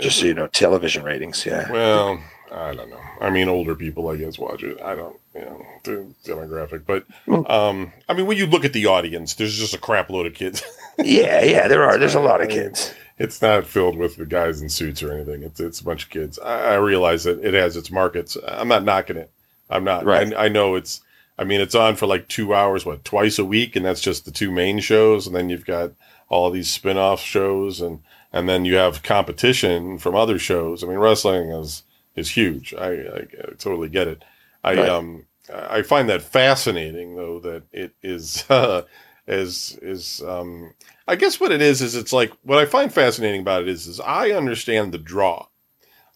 Just 0.00 0.18
so 0.18 0.26
you 0.26 0.34
know, 0.34 0.46
television 0.46 1.02
ratings. 1.02 1.44
Yeah. 1.44 1.70
Well, 1.70 2.22
I 2.50 2.74
don't 2.74 2.88
know. 2.88 3.00
I 3.20 3.28
mean, 3.28 3.48
older 3.48 3.74
people, 3.74 4.08
I 4.08 4.16
guess, 4.16 4.38
watch 4.38 4.62
it. 4.62 4.80
I 4.80 4.94
don't, 4.94 5.16
you 5.34 5.40
know, 5.42 5.66
the 5.84 6.06
demographic. 6.24 6.84
But, 6.86 7.04
um, 7.50 7.92
I 8.08 8.14
mean, 8.14 8.26
when 8.26 8.38
you 8.38 8.46
look 8.46 8.64
at 8.64 8.72
the 8.72 8.86
audience, 8.86 9.34
there's 9.34 9.56
just 9.58 9.74
a 9.74 9.78
crap 9.78 10.08
load 10.08 10.26
of 10.26 10.32
kids. 10.34 10.62
yeah, 10.98 11.42
yeah, 11.44 11.68
there 11.68 11.84
are. 11.84 11.98
There's 11.98 12.14
a 12.14 12.20
lot 12.20 12.40
of 12.40 12.48
kids. 12.48 12.94
it's 13.18 13.42
not 13.42 13.66
filled 13.66 13.96
with 13.98 14.16
the 14.16 14.24
guys 14.24 14.62
in 14.62 14.70
suits 14.70 15.02
or 15.02 15.12
anything. 15.12 15.42
It's 15.42 15.60
it's 15.60 15.80
a 15.80 15.84
bunch 15.84 16.04
of 16.04 16.10
kids. 16.10 16.38
I, 16.38 16.72
I 16.72 16.74
realize 16.76 17.24
that 17.24 17.44
it 17.44 17.52
has 17.52 17.76
its 17.76 17.90
markets. 17.90 18.38
I'm 18.48 18.68
not 18.68 18.84
knocking 18.84 19.16
it. 19.18 19.30
I'm 19.68 19.84
not. 19.84 20.06
Right. 20.06 20.32
I, 20.34 20.46
I 20.46 20.48
know 20.48 20.76
it's. 20.76 21.02
I 21.40 21.44
mean, 21.44 21.62
it's 21.62 21.74
on 21.74 21.96
for 21.96 22.06
like 22.06 22.28
two 22.28 22.54
hours, 22.54 22.84
what 22.84 23.02
twice 23.02 23.38
a 23.38 23.46
week, 23.46 23.74
and 23.74 23.86
that's 23.86 24.02
just 24.02 24.26
the 24.26 24.30
two 24.30 24.50
main 24.50 24.78
shows, 24.78 25.26
and 25.26 25.34
then 25.34 25.48
you've 25.48 25.64
got 25.64 25.92
all 26.28 26.50
these 26.50 26.70
spin-off 26.70 27.22
shows, 27.22 27.80
and 27.80 28.00
and 28.30 28.46
then 28.46 28.66
you 28.66 28.74
have 28.76 29.02
competition 29.02 29.96
from 29.96 30.14
other 30.14 30.38
shows. 30.38 30.84
I 30.84 30.86
mean, 30.86 30.98
wrestling 30.98 31.48
is 31.50 31.82
is 32.14 32.32
huge. 32.32 32.74
I, 32.74 32.90
I, 32.90 33.26
totally 33.58 33.88
get 33.88 34.06
it. 34.06 34.22
I 34.62 34.74
Right. 34.74 34.88
um 34.90 35.24
I 35.52 35.80
find 35.80 36.10
that 36.10 36.22
fascinating 36.22 37.16
though 37.16 37.40
that 37.40 37.62
it 37.72 37.94
is 38.02 38.44
uh, 38.50 38.82
is 39.26 39.78
is 39.80 40.22
um 40.22 40.74
I 41.08 41.16
guess 41.16 41.40
what 41.40 41.52
it 41.52 41.62
is 41.62 41.80
is 41.80 41.94
it's 41.94 42.12
like 42.12 42.32
what 42.42 42.58
I 42.58 42.66
find 42.66 42.92
fascinating 42.92 43.40
about 43.40 43.62
it 43.62 43.68
is 43.68 43.86
is 43.86 43.98
I 43.98 44.32
understand 44.32 44.92
the 44.92 44.98
draw. 44.98 45.46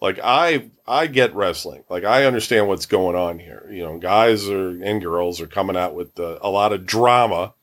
Like 0.05 0.21
I 0.23 0.71
I 0.87 1.07
get 1.07 1.35
wrestling. 1.35 1.83
Like 1.89 2.05
I 2.05 2.27
understand 2.27 2.69
what's 2.69 2.85
going 2.85 3.17
on 3.17 3.39
here. 3.39 3.67
You 3.71 3.85
know, 3.85 3.99
guys 3.99 4.51
are 4.51 4.69
and 4.69 5.01
girls 5.01 5.41
are 5.41 5.47
coming 5.47 5.79
out 5.79 5.95
with 5.95 6.21
uh, 6.21 6.39
a 6.43 6.51
lot 6.51 6.75
of 6.75 6.85
drama, 6.85 7.55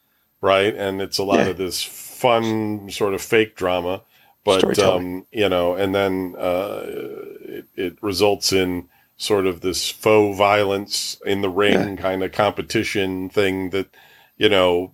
right? 0.41 0.73
And 0.75 1.03
it's 1.03 1.19
a 1.19 1.23
lot 1.23 1.45
Yeah. 1.45 1.49
of 1.49 1.57
this 1.57 1.83
fun 1.83 2.89
sort 2.89 3.13
of 3.13 3.21
fake 3.21 3.55
drama, 3.55 4.01
but 4.43 4.79
um, 4.79 5.27
you 5.31 5.49
know, 5.49 5.75
and 5.75 5.93
then 5.93 6.33
uh, 6.35 6.81
it, 6.87 7.65
it 7.75 7.97
results 8.01 8.51
in 8.51 8.89
sort 9.17 9.45
of 9.45 9.61
this 9.61 9.91
faux 9.91 10.35
violence 10.35 11.21
in 11.23 11.41
the 11.41 11.49
ring 11.49 11.95
kind 11.95 12.23
of 12.23 12.31
competition 12.31 13.29
thing 13.29 13.69
that 13.69 13.87
you 14.37 14.49
know 14.49 14.91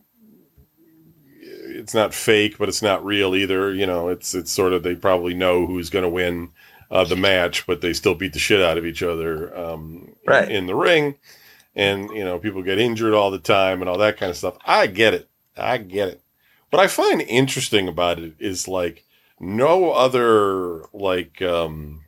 it's 1.42 1.94
not 1.94 2.14
fake 2.14 2.58
but 2.58 2.68
it's 2.68 2.82
not 2.82 3.06
real 3.06 3.34
either 3.34 3.74
you 3.74 3.86
know 3.86 4.10
it's 4.10 4.36
it's 4.36 4.52
sort 4.52 4.74
of 4.74 4.84
they 4.84 4.96
probably 4.96 5.34
know 5.34 5.66
who's 5.66 5.90
going 5.90 6.04
to 6.04 6.10
win 6.10 6.50
uh, 6.92 7.04
the 7.04 7.16
match 7.16 7.66
but 7.68 7.82
they 7.82 7.94
still 7.94 8.16
beat 8.16 8.34
the 8.34 8.40
shit 8.40 8.62
out 8.62 8.78
of 8.78 8.86
each 8.86 9.04
other 9.04 9.56
um, 9.58 10.16
Right. 10.26 10.50
in 10.50 10.66
the 10.68 10.76
ring. 10.76 11.16
And 11.76 12.10
you 12.10 12.24
know 12.24 12.40
people 12.40 12.64
get 12.64 12.80
injured 12.80 13.14
all 13.14 13.30
the 13.30 13.38
time 13.40 13.82
and 13.82 13.90
all 13.90 14.00
that 14.00 14.18
kind 14.18 14.30
of 14.30 14.38
stuff. 14.38 14.58
I 14.66 14.88
get 14.88 15.14
it. 15.14 15.30
I 15.56 15.78
get 15.78 16.10
it. 16.10 16.22
What 16.70 16.82
i 16.82 16.88
find 16.88 17.22
interesting 17.22 17.88
about 17.88 18.20
it 18.20 18.34
is 18.40 18.68
like 18.68 19.06
no 19.40 19.92
other 19.92 20.84
like 20.92 21.42
um 21.42 22.02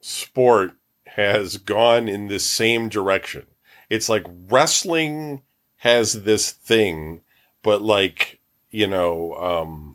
sport 0.00 0.72
has 1.06 1.56
gone 1.58 2.08
in 2.08 2.28
this 2.28 2.46
same 2.46 2.88
direction. 2.88 3.46
It's 3.88 4.08
like 4.08 4.26
wrestling 4.48 5.42
has 5.78 6.22
this 6.24 6.50
thing 6.52 7.20
but 7.62 7.82
like 7.82 8.38
you 8.70 8.86
know 8.86 9.34
um 9.34 9.91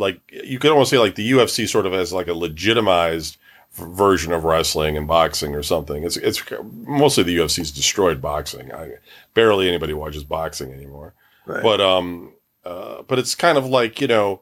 like 0.00 0.20
you 0.30 0.58
could 0.58 0.72
almost 0.72 0.90
say 0.90 0.98
like 0.98 1.14
the 1.14 1.30
UFC 1.30 1.68
sort 1.68 1.86
of 1.86 1.92
has 1.92 2.12
like 2.12 2.26
a 2.26 2.34
legitimized 2.34 3.36
version 3.72 4.32
of 4.32 4.44
wrestling 4.44 4.96
and 4.96 5.06
boxing 5.06 5.54
or 5.54 5.62
something. 5.62 6.02
It's 6.02 6.16
it's 6.16 6.42
mostly 6.86 7.22
the 7.22 7.36
UFC's 7.36 7.70
destroyed 7.70 8.20
boxing. 8.20 8.72
I 8.72 8.94
barely 9.34 9.68
anybody 9.68 9.92
watches 9.92 10.24
boxing 10.24 10.72
anymore. 10.72 11.14
Right. 11.46 11.62
But 11.62 11.80
um 11.80 12.32
uh 12.64 13.02
but 13.02 13.18
it's 13.18 13.34
kind 13.34 13.56
of 13.56 13.66
like, 13.66 14.00
you 14.00 14.08
know, 14.08 14.40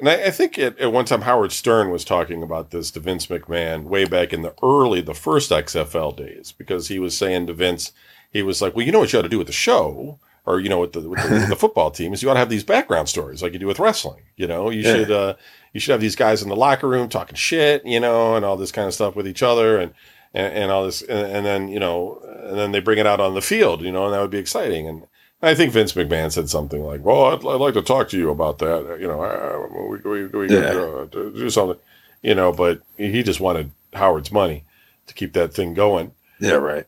and 0.00 0.08
I, 0.08 0.24
I 0.26 0.30
think 0.30 0.58
at, 0.58 0.78
at 0.78 0.92
one 0.92 1.04
time 1.04 1.22
Howard 1.22 1.52
Stern 1.52 1.90
was 1.90 2.04
talking 2.04 2.42
about 2.42 2.70
this 2.70 2.90
to 2.92 3.00
Vince 3.00 3.26
McMahon 3.26 3.84
way 3.84 4.06
back 4.06 4.32
in 4.32 4.42
the 4.42 4.54
early, 4.62 5.00
the 5.00 5.14
first 5.14 5.50
XFL 5.50 6.16
days, 6.16 6.52
because 6.52 6.88
he 6.88 6.98
was 6.98 7.16
saying 7.16 7.46
to 7.46 7.52
Vince, 7.52 7.92
he 8.32 8.42
was 8.42 8.62
like, 8.62 8.74
"Well, 8.74 8.86
you 8.86 8.92
know 8.92 9.00
what 9.00 9.12
you 9.12 9.18
ought 9.18 9.22
to 9.22 9.28
do 9.28 9.38
with 9.38 9.46
the 9.46 9.52
show, 9.52 10.18
or 10.46 10.60
you 10.60 10.68
know, 10.68 10.80
with 10.80 10.92
the 10.92 11.00
with 11.08 11.22
the, 11.22 11.28
with 11.30 11.48
the 11.48 11.56
football 11.64 11.90
team, 11.90 12.12
is 12.12 12.22
you 12.22 12.30
ought 12.30 12.34
to 12.34 12.40
have 12.40 12.48
these 12.50 12.64
background 12.64 13.08
stories 13.08 13.42
like 13.42 13.52
you 13.52 13.58
do 13.58 13.66
with 13.66 13.78
wrestling. 13.78 14.22
You 14.36 14.46
know, 14.46 14.70
you 14.70 14.80
Yeah. 14.82 14.92
should 14.94 15.10
uh, 15.10 15.34
you 15.72 15.80
should 15.80 15.92
have 15.92 16.00
these 16.00 16.16
guys 16.16 16.42
in 16.42 16.48
the 16.48 16.56
locker 16.56 16.88
room 16.88 17.08
talking 17.08 17.36
shit, 17.36 17.84
you 17.86 18.00
know, 18.00 18.34
and 18.36 18.44
all 18.44 18.56
this 18.56 18.72
kind 18.72 18.88
of 18.88 18.94
stuff 18.94 19.14
with 19.16 19.28
each 19.28 19.42
other, 19.42 19.78
and 19.78 19.92
and, 20.34 20.52
and 20.54 20.70
all 20.70 20.84
this, 20.84 21.02
and, 21.02 21.26
and 21.36 21.46
then 21.46 21.68
you 21.68 21.78
know, 21.80 22.20
and 22.44 22.56
then 22.58 22.72
they 22.72 22.80
bring 22.80 22.98
it 22.98 23.06
out 23.06 23.20
on 23.20 23.34
the 23.34 23.40
field, 23.42 23.82
you 23.82 23.92
know, 23.92 24.04
and 24.06 24.14
that 24.14 24.20
would 24.20 24.30
be 24.30 24.38
exciting. 24.38 24.86
And 24.88 25.06
I 25.42 25.54
think 25.54 25.72
Vince 25.72 25.92
McMahon 25.94 26.30
said 26.30 26.48
something 26.48 26.82
like, 26.84 27.04
"Well, 27.04 27.24
I'd, 27.26 27.38
I'd 27.46 27.60
like 27.60 27.74
to 27.74 27.82
talk 27.82 28.08
to 28.10 28.18
you 28.18 28.30
about 28.30 28.58
that. 28.58 28.98
You 29.00 29.08
know, 29.08 29.22
uh, 29.22 29.86
we 29.88 29.98
we, 29.98 30.26
we 30.26 30.54
Yeah. 30.54 30.70
uh, 30.72 31.04
do 31.06 31.50
something." 31.50 31.78
You 32.22 32.34
know, 32.34 32.52
but 32.52 32.82
he 32.98 33.22
just 33.22 33.40
wanted 33.40 33.70
Howard's 33.94 34.30
money 34.30 34.64
to 35.06 35.14
keep 35.14 35.32
that 35.32 35.54
thing 35.54 35.72
going. 35.74 36.12
Yeah, 36.38 36.52
right. 36.54 36.84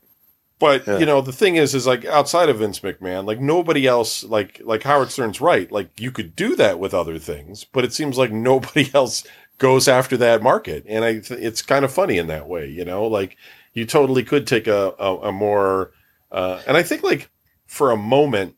But 0.63 0.87
Yeah. 0.87 0.99
you 0.99 1.07
know, 1.07 1.21
the 1.21 1.33
thing 1.33 1.57
is, 1.57 1.75
is 1.75 1.87
like 1.89 2.05
outside 2.05 2.49
of 2.49 2.59
Vince 2.61 2.79
McMahon, 2.81 3.27
like 3.27 3.41
nobody 3.41 3.87
else, 3.87 4.23
like 4.23 4.61
like 4.65 4.85
Howard 4.85 5.11
Stern's 5.11 5.41
right. 5.41 5.71
Like 5.71 6.01
you 6.01 6.13
could 6.13 6.37
do 6.37 6.55
that 6.57 6.79
with 6.79 6.95
other 6.95 7.19
things, 7.19 7.65
but 7.65 7.85
it 7.85 7.93
seems 7.93 8.17
like 8.17 8.31
nobody 8.51 8.89
else 8.95 9.25
goes 9.59 9.89
after 9.89 10.17
that 10.19 10.41
market, 10.43 10.85
and 10.89 11.05
I 11.05 11.19
th- 11.19 11.41
it's 11.41 11.63
kind 11.63 11.85
of 11.85 11.93
funny 11.93 12.17
in 12.17 12.29
that 12.29 12.49
way. 12.49 12.69
You 12.69 12.85
know, 12.85 13.07
like 13.07 13.37
you 13.75 13.85
totally 13.87 14.23
could 14.23 14.47
take 14.47 14.69
a 14.69 14.95
a, 15.01 15.17
a 15.29 15.33
more, 15.33 15.91
uh, 16.31 16.63
and 16.67 16.77
I 16.77 16.83
think 16.85 17.03
like 17.03 17.29
for 17.67 17.91
a 17.91 17.97
moment, 17.97 18.55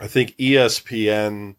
I 0.00 0.08
think 0.08 0.36
ESPN 0.36 1.54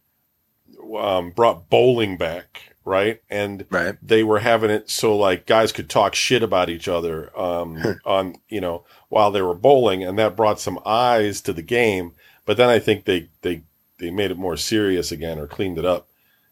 um, 0.98 1.32
brought 1.32 1.70
bowling 1.70 2.18
back, 2.18 2.71
right? 2.86 3.22
And 3.30 3.66
Right. 3.70 3.96
they 4.02 4.24
were 4.24 4.40
having 4.40 4.70
it 4.70 4.90
so 4.90 5.16
like 5.18 5.46
guys 5.46 5.72
could 5.72 5.90
talk 5.90 6.16
shit 6.16 6.44
about 6.44 6.70
each 6.70 6.88
other 6.88 7.38
um, 7.40 8.00
on 8.06 8.36
you 8.50 8.62
know 8.62 8.84
while 9.10 9.32
they 9.32 9.42
were 9.42 9.54
bowling, 9.56 10.04
and 10.04 10.18
that 10.20 10.36
brought 10.36 10.60
some 10.60 10.80
eyes 10.86 11.42
to 11.42 11.54
the 11.54 11.62
game. 11.62 12.14
But 12.46 12.58
then 12.58 12.70
I 12.70 12.80
think 12.80 13.06
they 13.06 13.30
they 13.42 13.62
they 14.00 14.10
made 14.12 14.32
it 14.32 14.38
more 14.38 14.58
serious 14.58 15.12
again 15.12 15.38
or 15.40 15.48
cleaned 15.48 15.78
it 15.78 15.86
up. 15.86 16.08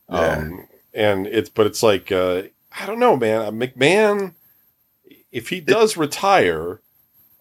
Um, 0.07 0.67
and 0.93 1.27
it's 1.27 1.49
but 1.49 1.65
it's 1.67 1.83
like 1.83 2.11
uh, 2.11 2.43
I 2.79 2.85
don't 2.85 2.99
know, 2.99 3.15
man. 3.15 3.41
Uh, 3.41 3.51
McMahon, 3.51 4.33
if 5.31 5.49
he 5.49 5.59
does 5.59 5.97
retire, 5.97 6.81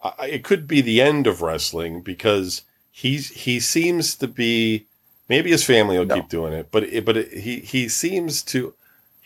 I, 0.03 0.26
it 0.26 0.45
could 0.45 0.66
be 0.68 0.80
the 0.80 1.01
end 1.01 1.26
of 1.26 1.43
wrestling 1.43 2.01
because 2.03 2.62
he's 2.91 3.28
he 3.30 3.59
seems 3.61 4.14
to 4.16 4.28
be 4.28 4.86
maybe 5.28 5.51
his 5.51 5.64
family 5.64 5.99
will 5.99 6.07
No. 6.07 6.14
keep 6.16 6.28
doing 6.28 6.53
it, 6.53 6.68
but 6.70 6.84
it, 6.84 7.05
but 7.05 7.16
it, 7.16 7.32
he 7.39 7.61
he 7.61 7.89
seems 7.89 8.43
to 8.45 8.74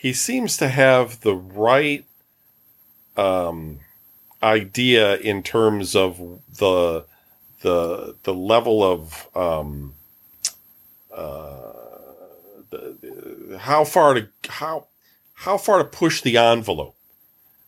he 0.02 0.12
seems 0.12 0.56
to 0.56 0.68
have 0.68 1.20
the 1.20 1.34
right 1.34 2.04
um 3.16 3.78
idea 4.42 5.16
in 5.18 5.42
terms 5.42 5.94
of 5.94 6.18
the 6.58 7.04
the 7.60 8.16
the 8.24 8.34
level 8.34 8.82
of 8.82 9.28
um 9.36 9.94
uh 11.14 11.72
the, 12.70 12.96
the- 13.00 13.58
how 13.58 13.84
far 13.84 14.14
to 14.14 14.28
how 14.48 14.86
how 15.34 15.56
far 15.58 15.78
to 15.78 15.84
push 15.84 16.20
the 16.22 16.36
envelope 16.36 16.96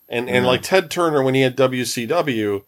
and 0.09 0.29
and 0.29 0.43
Mhm. 0.43 0.47
like 0.47 0.61
Ted 0.63 0.89
Turner 0.91 1.23
when 1.23 1.35
he 1.35 1.41
had 1.41 1.55
WCW 1.55 2.63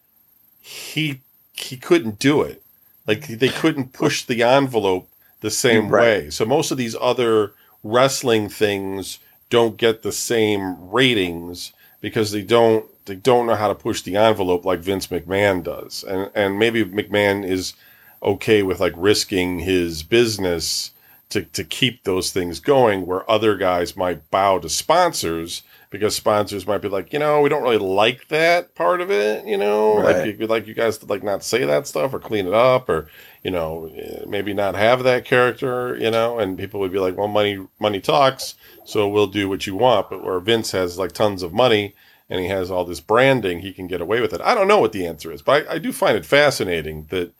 he 0.60 1.20
he 1.52 1.76
couldn't 1.76 2.18
do 2.18 2.42
it 2.42 2.62
like 3.06 3.26
they 3.26 3.48
couldn't 3.48 3.92
push 3.92 4.24
the 4.24 4.42
envelope 4.42 5.08
the 5.40 5.50
same 5.50 5.88
Right. 5.88 6.02
way 6.24 6.30
so 6.30 6.44
most 6.44 6.70
of 6.70 6.78
these 6.78 6.96
other 7.00 7.52
wrestling 7.82 8.48
things 8.48 9.18
don't 9.50 9.76
get 9.76 10.02
the 10.02 10.12
same 10.12 10.90
ratings 10.90 11.72
because 12.00 12.32
they 12.32 12.42
don't 12.42 12.86
they 13.06 13.14
don't 13.14 13.46
know 13.46 13.54
how 13.54 13.68
to 13.68 13.74
push 13.74 14.02
the 14.02 14.16
envelope 14.16 14.64
like 14.64 14.80
Vince 14.80 15.06
McMahon 15.08 15.62
does. 15.62 16.04
And 16.04 16.30
and 16.34 16.58
maybe 16.58 16.84
McMahon 16.84 17.46
is 17.46 17.74
okay 18.22 18.62
with 18.62 18.80
like 18.80 18.94
risking 18.96 19.60
his 19.60 20.02
business 20.02 20.92
to 21.30 21.42
to 21.42 21.64
keep 21.64 22.04
those 22.04 22.30
things 22.30 22.60
going 22.60 23.06
where 23.06 23.28
other 23.30 23.56
guys 23.56 23.96
might 23.96 24.30
bow 24.30 24.58
to 24.58 24.68
sponsors 24.68 25.62
because 25.90 26.14
sponsors 26.14 26.66
might 26.66 26.82
be 26.82 26.88
like, 26.88 27.12
you 27.12 27.18
know, 27.18 27.40
we 27.40 27.48
don't 27.48 27.62
really 27.62 27.78
like 27.78 28.28
that 28.28 28.74
part 28.74 29.00
of 29.00 29.10
it, 29.10 29.46
you 29.46 29.56
know, 29.56 29.94
like 29.94 30.16
Right. 30.16 30.38
you 30.38 30.46
like 30.46 30.66
you 30.66 30.74
guys 30.74 30.98
to 30.98 31.06
like 31.06 31.22
not 31.22 31.42
say 31.42 31.64
that 31.64 31.86
stuff 31.86 32.12
or 32.12 32.18
clean 32.20 32.46
it 32.46 32.54
up 32.54 32.88
or 32.88 33.08
you 33.42 33.50
know, 33.52 33.90
maybe 34.26 34.52
not 34.52 34.74
have 34.74 35.04
that 35.04 35.24
character, 35.24 35.96
you 35.96 36.10
know, 36.10 36.38
and 36.38 36.58
people 36.58 36.80
would 36.80 36.92
be 36.92 36.98
like, 36.98 37.16
well, 37.16 37.28
money 37.28 37.66
money 37.78 38.00
talks, 38.00 38.54
so 38.84 39.08
we'll 39.08 39.26
do 39.28 39.48
what 39.48 39.66
you 39.66 39.76
want. 39.76 40.10
But 40.10 40.24
where 40.24 40.40
Vince 40.40 40.72
has 40.72 40.98
like 40.98 41.12
tons 41.12 41.42
of 41.42 41.52
money 41.52 41.94
and 42.28 42.40
he 42.40 42.48
has 42.48 42.70
all 42.70 42.84
this 42.84 43.00
branding, 43.00 43.60
he 43.60 43.72
can 43.72 43.86
get 43.86 44.00
away 44.02 44.20
with 44.20 44.34
it. 44.34 44.40
I 44.42 44.54
don't 44.54 44.68
know 44.68 44.80
what 44.80 44.92
the 44.92 45.06
answer 45.06 45.32
is, 45.32 45.40
but 45.40 45.66
I, 45.68 45.74
I 45.74 45.78
do 45.78 45.92
find 45.92 46.16
it 46.16 46.26
fascinating 46.26 47.06
that 47.10 47.32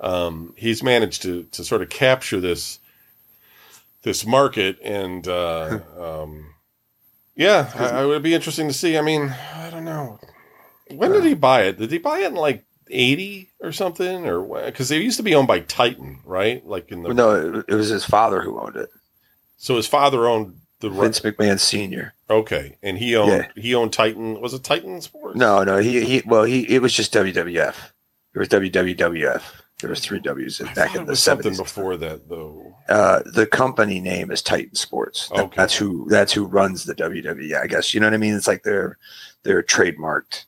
um, 0.00 0.52
he's 0.56 0.82
managed 0.82 1.22
to 1.22 1.44
to 1.44 1.64
sort 1.64 1.80
of 1.82 1.88
capture 1.88 2.40
this 2.40 2.80
this 4.02 4.26
market 4.26 4.78
and 4.82 5.26
uh, 5.26 5.78
um, 5.98 6.53
yeah, 7.36 7.70
I, 7.74 8.00
I 8.00 8.06
would 8.06 8.22
be 8.22 8.34
interesting 8.34 8.68
to 8.68 8.74
see. 8.74 8.96
I 8.96 9.02
mean, 9.02 9.34
I 9.54 9.70
don't 9.70 9.84
know. 9.84 10.18
When 10.90 11.12
did 11.12 11.24
he 11.24 11.34
buy 11.34 11.62
it? 11.62 11.78
Did 11.78 11.90
he 11.90 11.98
buy 11.98 12.20
it 12.20 12.26
in 12.26 12.34
like 12.34 12.64
eighty 12.90 13.50
or 13.60 13.72
something, 13.72 14.26
or 14.26 14.64
because 14.66 14.88
they 14.88 14.98
used 15.00 15.16
to 15.16 15.22
be 15.22 15.34
owned 15.34 15.48
by 15.48 15.60
Titan, 15.60 16.20
right? 16.24 16.64
Like 16.66 16.90
in 16.92 17.02
the 17.02 17.12
No, 17.14 17.58
it, 17.58 17.64
it 17.68 17.74
was 17.74 17.88
his 17.88 18.04
father 18.04 18.42
who 18.42 18.58
owned 18.60 18.76
it, 18.76 18.90
so 19.56 19.76
his 19.76 19.86
father 19.86 20.26
owned 20.26 20.60
the 20.80 20.90
Vince 20.90 21.20
McMahon 21.20 21.58
Senior. 21.58 22.12
okay, 22.28 22.76
and 22.82 22.98
he 22.98 23.16
owned 23.16 23.48
he 23.56 23.74
owned 23.74 23.92
Titan. 23.92 24.40
Was 24.40 24.54
it 24.54 24.62
Titan 24.62 25.00
Sports? 25.00 25.36
No, 25.36 25.64
no, 25.64 25.78
he 25.78 26.04
he. 26.04 26.22
Well, 26.26 26.44
he 26.44 26.62
it 26.72 26.82
was 26.82 26.92
just 26.92 27.12
WWF. 27.14 27.74
It 28.34 28.38
was 28.38 28.48
WWWF. 28.48 29.42
There 29.80 29.90
was 29.90 30.00
three 30.00 30.20
W's 30.20 30.58
back 30.74 30.94
in 30.94 31.04
the 31.04 31.10
was 31.10 31.22
something 31.22 31.52
seventies. 31.54 31.58
before 31.60 31.96
that 31.98 32.28
though. 32.28 32.74
Uh, 32.88 33.22
the 33.26 33.46
company 33.46 34.00
name 34.00 34.30
is 34.30 34.40
Titan 34.42 34.74
Sports. 34.74 35.28
That- 35.28 35.40
Okay. 35.40 35.54
That's 35.56 35.74
who 35.76 36.06
that's 36.08 36.32
who 36.32 36.44
runs 36.46 36.84
the 36.84 36.94
WWE. 36.94 37.60
I 37.60 37.66
guess 37.66 37.92
you 37.92 38.00
know 38.00 38.06
what 38.06 38.14
I 38.14 38.18
mean. 38.18 38.34
It's 38.34 38.46
like 38.48 38.62
their 38.62 38.98
their 39.42 39.62
trademarked 39.62 40.44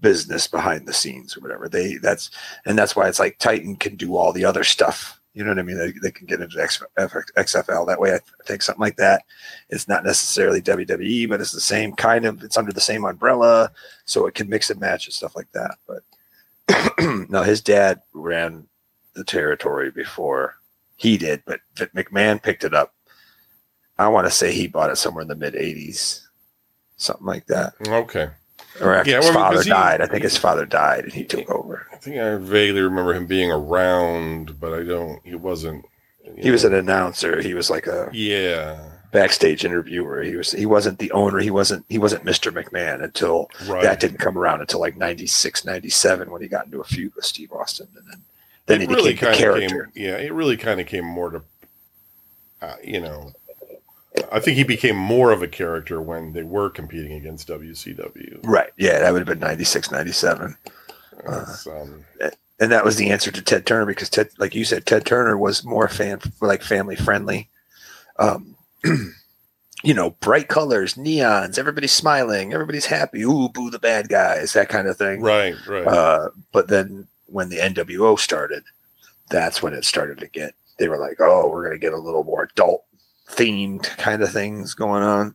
business 0.00 0.46
behind 0.46 0.86
the 0.86 0.92
scenes 0.92 1.36
or 1.36 1.40
whatever. 1.40 1.68
They 1.68 1.94
that's 1.96 2.30
and 2.64 2.78
that's 2.78 2.94
why 2.96 3.08
it's 3.08 3.18
like 3.18 3.38
Titan 3.38 3.76
can 3.76 3.96
do 3.96 4.16
all 4.16 4.32
the 4.32 4.44
other 4.44 4.64
stuff. 4.64 5.20
You 5.34 5.44
know 5.44 5.50
what 5.50 5.58
I 5.58 5.62
mean? 5.62 5.78
They, 5.78 5.92
they 6.02 6.10
can 6.10 6.26
get 6.26 6.40
into 6.40 6.60
X, 6.60 6.82
XFL 6.98 7.86
that 7.86 8.00
way. 8.00 8.12
I 8.14 8.18
think 8.44 8.60
something 8.62 8.80
like 8.80 8.96
that. 8.96 9.22
It's 9.68 9.86
not 9.86 10.04
necessarily 10.04 10.60
WWE, 10.60 11.28
but 11.28 11.40
it's 11.40 11.52
the 11.52 11.60
same 11.60 11.92
kind 11.92 12.24
of. 12.24 12.42
It's 12.42 12.56
under 12.56 12.72
the 12.72 12.80
same 12.80 13.04
umbrella, 13.04 13.70
so 14.04 14.26
it 14.26 14.34
can 14.34 14.48
mix 14.48 14.70
and 14.70 14.80
match 14.80 15.06
and 15.06 15.14
stuff 15.14 15.36
like 15.36 15.50
that. 15.52 15.76
But 15.86 16.02
no, 17.28 17.42
his 17.42 17.60
dad 17.60 18.02
ran 18.12 18.66
the 19.14 19.24
territory 19.24 19.90
before 19.90 20.56
he 20.96 21.16
did, 21.16 21.42
but 21.46 21.60
McMahon 21.76 22.42
picked 22.42 22.64
it 22.64 22.74
up. 22.74 22.94
I 23.98 24.08
want 24.08 24.26
to 24.26 24.30
say 24.30 24.52
he 24.52 24.66
bought 24.68 24.90
it 24.90 24.96
somewhere 24.96 25.22
in 25.22 25.28
the 25.28 25.34
mid 25.34 25.54
'80s, 25.54 26.26
something 26.96 27.26
like 27.26 27.46
that. 27.46 27.74
Okay, 27.86 28.28
Or 28.80 28.94
after 28.94 29.10
Yeah, 29.10 29.16
his 29.18 29.26
well, 29.26 29.34
father 29.34 29.62
he- 29.62 29.70
died. 29.70 30.00
I 30.00 30.06
think 30.06 30.22
his 30.22 30.36
father 30.36 30.66
died 30.66 31.04
and 31.04 31.12
he 31.12 31.24
took 31.24 31.48
over. 31.50 31.86
I 31.92 31.96
think 31.96 32.16
I 32.18 32.36
vaguely 32.36 32.80
remember 32.80 33.12
him 33.14 33.26
being 33.26 33.50
around, 33.50 34.60
but 34.60 34.72
I 34.72 34.84
don't. 34.84 35.20
He 35.24 35.34
wasn't. 35.34 35.84
He 36.36 36.50
was 36.50 36.64
an 36.64 36.74
announcer. 36.74 37.40
He 37.40 37.54
was 37.54 37.70
like 37.70 37.86
a 37.86 38.10
yeah, 38.12 38.90
backstage 39.10 39.64
interviewer. 39.64 40.22
He 40.22 40.36
was 40.36 40.52
he 40.52 40.66
wasn't 40.66 40.98
the 40.98 41.10
owner. 41.12 41.38
He 41.38 41.50
wasn't 41.50 41.84
he 41.88 41.98
wasn't 41.98 42.24
Mr. 42.24 42.52
McMahon 42.52 43.02
until 43.02 43.50
right. 43.66 43.82
that 43.82 44.00
didn't 44.00 44.18
come 44.18 44.36
around 44.36 44.60
until 44.60 44.80
like 44.80 44.96
96, 44.96 45.64
97 45.64 46.30
when 46.30 46.42
he 46.42 46.48
got 46.48 46.66
into 46.66 46.80
a 46.80 46.84
feud 46.84 47.14
with 47.14 47.24
Steve 47.24 47.52
Austin, 47.52 47.88
and 47.96 48.04
then 48.10 48.22
then 48.66 48.82
It 48.82 48.88
he 48.88 48.94
really 48.94 49.12
became 49.12 49.32
the 49.32 49.36
character. 49.36 49.90
Came, 49.94 50.04
yeah, 50.04 50.16
it 50.16 50.32
really 50.32 50.56
kind 50.56 50.80
of 50.80 50.86
came 50.86 51.04
more 51.04 51.30
to, 51.30 51.42
uh, 52.60 52.74
you 52.84 53.00
know, 53.00 53.32
I 54.30 54.40
think 54.40 54.56
he 54.56 54.64
became 54.64 54.96
more 54.96 55.32
of 55.32 55.42
a 55.42 55.48
character 55.48 56.00
when 56.02 56.32
they 56.32 56.42
were 56.42 56.68
competing 56.70 57.12
against 57.12 57.48
WCW. 57.48 58.40
Right. 58.44 58.70
Yeah, 58.76 58.98
that 58.98 59.12
would 59.12 59.20
have 59.20 59.28
been 59.28 59.38
96, 59.38 59.90
97. 59.90 60.56
It's, 61.24 61.66
um, 61.66 62.04
and 62.60 62.72
that 62.72 62.84
was 62.84 62.96
the 62.96 63.10
answer 63.10 63.30
to 63.30 63.42
Ted 63.42 63.66
Turner 63.66 63.86
because 63.86 64.10
Ted, 64.10 64.30
like 64.38 64.54
you 64.54 64.64
said, 64.64 64.86
Ted 64.86 65.06
Turner 65.06 65.36
was 65.36 65.64
more 65.64 65.88
fan 65.88 66.20
like 66.40 66.62
family 66.62 66.96
friendly. 66.96 67.48
Um, 68.18 68.56
you 69.84 69.94
know, 69.94 70.10
bright 70.10 70.48
colors, 70.48 70.94
neons, 70.94 71.58
everybody's 71.58 71.92
smiling, 71.92 72.52
everybody's 72.52 72.86
happy. 72.86 73.22
Ooh, 73.22 73.48
boo 73.48 73.70
the 73.70 73.78
bad 73.78 74.08
guys, 74.08 74.52
that 74.52 74.68
kind 74.68 74.88
of 74.88 74.96
thing. 74.96 75.20
right, 75.20 75.54
right. 75.66 75.86
Uh, 75.86 76.30
but 76.52 76.68
then 76.68 77.06
when 77.26 77.48
the 77.48 77.58
NWO 77.58 78.18
started, 78.18 78.64
that's 79.30 79.62
when 79.62 79.74
it 79.74 79.84
started 79.84 80.18
to 80.18 80.26
get. 80.26 80.54
They 80.78 80.88
were 80.88 80.98
like, 80.98 81.16
"Oh, 81.20 81.48
we're 81.48 81.64
going 81.64 81.78
to 81.78 81.84
get 81.84 81.92
a 81.92 81.98
little 81.98 82.24
more 82.24 82.44
adult 82.44 82.84
themed 83.28 83.84
kind 83.98 84.22
of 84.22 84.32
things 84.32 84.74
going 84.74 85.02
on," 85.02 85.34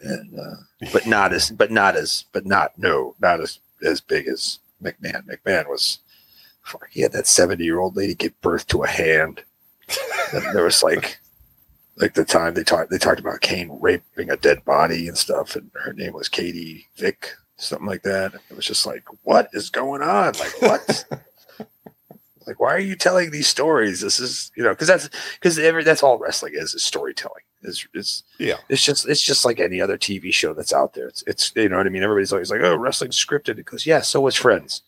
and 0.00 0.38
uh, 0.38 0.56
but 0.92 1.06
not 1.06 1.32
as, 1.32 1.50
but 1.50 1.70
not 1.70 1.96
as, 1.96 2.24
but 2.32 2.46
not 2.46 2.78
no, 2.78 3.14
not 3.20 3.40
as 3.40 3.58
as 3.84 4.00
big 4.00 4.28
as 4.28 4.58
McMahon. 4.82 5.24
McMahon 5.26 5.68
was. 5.68 5.98
fuck, 6.62 6.88
He 6.90 7.00
had 7.00 7.12
that 7.12 7.26
seventy-year-old 7.26 7.96
lady 7.96 8.14
give 8.14 8.40
birth 8.40 8.66
to 8.68 8.84
a 8.84 8.88
hand. 8.88 9.42
and 10.32 10.42
there 10.54 10.64
was 10.64 10.82
like, 10.82 11.18
like 11.96 12.14
the 12.14 12.24
time 12.24 12.54
they 12.54 12.64
talked, 12.64 12.90
they 12.90 12.98
talked 12.98 13.20
about 13.20 13.40
Kane 13.40 13.78
raping 13.80 14.30
a 14.30 14.36
dead 14.36 14.64
body 14.64 15.08
and 15.08 15.16
stuff, 15.16 15.56
and 15.56 15.70
her 15.84 15.92
name 15.92 16.12
was 16.12 16.28
Katie 16.28 16.86
Vick, 16.96 17.30
something 17.56 17.86
like 17.86 18.02
that. 18.02 18.34
It 18.50 18.56
was 18.56 18.66
just 18.66 18.86
like, 18.86 19.04
what 19.22 19.48
is 19.52 19.70
going 19.70 20.02
on? 20.02 20.34
Like 20.34 20.62
what? 20.62 21.04
like 22.46 22.60
why 22.60 22.74
are 22.74 22.80
you 22.80 22.96
telling 22.96 23.30
these 23.30 23.48
stories? 23.48 24.00
This 24.00 24.20
is 24.20 24.52
you 24.56 24.62
know 24.62 24.70
because 24.70 24.88
that's 24.88 25.08
because 25.34 25.58
every 25.58 25.84
that's 25.84 26.02
all 26.02 26.18
wrestling 26.18 26.52
is 26.54 26.74
is 26.74 26.82
storytelling. 26.82 27.42
Is 27.62 27.86
is 27.94 28.22
Yeah. 28.38 28.58
It's 28.68 28.84
just 28.84 29.08
it's 29.08 29.22
just 29.22 29.44
like 29.44 29.58
any 29.58 29.80
other 29.80 29.98
TV 29.98 30.32
show 30.32 30.52
that's 30.54 30.72
out 30.72 30.94
there. 30.94 31.08
It's 31.08 31.24
it's 31.26 31.52
you 31.56 31.68
know 31.68 31.78
what 31.78 31.86
I 31.86 31.90
mean. 31.90 32.02
Everybody's 32.02 32.32
always 32.32 32.50
like, 32.50 32.60
oh, 32.60 32.76
wrestling's 32.76 33.16
scripted. 33.16 33.56
Because 33.56 33.86
yeah, 33.86 34.00
so 34.00 34.20
was 34.20 34.36
Friends, 34.36 34.82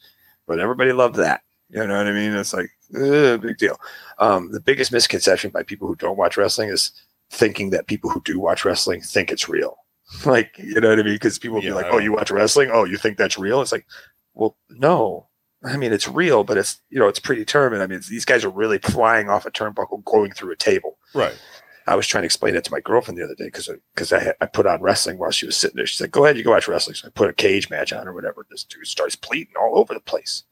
but 0.47 0.61
everybody 0.61 0.93
loved 0.93 1.17
that. 1.17 1.43
You 1.71 1.87
know 1.87 1.97
what 1.99 2.07
I 2.07 2.13
mean? 2.13 2.33
It's 2.35 2.55
like 2.55 2.71
uh, 2.97 3.37
big 3.37 3.59
deal. 3.59 3.79
Um, 4.19 4.51
the 4.53 4.61
biggest 4.61 4.91
misconception 4.93 5.51
by 5.51 5.63
people 5.63 5.87
who 5.87 5.97
don't 5.97 6.17
watch 6.17 6.37
wrestling 6.37 6.71
is 6.71 6.93
thinking 7.31 7.71
that 7.71 7.87
people 7.87 8.09
who 8.11 8.23
do 8.25 8.41
watch 8.41 8.65
wrestling 8.65 9.01
think 9.03 9.31
it's 9.31 9.49
real. 9.49 9.77
Like, 10.25 10.57
you 10.57 10.81
know 10.81 10.89
what 10.89 10.99
I 10.99 11.03
mean? 11.03 11.13
Because 11.17 11.39
people 11.39 11.63
Yeah, 11.63 11.69
be 11.71 11.75
like, 11.75 11.87
"Oh, 11.93 11.99
you 11.99 12.13
watch 12.13 12.31
wrestling? 12.31 12.71
Oh, 12.73 12.85
you 12.85 12.97
think 12.97 13.19
that's 13.19 13.37
real?" 13.39 13.61
It's 13.61 13.73
like, 13.73 13.85
well, 14.33 14.57
no. 14.71 15.29
I 15.63 15.77
mean, 15.77 15.93
it's 15.93 16.09
real, 16.09 16.45
but 16.45 16.57
it's 16.57 16.81
you 16.89 16.99
know, 16.99 17.09
it's 17.09 17.19
predetermined. 17.19 17.83
I 17.83 17.87
mean, 17.87 18.01
these 18.09 18.25
guys 18.25 18.43
are 18.43 18.49
really 18.49 18.79
flying 18.79 19.29
off 19.29 19.45
a 19.45 19.51
turnbuckle, 19.51 20.03
going 20.05 20.33
through 20.33 20.53
a 20.53 20.57
table. 20.57 20.97
Right. 21.13 21.39
I 21.87 21.95
was 21.95 22.07
trying 22.07 22.23
to 22.23 22.27
explain 22.27 22.55
it 22.57 22.65
to 22.65 22.71
my 22.73 22.81
girlfriend 22.81 23.19
the 23.19 23.25
other 23.25 23.35
day 23.35 23.47
because 23.49 23.69
because 23.95 24.11
I, 24.15 24.21
had- 24.21 24.37
I 24.41 24.47
put 24.47 24.67
on 24.67 24.81
wrestling 24.81 25.19
while 25.19 25.31
she 25.31 25.45
was 25.45 25.59
sitting 25.59 25.77
there. 25.77 25.85
She 25.87 25.99
said, 25.99 26.11
"Go 26.11 26.25
ahead, 26.25 26.39
you 26.39 26.43
go 26.45 26.53
watch 26.53 26.69
wrestling." 26.69 26.95
So 26.95 27.09
I 27.09 27.11
put 27.11 27.29
a 27.29 27.35
cage 27.35 27.69
match 27.69 27.93
on 27.93 28.09
or 28.09 28.15
whatever. 28.15 28.47
This 28.51 28.65
dude 28.65 28.87
starts 28.87 29.15
bleeding 29.15 29.53
all 29.61 29.79
over 29.79 29.93
the 29.93 30.01
place, 30.01 30.45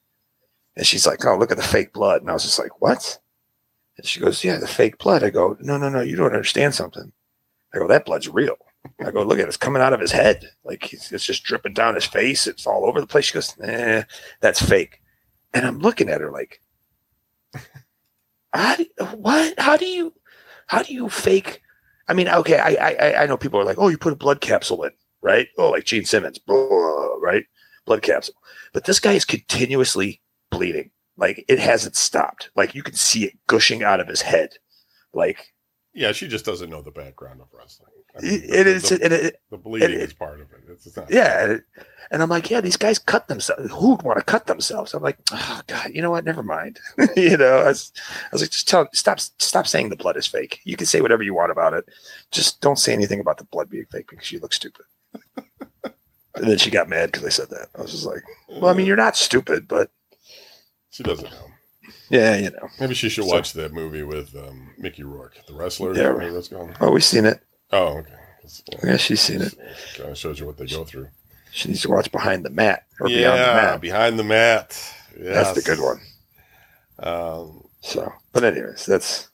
and 0.77 0.87
she's 0.87 1.07
like, 1.07 1.25
"Oh, 1.25 1.37
look 1.37 1.51
at 1.51 1.57
the 1.57 1.63
fake 1.63 1.93
blood." 1.93 2.21
And 2.21 2.31
I 2.31 2.35
was 2.35 2.45
just 2.45 2.59
like, 2.59 2.81
"What?" 2.81 3.19
And 3.97 4.07
she 4.07 4.21
goes, 4.21 4.45
"Yeah, 4.45 4.59
the 4.59 4.67
fake 4.69 4.99
blood." 4.99 5.23
I 5.23 5.31
go, 5.31 5.57
"No, 5.61 5.79
no, 5.79 5.89
no, 5.89 6.01
you 6.01 6.17
don't 6.17 6.33
understand 6.33 6.75
something." 6.75 7.13
I 7.75 7.79
go, 7.79 7.89
"That 7.89 8.07
blood's 8.07 8.29
real." 8.29 8.57
I 9.05 9.11
go, 9.11 9.23
"Look 9.23 9.39
at 9.39 9.45
it, 9.45 9.49
it's 9.49 9.57
coming 9.57 9.83
out 9.83 9.93
of 9.93 10.01
his 10.01 10.13
head. 10.13 10.51
Like 10.65 10.93
it's 10.93 11.11
just 11.11 11.45
dripping 11.45 11.75
down 11.75 11.95
his 11.95 12.05
face. 12.05 12.47
It's 12.47 12.67
all 12.67 12.87
over 12.87 13.01
the 13.01 13.07
place." 13.07 13.27
She 13.27 13.35
goes, 13.35 13.57
"Nah, 13.59 14.03
that's 14.41 14.63
fake." 14.63 15.01
And 15.55 15.67
I'm 15.67 15.79
looking 15.79 16.09
at 16.09 16.21
her 16.21 16.31
like, 16.31 16.61
"How? 18.53 18.77
Do, 18.77 18.87
what? 19.15 19.55
How 19.59 19.77
do 19.77 19.87
you?" 19.87 20.13
how 20.67 20.83
do 20.83 20.93
you 20.93 21.09
fake? 21.09 21.63
I 22.09 22.15
mean, 22.15 22.29
okay, 22.29 22.59
I, 22.59 22.75
I 22.75 23.23
I 23.23 23.27
know 23.27 23.37
people 23.37 23.59
are 23.59 23.65
like, 23.65 23.79
oh, 23.79 23.89
you 23.89 23.99
put 23.99 24.13
a 24.13 24.17
blood 24.17 24.41
capsule 24.41 24.85
in, 24.85 24.93
right? 25.23 25.49
Oh, 25.59 25.71
like 25.71 25.85
Gene 25.85 26.05
Simmons, 26.05 26.39
right? 26.49 27.45
Blood 27.85 28.03
capsule, 28.03 28.35
but 28.73 28.85
this 28.85 29.01
guy 29.01 29.13
is 29.13 29.25
continuously 29.25 30.21
bleeding. 30.51 30.91
Like 31.17 31.45
it 31.49 31.59
hasn't 31.59 31.97
stopped. 31.97 32.51
Like 32.57 32.75
you 32.75 32.83
can 32.83 32.95
see 32.95 33.25
it 33.25 33.35
gushing 33.47 33.83
out 33.83 34.01
of 34.01 34.09
his 34.09 34.23
head. 34.23 34.51
Like 35.15 35.55
Yeah, 35.95 36.13
she 36.13 36.29
just 36.29 36.45
doesn't 36.45 36.71
know 36.71 36.83
the 36.83 36.91
background 36.91 37.41
of 37.41 37.49
wrestling. 37.53 37.93
I 38.19 38.23
mean, 38.23 38.43
it, 38.45 38.65
the, 38.65 38.71
is, 38.71 38.89
the, 38.89 39.27
it, 39.27 39.41
the 39.51 39.59
bleeding 39.59 39.91
it- 39.91 40.01
is 40.01 40.15
part 40.15 40.41
of 40.41 40.51
it. 40.53 40.61
It's, 40.71 40.87
it's 40.87 40.97
not. 40.97 41.11
yeah. 41.11 41.57
And 42.11 42.23
I'm 42.23 42.29
like, 42.31 42.51
yeah, 42.51 42.61
these 42.63 42.77
guys 42.77 42.99
cut 42.99 43.29
themselves. 43.29 43.71
Who'd 43.73 44.03
want 44.03 44.19
to 44.19 44.25
cut 44.25 44.47
themselves? 44.47 44.95
I'm 44.95 45.03
like, 45.03 45.19
oh 45.33 45.61
god, 45.67 45.91
you 45.93 46.01
know 46.01 46.11
what? 46.11 46.25
Never 46.25 46.43
mind. 46.43 46.79
you 47.17 47.37
know, 47.37 47.59
I 47.59 47.65
was, 47.65 47.93
I 48.25 48.29
was 48.33 48.43
like, 48.43 48.51
just 48.51 48.69
tell, 48.69 48.89
stop, 48.93 49.21
stop 49.21 49.67
saying 49.67 49.89
the 49.91 49.97
blood 49.97 50.17
is 50.17 50.27
fake. 50.27 50.61
You 50.65 50.77
can 50.77 50.87
say 50.87 51.01
whatever 51.01 51.23
you 51.23 51.35
want 51.35 51.53
about 51.53 51.75
it. 51.75 51.85
Just 52.31 52.61
don't 52.61 52.79
say 52.79 52.93
anything 52.93 53.21
about 53.21 53.39
the 53.39 53.45
blood 53.45 53.69
being 53.69 53.87
fake 53.91 54.07
because 54.09 54.31
you 54.33 54.39
look 54.39 54.53
stupid. 54.55 54.87
and 55.85 55.93
then 56.37 56.59
she 56.59 56.71
got 56.71 56.89
mad 56.89 57.11
because 57.13 57.27
I 57.27 57.31
said 57.31 57.51
that. 57.51 57.69
I 57.77 57.83
was 57.83 57.91
just 57.91 58.07
like, 58.07 58.23
well, 58.49 58.69
I 58.69 58.75
mean, 58.75 58.87
you're 58.87 58.97
not 58.97 59.17
stupid, 59.17 59.67
but 59.69 59.91
she 60.97 61.03
doesn't 61.03 61.31
know. 61.31 61.47
yeah, 62.11 62.37
you 62.37 62.51
know. 62.51 62.69
Maybe 62.81 62.95
she 62.95 63.09
should 63.09 63.25
So- 63.25 63.35
watch 63.35 63.53
that 63.55 63.73
movie 63.73 64.03
with 64.03 64.35
um, 64.37 64.71
Mickey 64.79 65.03
Rourke, 65.05 65.37
the 65.47 65.55
wrestler. 65.55 65.95
Yeah. 65.95 66.13
Maybe 66.13 66.33
that's 66.33 66.49
going. 66.49 66.75
Oh, 66.81 66.91
we've 66.91 67.05
seen 67.05 67.25
it. 67.27 67.41
Oh, 67.73 67.99
okay. 67.99 68.13
It's, 68.43 68.63
Yeah, 68.85 68.97
she's 68.97 69.21
seen 69.21 69.43
it. 69.43 69.55
Kind 69.97 70.11
of 70.11 70.19
shows 70.19 70.39
you 70.41 70.47
what 70.47 70.57
they 70.57 70.67
go 70.67 70.85
through. 70.85 71.09
She 71.53 71.69
needs 71.69 71.83
to 71.83 71.91
watch 71.91 72.11
Behind 72.13 72.45
the 72.45 72.51
Mat 72.51 72.85
or 73.01 73.09
Beyond 73.09 73.39
the 73.41 73.45
yeah, 73.45 73.55
Mat. 73.55 73.81
behind 73.81 74.19
the 74.19 74.25
mat. 74.25 74.95
That's 75.19 75.53
the 75.53 75.63
good 75.63 75.81
one. 75.81 76.01
Um, 76.99 77.65
So, 77.81 78.13
but 78.33 78.45
anyways, 78.45 78.85
that's 78.87 79.29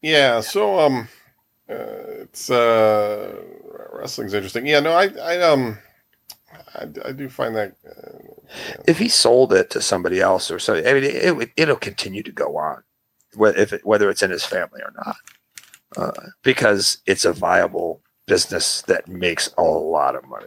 yeah. 0.00 0.40
So 0.40 0.78
um, 0.80 1.08
uh, 1.68 1.74
it's 2.22 2.50
uh, 2.50 3.34
wrestling's 3.92 4.34
interesting. 4.34 4.66
Yeah. 4.66 4.80
No, 4.80 4.92
I 4.92 5.06
I 5.22 5.40
um, 5.42 5.78
I, 6.74 6.86
I 7.08 7.12
do 7.12 7.28
find 7.28 7.54
that. 7.56 7.76
Uh, 7.86 8.18
if 8.86 8.98
he 8.98 9.08
sold 9.08 9.52
it 9.52 9.70
to 9.70 9.80
somebody 9.80 10.20
else 10.20 10.50
or 10.50 10.58
so, 10.58 10.74
I 10.74 10.94
mean, 10.94 11.04
it, 11.04 11.14
it, 11.24 11.50
it'll 11.56 11.76
continue 11.76 12.22
to 12.22 12.32
go 12.32 12.56
on, 12.56 12.82
whether 13.34 13.58
if 13.58 13.72
it, 13.72 13.84
whether 13.84 14.10
it's 14.10 14.22
in 14.22 14.30
his 14.30 14.44
family 14.44 14.80
or 14.82 14.92
not, 15.04 15.16
uh, 15.96 16.28
because 16.42 16.98
it's 17.06 17.24
a 17.24 17.32
viable 17.32 18.00
business 18.26 18.82
that 18.82 19.08
makes 19.08 19.52
a 19.58 19.62
lot 19.62 20.14
of 20.14 20.26
money. 20.28 20.46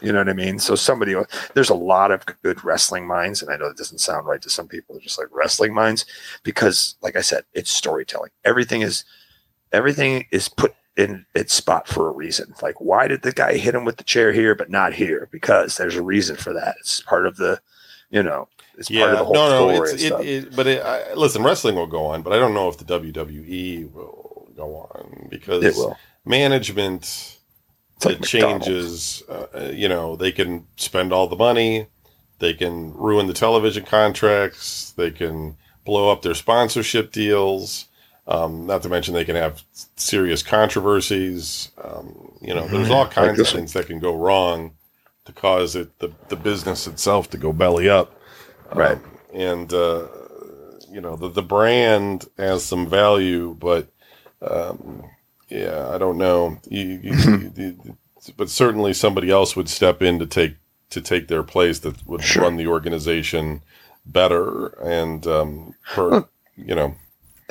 You 0.00 0.12
know 0.12 0.18
what 0.18 0.28
I 0.28 0.34
mean? 0.34 0.58
So 0.58 0.74
somebody, 0.74 1.14
there's 1.54 1.70
a 1.70 1.74
lot 1.74 2.10
of 2.10 2.26
good 2.42 2.62
wrestling 2.62 3.06
minds, 3.06 3.40
and 3.40 3.50
I 3.50 3.56
know 3.56 3.66
it 3.66 3.78
doesn't 3.78 4.00
sound 4.00 4.26
right 4.26 4.42
to 4.42 4.50
some 4.50 4.68
people, 4.68 4.98
just 4.98 5.18
like 5.18 5.28
wrestling 5.32 5.72
minds, 5.72 6.04
because, 6.42 6.96
like 7.00 7.16
I 7.16 7.22
said, 7.22 7.44
it's 7.54 7.70
storytelling. 7.70 8.30
Everything 8.44 8.82
is, 8.82 9.04
everything 9.72 10.26
is 10.30 10.48
put 10.48 10.74
in 10.96 11.26
its 11.34 11.52
spot 11.52 11.88
for 11.88 12.08
a 12.08 12.12
reason. 12.12 12.54
Like, 12.62 12.80
why 12.80 13.08
did 13.08 13.22
the 13.22 13.32
guy 13.32 13.56
hit 13.56 13.74
him 13.74 13.84
with 13.84 13.96
the 13.96 14.04
chair 14.04 14.32
here 14.32 14.54
but 14.54 14.70
not 14.70 14.94
here? 14.94 15.28
Because 15.32 15.76
there's 15.76 15.96
a 15.96 16.02
reason 16.02 16.36
for 16.36 16.52
that. 16.52 16.76
It's 16.80 17.00
part 17.00 17.26
of 17.26 17.36
the, 17.36 17.60
you 18.10 18.22
know, 18.22 18.48
it's 18.78 18.88
part 18.88 19.10
of 19.10 19.12
yeah. 19.12 19.18
the 19.18 19.24
whole 19.24 19.34
No, 19.34 19.68
no. 19.68 19.82
It's, 19.82 20.02
it, 20.02 20.12
it, 20.20 20.56
but 20.56 20.66
it, 20.66 20.82
I, 20.82 21.14
listen, 21.14 21.42
wrestling 21.42 21.74
will 21.74 21.86
go 21.86 22.06
on, 22.06 22.22
but 22.22 22.32
I 22.32 22.38
don't 22.38 22.54
know 22.54 22.68
if 22.68 22.78
the 22.78 22.84
WWE 22.84 23.92
will 23.92 24.48
go 24.56 24.76
on 24.76 25.28
because 25.30 25.64
It 25.64 25.74
will. 25.74 25.96
management. 26.24 27.38
It's 27.96 28.04
like 28.04 28.16
it 28.16 28.24
changes. 28.24 29.22
Uh, 29.28 29.70
you 29.72 29.88
know, 29.88 30.16
they 30.16 30.32
can 30.32 30.66
spend 30.76 31.12
all 31.12 31.28
the 31.28 31.36
money, 31.36 31.86
they 32.38 32.54
can 32.54 32.92
ruin 32.92 33.26
the 33.26 33.32
television 33.32 33.84
contracts, 33.84 34.92
they 34.92 35.10
can 35.10 35.56
blow 35.84 36.10
up 36.10 36.22
their 36.22 36.34
sponsorship 36.34 37.12
deals. 37.12 37.86
Um, 38.26 38.66
not 38.66 38.82
to 38.82 38.88
mention 38.88 39.12
they 39.12 39.24
can 39.24 39.36
have 39.36 39.62
serious 39.96 40.42
controversies. 40.42 41.70
Um, 41.82 42.32
you 42.40 42.54
know, 42.54 42.66
there's 42.68 42.90
all 42.90 43.06
kinds 43.06 43.36
this 43.36 43.48
of 43.52 43.56
things 43.58 43.72
that 43.74 43.86
can 43.86 43.98
go 43.98 44.16
wrong 44.16 44.72
to 45.26 45.32
cause 45.32 45.76
it 45.76 45.98
the, 45.98 46.10
the 46.28 46.36
business 46.36 46.86
itself 46.86 47.28
to 47.30 47.36
go 47.38 47.52
belly 47.52 47.88
up. 47.88 48.18
Right. 48.74 48.96
Um, 48.96 49.04
and 49.34 49.72
uh, 49.74 50.06
you 50.90 51.00
know, 51.00 51.16
the 51.16 51.28
the 51.28 51.42
brand 51.42 52.26
has 52.38 52.64
some 52.64 52.88
value, 52.88 53.56
but 53.58 53.88
um, 54.40 55.04
yeah, 55.48 55.90
I 55.90 55.98
don't 55.98 56.18
know. 56.18 56.58
You, 56.68 57.00
you, 57.02 57.12
you- 57.12 57.52
you- 57.56 57.96
but 58.38 58.48
certainly 58.48 58.94
somebody 58.94 59.30
else 59.30 59.54
would 59.54 59.68
step 59.68 60.00
in 60.00 60.18
to 60.18 60.26
take 60.26 60.54
to 60.88 61.02
take 61.02 61.28
their 61.28 61.42
place 61.42 61.80
that 61.80 62.06
would 62.06 62.24
Sure. 62.24 62.44
run 62.44 62.56
the 62.56 62.66
organization 62.68 63.60
better 64.06 64.68
and 64.82 65.26
um, 65.26 65.74
per, 65.92 66.24
you 66.56 66.74
know, 66.74 66.94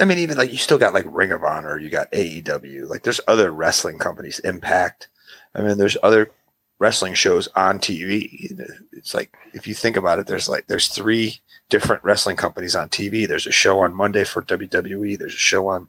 I 0.04 0.06
mean, 0.06 0.18
even 0.20 0.36
like 0.38 0.51
you 0.51 0.58
still 0.58 0.78
got 0.78 0.93
like 0.93 1.06
Ring 1.08 1.32
of 1.32 1.45
Honor, 1.45 1.80
you 1.80 1.89
got 1.89 2.12
AEW, 2.12 2.89
like 2.89 3.04
there's 3.04 3.22
other 3.26 3.51
wrestling 3.51 3.97
companies, 3.97 4.39
Impact. 4.39 5.08
I 5.56 5.62
mean, 5.62 5.78
there's 5.78 5.95
other 6.04 6.30
wrestling 6.78 7.14
shows 7.14 7.47
on 7.56 7.80
TV. 7.80 8.51
It's 8.91 9.14
like 9.14 9.34
if 9.54 9.66
you 9.66 9.74
think 9.74 9.95
about 9.95 10.20
it, 10.20 10.28
there's 10.28 10.49
like 10.49 10.68
there's 10.68 10.89
three 10.89 11.39
different 11.70 12.04
wrestling 12.04 12.36
companies 12.36 12.76
on 12.76 12.89
TV. 12.89 13.26
There's 13.26 13.47
a 13.47 13.51
show 13.54 13.80
on 13.80 13.93
Monday 13.95 14.26
for 14.26 14.41
WWE. 14.41 15.18
There's 15.18 15.36
a 15.36 15.38
show 15.38 15.70
on 15.70 15.88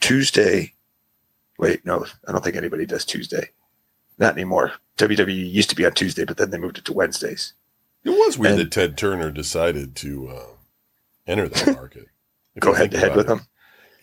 Tuesday. 0.00 0.74
Wait, 1.58 1.86
no, 1.86 2.04
I 2.28 2.32
don't 2.32 2.44
think 2.44 2.56
anybody 2.56 2.84
does 2.84 3.06
Tuesday. 3.06 3.48
Not 4.18 4.34
anymore. 4.34 4.72
WWE 4.98 5.50
used 5.50 5.70
to 5.70 5.76
be 5.76 5.86
on 5.86 5.92
Tuesday, 5.92 6.26
but 6.26 6.36
then 6.36 6.50
they 6.50 6.58
moved 6.58 6.76
it 6.76 6.84
to 6.84 6.92
Wednesdays. 6.92 7.54
it 8.04 8.10
was 8.10 8.36
weird 8.36 8.52
And- 8.52 8.60
that 8.60 8.72
Ted 8.72 8.98
Turner 8.98 9.30
decided 9.30 9.96
to 9.96 10.28
uh, 10.28 10.46
enter 11.26 11.48
that 11.48 11.74
market. 11.74 12.08
Go 12.60 12.74
head 12.74 12.90
to 12.90 12.98
head 12.98 13.16
with 13.16 13.24
it. 13.24 13.28
them. 13.28 13.46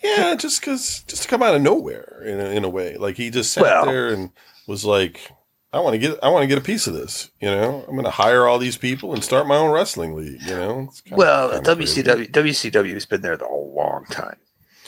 Yeah, 0.04 0.36
just 0.36 0.62
because, 0.62 1.04
just 1.04 1.24
to 1.24 1.28
come 1.28 1.44
out 1.44 1.56
of 1.56 1.62
nowhere 1.62 2.24
in 2.26 2.40
a, 2.40 2.46
in 2.46 2.64
a 2.64 2.70
way. 2.70 2.98
Like 2.98 3.18
he 3.18 3.30
just 3.30 3.54
sat 3.54 3.62
Well- 3.64 3.86
there 3.86 4.08
and 4.10 4.32
was 4.68 4.84
like, 4.86 5.32
"I 5.74 5.80
want 5.80 5.94
to 5.94 5.98
get, 6.00 6.18
I 6.24 6.30
want 6.30 6.44
to 6.44 6.48
get 6.48 6.58
a 6.58 6.62
piece 6.62 6.88
of 6.88 6.94
this." 6.94 7.30
You 7.40 7.50
know, 7.50 7.84
I'm 7.88 7.94
going 7.94 8.06
to 8.06 8.10
hire 8.12 8.48
all 8.48 8.58
these 8.60 8.78
people 8.78 9.14
and 9.14 9.24
start 9.24 9.48
my 9.48 9.56
own 9.58 9.72
wrestling 9.72 10.16
league. 10.16 10.42
You 10.42 10.56
know, 10.56 10.90
Well, 11.12 11.52
uh, 11.52 11.62
crazy. 11.62 12.02
WCW 12.04 12.32
WCW 12.32 12.94
has 12.94 13.06
been 13.06 13.22
there 13.22 13.38
the 13.38 13.46
whole 13.46 13.74
long 13.76 14.06
time. 14.06 14.38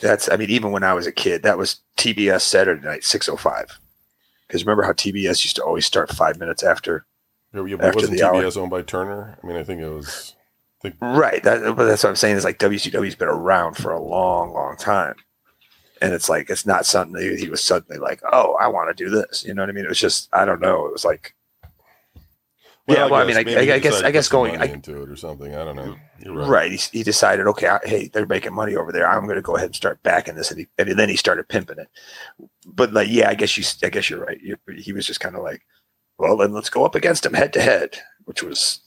That's 0.00 0.28
I 0.30 0.36
mean, 0.36 0.50
even 0.50 0.72
when 0.72 0.82
I 0.84 0.92
was 0.94 1.06
a 1.06 1.12
kid, 1.12 1.42
that 1.44 1.58
was 1.58 1.80
TBS 1.96 2.42
Saturday 2.42 2.84
night 2.84 3.04
six 3.04 3.28
oh 3.28 3.36
five. 3.36 3.78
Because 4.46 4.64
remember 4.64 4.82
how 4.82 4.92
TBS 4.92 5.44
used 5.44 5.56
to 5.56 5.64
always 5.64 5.86
start 5.86 6.10
five 6.12 6.38
minutes 6.38 6.62
after 6.62 7.06
Yeah, 7.54 7.62
after 7.80 7.94
wasn't 7.96 8.18
the 8.18 8.22
hour. 8.24 8.34
TBS 8.34 8.56
owned 8.56 8.70
by 8.70 8.82
Turner? 8.82 9.38
I 9.42 9.46
mean, 9.46 9.56
I 9.56 9.64
think 9.64 9.80
it 9.80 9.88
was. 9.88 10.34
I 10.84 10.88
think 10.90 10.96
Right. 11.00 11.42
That, 11.42 11.76
but 11.76 11.84
that's 11.86 12.02
what 12.04 12.10
I'm 12.10 12.16
saying 12.16 12.36
is 12.36 12.44
like 12.44 12.58
WCW's 12.58 13.14
been 13.14 13.28
around 13.28 13.76
for 13.76 13.90
a 13.90 14.00
long, 14.00 14.52
long 14.52 14.76
time. 14.76 15.14
And 16.02 16.12
it's 16.12 16.28
like 16.28 16.50
it's 16.50 16.66
not 16.66 16.84
something 16.84 17.14
that 17.14 17.38
he 17.38 17.48
was 17.48 17.62
suddenly 17.62 17.98
like, 17.98 18.20
oh, 18.30 18.54
I 18.60 18.68
want 18.68 18.94
to 18.94 19.04
do 19.04 19.08
this. 19.10 19.44
You 19.44 19.54
know 19.54 19.62
what 19.62 19.70
I 19.70 19.72
mean? 19.72 19.84
It 19.84 19.88
was 19.88 20.00
just 20.00 20.28
I 20.32 20.44
don't 20.44 20.60
know. 20.60 20.86
It 20.86 20.92
was 20.92 21.04
like 21.04 21.34
Yeah, 22.86 23.06
well, 23.06 23.14
I 23.14 23.24
mean, 23.24 23.36
I- 23.38 23.40
I- 23.40 23.74
I 23.76 23.78
guess- 23.78 24.02
I 24.02 24.10
guess 24.10 24.28
going- 24.28 24.60
I- 24.60 24.66
into 24.66 25.02
it 25.02 25.08
or 25.08 25.16
something. 25.16 25.54
I 25.54 25.64
don't 25.64 25.76
know. 25.76 25.96
You're 26.18 26.34
right. 26.34 26.48
right. 26.48 26.72
He, 26.72 26.98
he 26.98 27.02
decided, 27.02 27.46
okay, 27.46 27.68
I, 27.68 27.78
hey, 27.84 28.08
they're 28.08 28.26
making 28.26 28.52
money 28.52 28.76
over 28.76 28.92
there. 28.92 29.08
I'm 29.08 29.24
going 29.24 29.36
to 29.36 29.42
go 29.42 29.56
ahead 29.56 29.68
and 29.68 29.74
start 29.74 30.02
backing 30.02 30.34
this, 30.34 30.50
and, 30.50 30.60
he, 30.60 30.66
and 30.76 30.98
then 30.98 31.08
he 31.08 31.16
started 31.16 31.48
pimping 31.48 31.78
it. 31.78 31.88
But 32.66 32.92
like, 32.92 33.08
yeah, 33.10 33.30
I 33.30 33.34
guess 33.34 33.56
you, 33.56 33.64
I 33.82 33.88
guess 33.88 34.10
you're 34.10 34.22
right. 34.24 34.38
You, 34.40 34.56
he 34.76 34.92
was 34.92 35.06
just 35.06 35.20
kind 35.20 35.34
of 35.34 35.42
like, 35.42 35.62
well, 36.18 36.36
then 36.36 36.52
let's 36.52 36.68
go 36.68 36.84
up 36.84 36.94
against 36.94 37.24
him 37.24 37.32
head 37.32 37.54
to 37.54 37.62
head, 37.62 37.98
which 38.26 38.42
was 38.42 38.80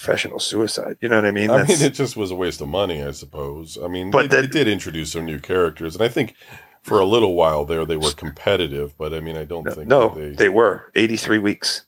professional 0.00 0.38
suicide. 0.38 0.96
You 1.00 1.08
know 1.08 1.16
what 1.16 1.26
I 1.26 1.30
mean? 1.30 1.50
I 1.50 1.64
mean, 1.64 1.80
it 1.80 1.94
just 1.94 2.16
was 2.16 2.30
a 2.30 2.34
waste 2.34 2.60
of 2.60 2.68
money, 2.68 3.02
I 3.02 3.10
suppose. 3.10 3.78
I 3.82 3.88
mean, 3.88 4.10
But 4.10 4.26
it, 4.26 4.30
then- 4.30 4.44
it 4.44 4.52
did 4.52 4.66
introduce 4.68 5.12
some 5.12 5.26
new 5.26 5.38
characters, 5.38 5.94
and 5.94 6.02
I 6.02 6.08
think 6.08 6.34
for 6.82 6.98
a 6.98 7.04
little 7.04 7.34
while 7.34 7.64
there 7.66 7.84
they 7.84 7.96
were 7.98 8.12
competitive. 8.12 8.96
But 8.96 9.12
I 9.12 9.20
mean, 9.20 9.36
I 9.36 9.44
don't 9.44 9.64
no, 9.64 9.70
think 9.72 9.88
no, 9.88 10.08
they, 10.14 10.30
they 10.30 10.48
were 10.48 10.90
83 10.94 11.38
weeks. 11.38 11.84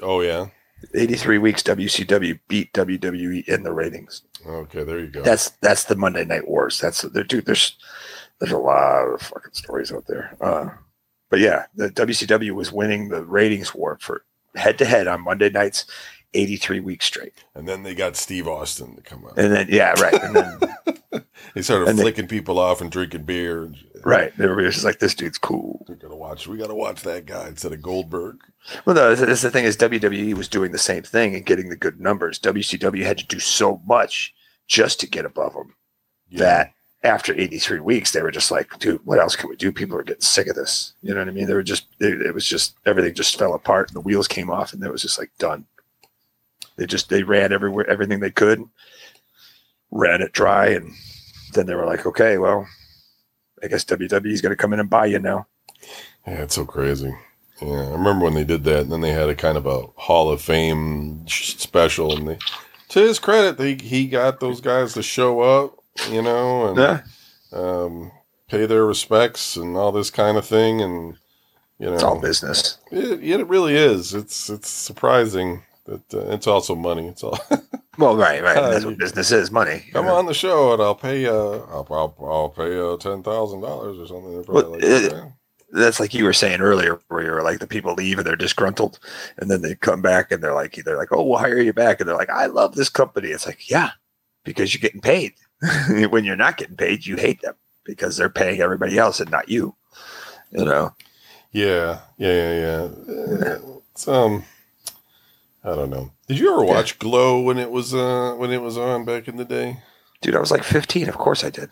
Oh 0.00 0.22
yeah, 0.22 0.46
83 0.94 1.38
weeks 1.38 1.62
WCW 1.62 2.38
beat 2.48 2.72
WWE 2.72 3.46
in 3.46 3.62
the 3.62 3.72
ratings. 3.72 4.22
Okay, 4.46 4.82
there 4.82 4.98
you 4.98 5.08
go. 5.08 5.22
That's 5.22 5.50
that's 5.60 5.84
the 5.84 5.96
Monday 5.96 6.24
Night 6.24 6.48
Wars. 6.48 6.80
That's 6.80 7.02
there, 7.02 7.24
dude. 7.24 7.44
There's 7.44 7.76
there's 8.38 8.52
a 8.52 8.58
lot 8.58 9.02
of 9.06 9.20
fucking 9.20 9.52
stories 9.52 9.92
out 9.92 10.06
there. 10.06 10.34
Uh, 10.40 10.70
but 11.28 11.40
yeah, 11.40 11.66
the 11.74 11.90
WCW 11.90 12.52
was 12.52 12.72
winning 12.72 13.08
the 13.10 13.22
ratings 13.22 13.74
war 13.74 13.98
for 14.00 14.24
head 14.56 14.78
to 14.78 14.84
head 14.86 15.06
on 15.06 15.22
Monday 15.22 15.50
nights, 15.50 15.84
83 16.34 16.80
weeks 16.80 17.06
straight. 17.06 17.32
and 17.54 17.66
then 17.68 17.82
they 17.82 17.94
got 17.94 18.16
Steve 18.16 18.46
Austin 18.46 18.96
to 18.96 19.02
come 19.02 19.24
out. 19.24 19.36
And 19.38 19.52
then 19.52 19.66
yeah, 19.70 19.94
right. 20.00 20.14
And 20.14 20.36
then 20.36 21.24
They 21.54 21.62
started 21.62 21.88
and 21.88 21.98
they- 21.98 22.02
flicking 22.02 22.28
people 22.28 22.58
off 22.58 22.80
and 22.80 22.90
drinking 22.90 23.24
beer. 23.24 23.64
And, 23.64 23.76
right, 24.04 24.32
everybody 24.38 24.66
was 24.66 24.74
just 24.74 24.84
like, 24.84 25.00
"This 25.00 25.14
dude's 25.14 25.38
cool." 25.38 25.84
We 25.88 25.96
gotta 25.96 26.14
watch. 26.14 26.46
We 26.46 26.56
gotta 26.56 26.74
watch 26.74 27.02
that 27.02 27.26
guy 27.26 27.48
instead 27.48 27.72
of 27.72 27.82
Goldberg. 27.82 28.36
Well, 28.84 28.94
no, 28.94 29.08
that's, 29.08 29.20
that's 29.26 29.42
the 29.42 29.50
thing 29.50 29.64
is 29.64 29.76
WWE 29.76 30.34
was 30.34 30.48
doing 30.48 30.70
the 30.70 30.78
same 30.78 31.02
thing 31.02 31.34
and 31.34 31.44
getting 31.44 31.68
the 31.68 31.76
good 31.76 31.98
numbers. 32.00 32.38
WCW 32.38 33.02
had 33.04 33.18
to 33.18 33.26
do 33.26 33.40
so 33.40 33.80
much 33.86 34.32
just 34.68 35.00
to 35.00 35.08
get 35.08 35.24
above 35.24 35.54
them 35.54 35.74
Yeah. 36.28 36.38
that 36.40 36.72
after 37.02 37.32
83 37.34 37.80
weeks, 37.80 38.12
they 38.12 38.20
were 38.22 38.30
just 38.30 38.50
like, 38.50 38.78
dude, 38.78 39.00
what 39.06 39.18
else 39.18 39.34
can 39.34 39.48
we 39.48 39.56
do? 39.56 39.72
People 39.72 39.96
are 39.96 40.02
getting 40.02 40.20
sick 40.20 40.46
of 40.46 40.54
this. 40.54 40.92
You 41.02 41.14
know 41.14 41.20
what 41.20 41.28
I 41.28 41.32
mean? 41.32 41.46
They 41.46 41.54
were 41.54 41.62
just, 41.62 41.86
it, 41.98 42.20
it 42.20 42.34
was 42.34 42.44
just, 42.46 42.76
everything 42.84 43.14
just 43.14 43.38
fell 43.38 43.54
apart 43.54 43.88
and 43.88 43.96
the 43.96 44.02
wheels 44.02 44.28
came 44.28 44.50
off 44.50 44.74
and 44.74 44.84
it 44.84 44.92
was 44.92 45.00
just 45.02 45.18
like 45.18 45.30
done. 45.38 45.64
They 46.80 46.86
just, 46.86 47.10
they 47.10 47.22
ran 47.22 47.52
everywhere, 47.52 47.86
everything 47.90 48.20
they 48.20 48.30
could, 48.30 48.64
ran 49.90 50.22
it 50.22 50.32
dry. 50.32 50.68
And 50.68 50.94
then 51.52 51.66
they 51.66 51.74
were 51.74 51.84
like, 51.84 52.06
okay, 52.06 52.38
well, 52.38 52.66
I 53.62 53.66
guess 53.66 53.84
WWE 53.84 54.32
is 54.32 54.40
going 54.40 54.48
to 54.48 54.56
come 54.56 54.72
in 54.72 54.80
and 54.80 54.88
buy 54.88 55.04
you 55.04 55.18
now. 55.18 55.46
Yeah, 56.26 56.42
it's 56.42 56.54
so 56.54 56.64
crazy. 56.64 57.12
Yeah, 57.60 57.82
I 57.88 57.90
remember 57.92 58.24
when 58.24 58.32
they 58.32 58.44
did 58.44 58.64
that, 58.64 58.80
and 58.80 58.92
then 58.92 59.02
they 59.02 59.12
had 59.12 59.28
a 59.28 59.34
kind 59.34 59.58
of 59.58 59.66
a 59.66 59.82
Hall 59.96 60.30
of 60.30 60.40
Fame 60.40 61.22
special, 61.28 62.16
and 62.16 62.26
they, 62.28 62.38
to 62.88 63.00
his 63.00 63.18
credit, 63.18 63.58
they 63.58 63.74
he 63.74 64.06
got 64.08 64.40
those 64.40 64.62
guys 64.62 64.94
to 64.94 65.02
show 65.02 65.40
up, 65.40 65.74
you 66.10 66.22
know, 66.22 66.68
and 66.68 66.78
Yeah. 66.78 67.00
um, 67.52 68.10
pay 68.48 68.64
their 68.64 68.86
respects 68.86 69.54
and 69.56 69.76
all 69.76 69.92
this 69.92 70.08
kind 70.10 70.38
of 70.38 70.46
thing, 70.46 70.80
and 70.80 71.18
you 71.78 71.88
know, 71.88 71.92
It's 71.94 72.02
all 72.02 72.18
business. 72.18 72.78
It, 72.90 73.22
it 73.22 73.46
really 73.48 73.76
is. 73.76 74.14
It's 74.14 74.48
it's 74.48 74.70
surprising 74.70 75.62
that 75.90 76.14
uh, 76.14 76.32
it's 76.34 76.46
also 76.46 76.74
money. 76.74 77.06
It's 77.08 77.22
all 77.22 77.38
Well, 77.98 78.16
right, 78.16 78.42
right. 78.42 78.56
Uh, 78.56 78.70
That's 78.70 78.84
what 78.86 78.96
business 78.96 79.30
is 79.30 79.50
money. 79.50 79.84
come 79.92 80.06
on 80.06 80.24
the 80.26 80.32
show 80.32 80.72
and 80.72 80.80
I'll 80.80 80.94
pay 80.94 81.26
uh 81.26 81.32
I'll 81.68 81.86
I'll, 81.90 82.14
I'll 82.22 82.48
pay 82.48 82.78
uh 82.78 82.96
ten 82.96 83.22
thousand 83.22 83.60
dollars 83.60 83.98
or 83.98 84.06
something. 84.06 84.44
Well, 84.48 84.70
like, 84.72 84.82
it- 84.82 85.12
that's 85.72 86.00
like 86.00 86.14
you 86.14 86.24
were 86.24 86.32
saying 86.32 86.60
earlier, 86.60 86.98
where 87.08 87.22
you 87.24 87.30
were 87.30 87.42
like 87.42 87.60
the 87.60 87.66
people 87.66 87.94
leave 87.94 88.18
and 88.18 88.26
they're 88.26 88.34
disgruntled, 88.34 88.98
and 89.38 89.48
then 89.48 89.62
they 89.62 89.76
come 89.76 90.02
back 90.02 90.32
and 90.32 90.42
they're 90.42 90.54
like, 90.54 90.74
they're 90.84 90.96
like, 90.96 91.12
oh, 91.12 91.22
we'll 91.22 91.38
hire 91.38 91.60
you 91.60 91.72
back, 91.72 92.00
and 92.00 92.08
they're 92.08 92.16
like, 92.16 92.28
I 92.30 92.46
love 92.46 92.74
this 92.74 92.88
company. 92.88 93.28
It's 93.28 93.46
like, 93.46 93.70
yeah, 93.70 93.90
because 94.44 94.74
you're 94.74 94.80
getting 94.80 95.00
paid. 95.00 95.34
when 96.10 96.24
you're 96.24 96.34
not 96.34 96.56
getting 96.56 96.74
paid, 96.76 97.06
you 97.06 97.14
hate 97.16 97.40
them 97.42 97.54
because 97.84 98.16
they're 98.16 98.28
paying 98.28 98.60
everybody 98.60 98.98
else 98.98 99.20
and 99.20 99.30
not 99.30 99.48
you. 99.48 99.76
You 100.50 100.64
know, 100.64 100.92
yeah, 101.52 102.00
yeah, 102.18 102.32
yeah, 102.32 102.54
yeah. 102.58 103.46
Uh, 103.46 103.58
It's 103.92 104.08
um, 104.08 104.42
I 105.64 105.74
don't 105.74 105.90
know. 105.90 106.10
Did 106.26 106.38
you 106.38 106.52
ever 106.52 106.64
watch 106.64 106.98
Glow 106.98 107.40
when 107.40 107.58
it 107.58 107.70
was 107.70 107.94
uh 107.94 108.34
when 108.36 108.50
it 108.50 108.62
was 108.62 108.78
on 108.78 109.04
back 109.04 109.28
in 109.28 109.36
the 109.36 109.44
day? 109.44 109.78
dude, 110.22 110.36
I 110.36 110.40
was 110.40 110.50
like 110.50 110.64
15. 110.64 111.08
Of 111.08 111.16
course 111.16 111.44
I 111.44 111.50
did. 111.50 111.70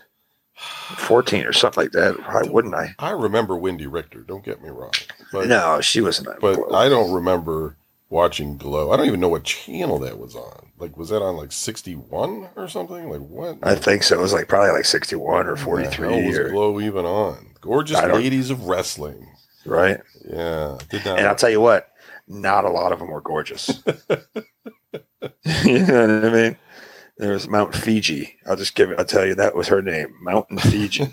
14 0.97 1.45
or 1.45 1.53
something 1.53 1.83
like 1.85 1.91
that. 1.93 2.17
Why 2.27 2.41
wouldn't 2.49 2.75
I? 2.75 2.95
I 2.99 3.11
remember 3.11 3.53
Wendi 3.55 3.87
Richter. 3.91 4.19
Don't 4.21 4.43
get 4.43 4.61
me 4.61 4.69
wrong, 4.69 4.91
but 5.31 5.47
no, 5.47 5.79
she 5.81 6.01
wasn't. 6.01 6.27
but 6.41 6.55
Glow. 6.55 6.75
I 6.77 6.89
don't 6.89 7.11
remember 7.13 7.77
watching 8.09 8.57
Glow. 8.57 8.91
I 8.91 8.97
don't 8.97 9.05
even 9.05 9.19
know 9.21 9.29
what 9.29 9.45
channel 9.45 9.99
that 9.99 10.17
was 10.19 10.35
on. 10.35 10.71
Like, 10.77 10.97
was 10.97 11.09
that 11.09 11.21
on 11.21 11.37
like 11.37 11.51
sixty 11.53 11.93
one 11.93 12.49
or 12.57 12.67
something? 12.67 13.09
Like 13.09 13.21
what? 13.21 13.57
I 13.63 13.75
think 13.75 14.03
so. 14.03 14.19
It 14.19 14.21
was 14.21 14.33
like 14.33 14.47
probably 14.47 14.71
like 14.71 14.85
61 14.85 15.47
or 15.47 15.55
43 15.55 16.07
hell 16.13 16.27
was 16.27 16.37
or, 16.37 16.49
Glow 16.49 16.81
even 16.81 17.05
on? 17.05 17.51
Gorgeous 17.61 18.01
ladies 18.01 18.49
of 18.49 18.65
wrestling. 18.65 19.27
right? 19.65 19.99
Yeah, 20.29 20.77
did 20.89 21.05
not. 21.05 21.19
And 21.19 21.27
I'll 21.27 21.35
tell 21.35 21.49
you 21.49 21.61
what, 21.61 21.88
not 22.29 22.63
a 22.65 22.69
lot 22.69 22.91
of 22.93 22.99
them 22.99 23.09
were 23.09 23.21
gorgeous. 23.21 23.81
you 25.65 25.79
know 25.85 26.01
what 26.07 26.25
I 26.25 26.29
mean? 26.31 26.57
There 27.17 27.33
was 27.33 27.47
Mount 27.49 27.75
Fiji. 27.75 28.37
I'll 28.45 28.55
just 28.55 28.75
give 28.75 28.91
it. 28.91 28.99
I'll 28.99 29.05
tell 29.05 29.25
you 29.25 29.35
that 29.35 29.55
was 29.55 29.67
her 29.67 29.81
name, 29.81 30.15
Mountain 30.21 30.59
Fiji. 30.59 31.09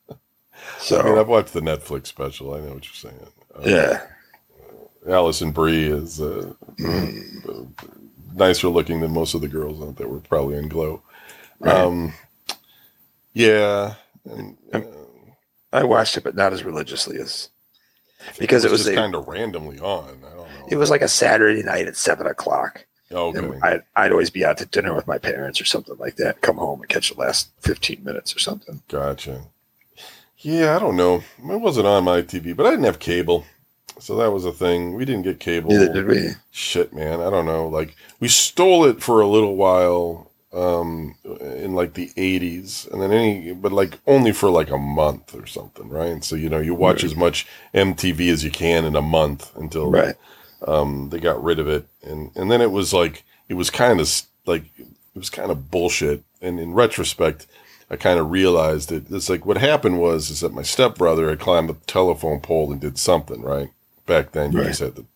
so 0.78 1.00
I 1.00 1.02
mean, 1.04 1.18
I've 1.18 1.28
watched 1.28 1.52
the 1.52 1.60
Netflix 1.60 2.06
special. 2.06 2.54
I 2.54 2.60
know 2.60 2.74
what 2.74 2.84
you're 2.86 2.94
saying. 3.12 3.26
Uh, 3.54 3.62
yeah, 3.66 4.06
Alison 5.06 5.50
Brie 5.52 5.86
is 5.86 6.20
uh, 6.20 6.52
Mm. 6.78 7.72
nicer 8.34 8.68
looking 8.68 9.00
than 9.00 9.10
most 9.12 9.34
of 9.34 9.40
the 9.42 9.48
girls 9.48 9.82
out 9.82 9.96
there 9.96 10.08
were 10.08 10.20
probably 10.20 10.56
in 10.56 10.68
Glow. 10.68 11.02
Right. 11.58 11.74
Um, 11.76 12.14
yeah, 13.34 13.94
and, 14.24 14.56
uh, 14.72 14.80
I 15.72 15.84
watched 15.84 16.16
it, 16.16 16.24
but 16.24 16.34
not 16.34 16.52
as 16.54 16.64
religiously 16.64 17.18
as 17.18 17.50
because 18.38 18.64
it 18.64 18.70
was 18.70 18.84
just 18.84 18.92
a, 18.92 18.94
kind 18.94 19.14
of 19.14 19.28
randomly 19.28 19.78
on. 19.78 20.04
I 20.24 20.34
don't 20.34 20.36
know. 20.36 20.66
it 20.68 20.76
was 20.76 20.90
like 20.90 21.02
a 21.02 21.08
Saturday 21.08 21.62
night 21.62 21.86
at 21.86 21.96
seven 21.96 22.26
o'clock. 22.26 22.86
okay. 23.12 23.58
I'd, 23.62 23.82
I'd 23.96 24.12
always 24.12 24.30
be 24.30 24.44
out 24.44 24.58
to 24.58 24.66
dinner 24.66 24.94
with 24.94 25.06
my 25.06 25.18
parents 25.18 25.60
or 25.60 25.64
something 25.64 25.96
like 25.98 26.16
that. 26.16 26.40
Come 26.40 26.56
home 26.56 26.80
and 26.80 26.88
catch 26.88 27.10
the 27.12 27.20
last 27.20 27.50
fifteen 27.60 28.02
minutes 28.04 28.34
or 28.34 28.38
something. 28.38 28.82
Gotcha. 28.88 29.42
Yeah, 30.38 30.74
I 30.74 30.78
don't 30.78 30.96
know. 30.96 31.22
It 31.38 31.60
wasn't 31.60 31.86
on 31.86 32.04
my 32.04 32.22
TV, 32.22 32.56
but 32.56 32.66
I 32.66 32.70
didn't 32.70 32.86
have 32.86 32.98
cable. 32.98 33.44
So 33.98 34.16
that 34.16 34.30
was 34.30 34.46
a 34.46 34.52
thing. 34.52 34.94
We 34.94 35.04
didn't 35.04 35.22
get 35.22 35.40
cable. 35.40 35.70
Neither 35.70 35.92
did 35.92 36.06
we. 36.06 36.30
Shit, 36.50 36.94
man. 36.94 37.20
I 37.20 37.28
don't 37.28 37.44
know. 37.44 37.68
Like, 37.68 37.94
we 38.18 38.28
stole 38.28 38.86
it 38.86 39.02
for 39.02 39.20
a 39.20 39.26
little 39.26 39.56
while 39.56 40.29
um, 40.52 41.14
in 41.40 41.74
like 41.74 41.94
the 41.94 42.08
80s. 42.16 42.90
And 42.92 43.00
then 43.02 43.12
any, 43.12 43.52
but 43.52 43.72
like 43.72 43.98
only 44.06 44.32
for 44.32 44.50
like 44.50 44.70
a 44.70 44.78
month 44.78 45.34
or 45.34 45.46
something, 45.46 45.88
right? 45.88 46.22
So, 46.24 46.36
you 46.36 46.48
know, 46.48 46.58
you 46.60 46.74
watch 46.74 47.02
Right. 47.02 47.12
as 47.12 47.16
much 47.16 47.46
MTV 47.74 48.30
as 48.30 48.44
you 48.44 48.50
can 48.50 48.84
in 48.84 48.96
a 48.96 49.02
month 49.02 49.54
until 49.56 49.90
Right. 49.90 50.16
um, 50.66 51.10
they 51.10 51.20
got 51.20 51.42
rid 51.42 51.58
of 51.58 51.68
it, 51.68 51.86
and 52.02 52.30
and 52.36 52.50
then 52.50 52.60
it 52.60 52.70
was 52.70 52.92
like 52.92 53.24
it 53.48 53.54
was 53.54 53.70
kind 53.70 54.00
of 54.00 54.10
like 54.46 54.64
it 54.78 54.86
was 55.18 55.30
kind 55.30 55.50
of 55.50 55.70
bullshit. 55.70 56.22
And 56.42 56.58
in 56.60 56.74
retrospect, 56.74 57.46
I 57.90 57.96
kind 57.96 58.18
of 58.18 58.30
realized 58.30 58.88
that 58.90 59.10
it's 59.10 59.28
like 59.30 59.46
what 59.46 59.58
happened 59.58 59.98
was 60.00 60.30
is 60.30 60.40
that 60.40 60.52
my 60.54 60.62
stepbrother 60.62 61.30
had 61.30 61.40
climbed 61.40 61.68
the 61.70 61.74
telephone 61.86 62.40
pole 62.40 62.72
and 62.72 62.80
did 62.80 62.98
something 62.98 63.42
right 63.42 63.70
back 64.06 64.32
then. 64.32 64.52
You 64.52 64.58
Right. 64.58 64.68
just 64.68 64.80
had 64.80 64.96
to 64.96 65.06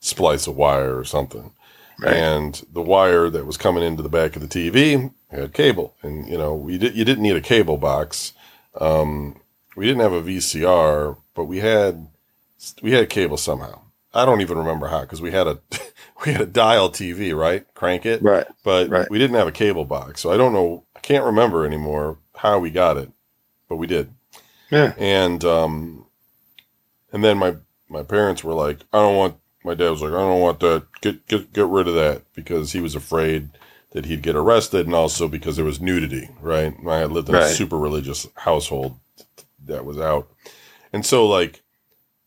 splice 0.00 0.46
a 0.46 0.52
wire 0.52 0.96
or 0.98 1.04
something, 1.04 1.52
Right. 2.00 2.14
and 2.14 2.64
the 2.72 2.82
wire 2.82 3.28
that 3.28 3.44
was 3.46 3.56
coming 3.56 3.82
into 3.82 4.02
the 4.04 4.08
back 4.08 4.36
of 4.36 4.42
the 4.42 4.48
TV 4.48 5.12
had 5.30 5.52
cable, 5.52 5.94
and 6.02 6.28
you 6.28 6.38
know 6.38 6.54
we 6.54 6.78
did 6.78 6.94
you 6.96 7.04
didn't 7.04 7.22
need 7.24 7.36
a 7.36 7.40
cable 7.40 7.76
box. 7.76 8.32
Um, 8.80 9.40
we 9.76 9.86
didn't 9.86 10.02
have 10.02 10.12
a 10.12 10.22
VCR, 10.22 11.16
but 11.34 11.44
we 11.44 11.58
had 11.58 12.06
we 12.82 12.92
had 12.92 13.10
cable 13.10 13.36
somehow. 13.36 13.80
I 14.14 14.24
don't 14.24 14.40
even 14.40 14.58
remember 14.58 14.88
how 14.88 15.00
because 15.02 15.20
we 15.20 15.32
had 15.32 15.46
a 15.48 15.58
we 16.24 16.32
had 16.32 16.40
a 16.40 16.46
dial 16.46 16.88
TV, 16.90 17.36
right? 17.36 17.66
Crank 17.74 18.06
it, 18.06 18.22
Right. 18.22 18.46
but 18.64 18.88
right. 18.88 19.10
we 19.10 19.18
didn't 19.18 19.36
have 19.36 19.48
a 19.48 19.52
cable 19.52 19.84
box, 19.84 20.20
so 20.20 20.30
I 20.32 20.36
don't 20.36 20.52
know. 20.52 20.84
I 20.96 21.00
can't 21.00 21.24
remember 21.24 21.64
anymore 21.66 22.18
how 22.36 22.58
we 22.60 22.70
got 22.70 22.96
it, 22.96 23.10
but 23.68 23.76
we 23.76 23.86
did. 23.88 24.12
Yeah. 24.70 24.92
And 24.98 25.44
um, 25.44 26.06
and 27.12 27.24
then 27.24 27.38
my 27.38 27.56
my 27.88 28.02
parents 28.02 28.44
were 28.44 28.54
like, 28.54 28.78
I 28.92 28.98
don't 29.00 29.16
want. 29.16 29.36
My 29.68 29.74
dad 29.74 29.90
was 29.90 30.00
like, 30.00 30.12
I 30.12 30.16
don't 30.16 30.40
want 30.40 30.60
that. 30.60 30.86
Get 31.02 31.26
get 31.26 31.52
get 31.52 31.66
rid 31.66 31.88
of 31.88 31.94
that 31.94 32.22
because 32.34 32.72
he 32.72 32.80
was 32.80 32.94
afraid 32.94 33.50
that 33.90 34.06
he'd 34.06 34.22
get 34.22 34.34
arrested, 34.34 34.86
and 34.86 34.94
also 34.94 35.28
because 35.28 35.56
there 35.56 35.64
was 35.64 35.78
nudity. 35.78 36.30
Right? 36.40 36.74
I 36.86 37.04
lived 37.04 37.28
in 37.28 37.34
a 37.34 37.48
super 37.48 37.76
religious 37.76 38.26
household 38.34 38.98
that 39.66 39.84
was 39.84 39.98
out, 39.98 40.26
and 40.90 41.04
so 41.04 41.26
like 41.26 41.62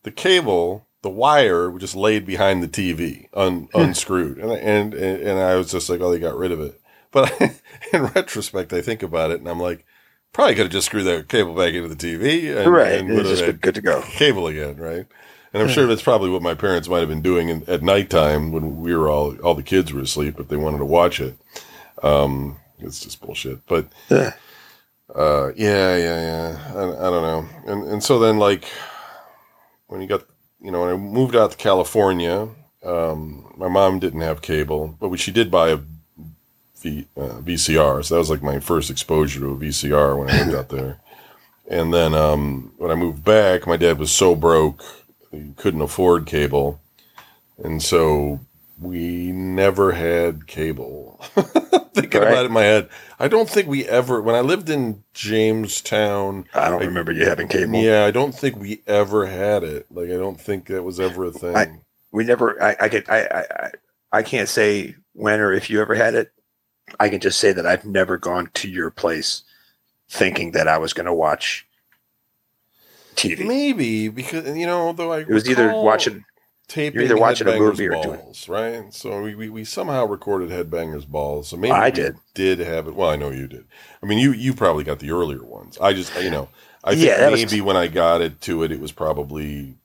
the 0.03 0.11
cable, 0.11 0.85
the 1.01 1.09
wire 1.09 1.75
just 1.79 1.95
laid 1.95 2.27
behind 2.27 2.61
the 2.61 2.67
TV, 2.67 3.27
un, 3.33 3.69
unscrewed, 3.73 4.37
and, 4.37 4.51
and 4.51 4.93
and 4.93 5.39
I 5.39 5.55
was 5.55 5.71
just 5.71 5.89
like, 5.89 5.99
oh, 5.99 6.11
they 6.11 6.19
got 6.19 6.37
rid 6.37 6.51
of 6.51 6.61
it. 6.61 6.79
But 7.09 7.41
in 7.93 8.03
retrospect, 8.03 8.71
I 8.71 8.81
think 8.81 9.01
about 9.01 9.31
it, 9.31 9.39
and 9.39 9.49
I'm 9.49 9.59
like, 9.59 9.83
probably 10.31 10.53
could 10.53 10.65
have 10.65 10.71
just 10.71 10.85
screwed 10.85 11.05
that 11.05 11.27
cable 11.27 11.55
back 11.55 11.73
into 11.73 11.89
the 11.89 11.95
TV, 11.95 12.55
and, 12.55 12.71
right. 12.71 12.99
and 12.99 13.09
have 13.09 13.25
just 13.25 13.47
been 13.47 13.57
good 13.57 13.75
to 13.75 13.81
go. 13.81 14.03
cable 14.03 14.45
again, 14.45 14.77
right? 14.77 15.07
And 15.53 15.61
I'm 15.61 15.69
sure 15.69 15.85
that's 15.85 16.01
probably 16.01 16.29
what 16.29 16.41
my 16.41 16.53
parents 16.53 16.87
might 16.87 16.99
have 16.99 17.09
been 17.09 17.21
doing 17.21 17.49
in, 17.49 17.63
at 17.67 17.81
nighttime 17.81 18.51
when 18.53 18.79
we 18.79 18.95
were 18.95 19.09
all 19.09 19.35
all 19.41 19.53
the 19.55 19.63
kids 19.63 19.91
were 19.91 20.01
asleep 20.01 20.39
if 20.39 20.47
they 20.47 20.55
wanted 20.55 20.77
to 20.77 20.85
watch 20.85 21.19
it. 21.19 21.35
Um, 22.01 22.57
it's 22.79 23.01
just 23.01 23.19
bullshit, 23.21 23.65
but 23.67 23.87
Yeah. 24.09 24.33
uh, 25.13 25.51
yeah, 25.55 25.95
yeah, 25.97 26.21
yeah. 26.21 26.71
I, 26.73 26.79
I 26.83 27.09
don't 27.09 27.21
know. 27.23 27.45
And 27.67 27.83
and 27.87 28.03
so 28.03 28.17
then 28.17 28.39
like 28.39 28.65
when 29.87 30.01
you 30.01 30.07
got 30.07 30.23
you 30.61 30.71
know 30.71 30.81
when 30.81 30.93
I 30.93 30.97
moved 30.97 31.35
out 31.35 31.51
to 31.51 31.57
California, 31.57 32.47
um, 32.83 33.53
my 33.57 33.67
mom 33.67 33.99
didn't 33.99 34.21
have 34.21 34.41
cable, 34.41 34.95
but 34.99 35.19
she 35.19 35.31
did 35.31 35.51
buy 35.51 35.69
a 35.69 35.79
v, 36.77 37.07
uh, 37.17 37.41
VCR. 37.41 38.03
So 38.05 38.15
that 38.15 38.19
was 38.19 38.29
like 38.29 38.41
my 38.41 38.59
first 38.59 38.89
exposure 38.89 39.41
to 39.41 39.51
a 39.51 39.57
VCR 39.57 40.17
when 40.17 40.29
I 40.29 40.37
lived 40.43 40.55
out 40.55 40.69
there. 40.69 40.99
And 41.69 41.93
then 41.93 42.13
um, 42.15 42.73
when 42.77 42.91
I 42.91 42.95
moved 42.95 43.23
back, 43.23 43.65
my 43.67 43.77
dad 43.77 43.97
was 43.99 44.11
so 44.11 44.35
broke 44.35 44.83
he 45.31 45.53
couldn't 45.57 45.81
afford 45.81 46.25
cable, 46.25 46.81
and 47.63 47.81
so 47.81 48.39
we 48.79 49.31
never 49.31 49.91
had 49.93 50.47
cable. 50.47 51.19
Thinking 51.93 52.21
Right. 52.21 52.29
about 52.31 52.43
it 52.43 52.47
in 52.47 52.53
my 52.53 52.63
head, 52.63 52.89
I 53.19 53.27
don't 53.27 53.49
think 53.49 53.67
we 53.67 53.85
ever. 53.85 54.21
When 54.21 54.33
I 54.35 54.39
lived 54.41 54.69
in 54.69 55.03
Jamestown, 55.13 56.45
I 56.53 56.69
don't 56.69 56.81
I- 56.81 56.85
remember 56.85 57.11
you 57.11 57.25
having 57.25 57.47
cable. 57.47 57.75
yeah, 57.79 58.05
I 58.05 58.11
don't 58.11 58.33
think 58.33 58.55
we 58.57 58.81
ever 58.87 59.25
had 59.25 59.63
it. 59.63 59.85
Like, 59.91 60.09
I 60.09 60.17
don't 60.17 60.39
think 60.39 60.67
that 60.67 60.83
was 60.83 60.99
ever 60.99 61.25
a 61.25 61.31
thing. 61.31 61.55
I- 61.55 61.79
We 62.11 62.23
never. 62.23 62.61
I, 62.61 62.75
I 62.79 62.89
could. 62.89 63.09
I, 63.09 63.19
I. 63.23 63.39
I- 63.65 63.71
I 64.13 64.23
can't 64.23 64.49
say 64.49 64.95
when 65.13 65.39
or 65.39 65.53
if 65.53 65.69
you 65.69 65.79
ever 65.81 65.95
had 65.95 66.15
it. 66.15 66.33
I 66.99 67.07
can 67.07 67.21
just 67.21 67.39
say 67.39 67.53
that 67.53 67.65
I've 67.65 67.85
never 67.85 68.17
gone 68.17 68.49
to 68.55 68.69
your 68.69 68.91
place 68.91 69.43
thinking 70.09 70.51
that 70.51 70.67
I 70.67 70.77
was 70.79 70.91
going 70.91 71.05
to 71.05 71.13
watch 71.13 71.65
TV. 73.21 73.45
Maybe 73.47 74.07
because 74.09 74.45
you 74.57 74.65
know, 74.65 74.93
though 74.93 75.11
I 75.13 75.19
It 75.19 75.27
was 75.29 75.49
either 75.49 75.71
watching. 75.73 76.23
taping 76.67 76.95
you're 77.01 77.05
either 77.05 77.17
watching 77.17 77.47
a 77.47 77.57
movie 77.57 77.87
or 77.87 78.01
doing- 78.01 78.19
balls, 78.19 78.47
right? 78.49 78.93
So 78.93 79.21
we, 79.21 79.35
we, 79.35 79.49
we 79.49 79.63
somehow 79.63 80.05
recorded 80.05 80.49
Headbangers 80.49 81.05
balls. 81.07 81.49
So 81.49 81.57
maybe 81.57 81.71
I 81.73 81.89
did. 81.89 82.15
did 82.33 82.59
have 82.59 82.87
it. 82.87 82.95
Well, 82.95 83.09
I 83.09 83.15
know 83.17 83.29
you 83.29 83.47
did. 83.47 83.65
I 84.01 84.05
mean, 84.05 84.17
you 84.19 84.31
you 84.31 84.53
probably 84.53 84.83
got 84.83 84.99
the 84.99 85.11
earlier 85.11 85.43
ones. 85.43 85.77
I 85.81 85.93
just 85.93 86.15
you 86.21 86.29
know, 86.29 86.49
I 86.83 86.91
think 86.95 87.05
Yeah, 87.07 87.17
that 87.17 87.31
was- 87.31 87.41
maybe 87.45 87.61
when 87.61 87.75
I 87.77 87.87
got 87.87 88.21
it 88.21 88.41
to 88.41 88.63
it, 88.63 88.71
it 88.71 88.79
was 88.79 88.91
probably. 88.91 89.75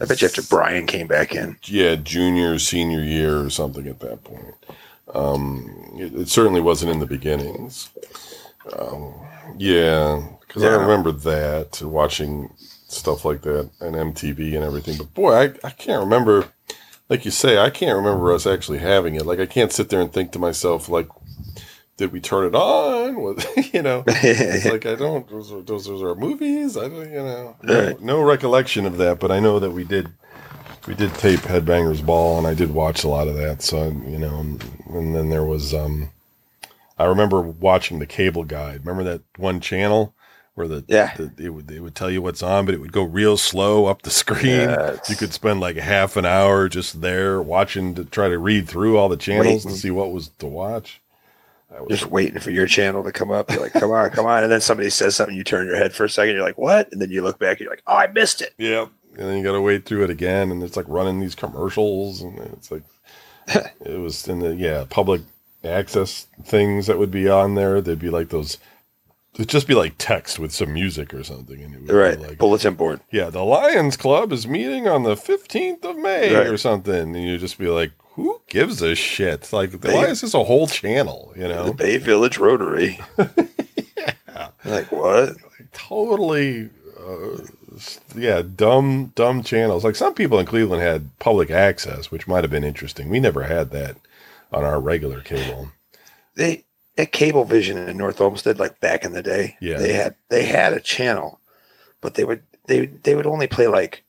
I 0.00 0.04
bet 0.04 0.20
you 0.20 0.28
after 0.28 0.42
Brian 0.42 0.86
came 0.86 1.06
back 1.06 1.34
in. 1.34 1.56
yeah, 1.64 1.94
junior, 1.94 2.58
senior 2.58 3.02
year 3.02 3.38
or 3.42 3.48
something 3.48 3.86
at 3.86 4.00
that 4.00 4.22
point. 4.22 4.54
Um, 5.14 5.94
it, 5.98 6.14
it 6.14 6.28
certainly 6.28 6.60
wasn't 6.60 6.90
in 6.92 6.98
the 7.00 7.06
beginnings. 7.06 7.88
Um, 8.78 9.14
yeah, 9.56 10.22
because 10.52 10.64
I 10.64 10.74
remember 10.82 11.12
that 11.12 11.80
watching 11.82 12.52
stuff 12.88 13.24
like 13.24 13.40
that 13.42 13.70
and 13.80 13.94
MTV 13.96 14.54
and 14.54 14.62
everything. 14.64 14.98
But 14.98 15.14
boy, 15.14 15.32
I, 15.34 15.44
I 15.64 15.70
can't 15.70 16.00
remember. 16.00 16.48
Like 17.08 17.24
you 17.24 17.30
say, 17.30 17.58
I 17.58 17.70
can't 17.70 17.96
remember 17.96 18.32
us 18.32 18.46
actually 18.46 18.78
having 18.78 19.14
it. 19.14 19.24
Like 19.26 19.38
I 19.40 19.46
can't 19.46 19.72
sit 19.72 19.88
there 19.88 20.00
and 20.00 20.12
think 20.12 20.32
to 20.32 20.38
myself, 20.38 20.88
like, 20.88 21.08
did 21.96 22.12
we 22.12 22.20
turn 22.20 22.46
it 22.46 22.54
on? 22.54 23.16
Was, 23.20 23.44
you 23.72 23.80
know, 23.82 24.04
it's 24.06 24.66
like 24.66 24.84
I 24.86 24.94
don't. 24.94 25.28
Those 25.28 25.52
are 25.52 25.62
those, 25.62 25.86
those 25.86 26.02
are 26.02 26.14
movies. 26.14 26.76
I 26.76 26.88
don't. 26.88 27.10
You 27.10 27.22
know, 27.22 27.56
no, 27.62 27.84
Right. 27.86 28.00
no 28.00 28.22
recollection 28.22 28.84
of 28.86 28.98
that. 28.98 29.20
But 29.20 29.30
I 29.30 29.40
know 29.40 29.58
that 29.58 29.70
we 29.70 29.84
did. 29.84 30.08
We 30.86 30.94
did 30.94 31.14
tape 31.14 31.40
Headbangers 31.40 32.04
Ball, 32.04 32.38
and 32.38 32.46
I 32.46 32.54
did 32.54 32.74
watch 32.74 33.04
a 33.04 33.08
lot 33.08 33.28
of 33.28 33.36
that. 33.36 33.62
So 33.62 33.84
you 33.88 34.18
know, 34.18 34.38
and 34.90 35.14
then 35.14 35.30
there 35.30 35.44
was. 35.44 35.72
um 35.72 36.10
I 36.98 37.04
remember 37.06 37.40
watching 37.40 37.98
the 37.98 38.06
cable 38.06 38.44
guide. 38.44 38.84
Remember 38.86 39.02
that 39.10 39.22
one 39.36 39.60
channel 39.60 40.14
where 40.54 40.68
the 40.68 40.84
Yeah. 40.88 41.14
the, 41.16 41.32
it 41.38 41.50
would 41.50 41.70
it 41.70 41.80
would 41.80 41.94
tell 41.94 42.10
you 42.10 42.20
what's 42.22 42.42
on, 42.42 42.66
but 42.66 42.74
it 42.74 42.80
would 42.80 42.92
go 42.92 43.02
real 43.02 43.36
slow 43.36 43.86
up 43.86 44.02
the 44.02 44.10
screen. 44.10 44.44
Yes. 44.68 45.08
You 45.10 45.16
could 45.16 45.32
spend 45.32 45.60
like 45.60 45.76
half 45.76 46.16
an 46.16 46.26
hour 46.26 46.68
just 46.68 47.00
there 47.00 47.40
watching 47.40 47.94
to 47.94 48.04
try 48.04 48.28
to 48.28 48.38
read 48.38 48.68
through 48.68 48.98
all 48.98 49.08
the 49.08 49.16
channels 49.16 49.64
and 49.64 49.72
Waiting. 49.72 49.76
see 49.80 49.90
what 49.90 50.12
was 50.12 50.28
to 50.38 50.46
watch. 50.46 51.00
Was 51.70 52.00
Just 52.00 52.10
waiting 52.10 52.38
for 52.38 52.50
your 52.50 52.66
channel 52.66 53.02
to 53.02 53.12
come 53.12 53.30
up. 53.30 53.50
You're 53.50 53.62
like, 53.62 53.72
come 53.72 53.90
on, 53.92 54.10
come 54.10 54.26
on. 54.26 54.42
And 54.42 54.52
then 54.52 54.60
somebody 54.60 54.90
says 54.90 55.16
something, 55.16 55.34
you 55.34 55.42
turn 55.42 55.66
your 55.66 55.76
head 55.76 55.94
for 55.94 56.04
a 56.04 56.10
second, 56.10 56.34
you're 56.34 56.44
like, 56.44 56.58
what? 56.58 56.92
And 56.92 57.00
then 57.00 57.08
you 57.10 57.22
look 57.22 57.38
back, 57.38 57.60
you're 57.60 57.70
like, 57.70 57.82
oh, 57.86 57.96
I 57.96 58.08
missed 58.08 58.42
it. 58.42 58.52
Yeah. 58.58 58.88
And 59.16 59.26
then 59.28 59.38
you 59.38 59.42
got 59.42 59.52
to 59.52 59.60
wait 59.62 59.86
through 59.86 60.04
it 60.04 60.10
again. 60.10 60.50
And 60.50 60.62
it's 60.62 60.76
like 60.76 60.84
running 60.86 61.18
these 61.18 61.34
commercials. 61.34 62.20
And 62.20 62.38
it's 62.40 62.70
like, 62.70 62.82
it 63.86 63.98
was 63.98 64.28
in 64.28 64.40
the, 64.40 64.54
yeah, 64.54 64.84
public 64.90 65.22
access 65.64 66.26
things 66.44 66.88
that 66.88 66.98
would 66.98 67.10
be 67.10 67.26
on 67.30 67.54
there. 67.54 67.80
They'd 67.80 67.98
be 67.98 68.10
like 68.10 68.28
those, 68.28 68.58
it'd 69.34 69.48
just 69.48 69.66
be 69.66 69.74
like 69.74 69.94
text 69.98 70.38
with 70.38 70.52
some 70.52 70.72
music 70.72 71.12
or 71.14 71.24
something. 71.24 71.60
And 71.62 71.74
it 71.74 71.78
would 71.80 71.88
be 71.88 71.94
Right. 71.94 72.20
like, 72.20 72.38
Bulletin 72.38 72.74
board. 72.74 73.00
yeah, 73.10 73.30
the 73.30 73.44
Lions 73.44 73.96
Club 73.96 74.32
is 74.32 74.46
meeting 74.46 74.86
on 74.88 75.02
the 75.04 75.16
15th 75.16 75.84
of 75.84 75.96
May 75.96 76.34
Right. 76.34 76.46
or 76.46 76.56
something. 76.56 76.94
And 76.94 77.22
you 77.22 77.38
just 77.38 77.58
be 77.58 77.68
like, 77.68 77.92
who 78.14 78.40
gives 78.48 78.82
a 78.82 78.94
shit? 78.94 79.52
Like, 79.52 79.70
the 79.72 79.78
They- 79.78 79.94
Lions 79.94 80.22
is 80.22 80.34
a 80.34 80.44
whole 80.44 80.66
channel, 80.66 81.32
you 81.36 81.42
The 81.42 81.48
know? 81.48 81.72
Bay 81.72 81.96
Village 81.98 82.38
Rotary. 82.38 83.00
Like, 84.64 84.90
what? 84.92 85.34
totally 85.72 86.68
uh, 87.00 87.38
yeah 88.14 88.42
dumb 88.42 89.12
dumb 89.14 89.42
channels 89.42 89.82
like 89.84 89.96
some 89.96 90.12
people 90.14 90.38
in 90.38 90.44
cleveland 90.46 90.82
had 90.82 91.08
public 91.18 91.50
access 91.50 92.10
which 92.10 92.28
might 92.28 92.44
have 92.44 92.50
been 92.50 92.62
interesting 92.64 93.08
we 93.08 93.18
never 93.18 93.44
had 93.44 93.70
that 93.70 93.96
on 94.52 94.64
our 94.64 94.78
regular 94.80 95.20
cable 95.20 95.68
They 96.34 96.64
at 96.98 97.12
Cablevision 97.12 97.88
in 97.88 97.96
North 97.96 98.20
Olmsted, 98.20 98.58
like 98.58 98.78
back 98.80 99.04
in 99.04 99.12
the 99.12 99.22
day, 99.22 99.56
Yeah. 99.60 99.78
they 99.78 99.92
had 99.94 100.14
they 100.28 100.44
had 100.44 100.72
a 100.72 100.80
channel, 100.80 101.40
but 102.00 102.14
they 102.14 102.24
would 102.24 102.42
they 102.66 102.86
they 102.86 103.14
would 103.14 103.26
only 103.26 103.46
play 103.46 103.66
like 103.66 104.04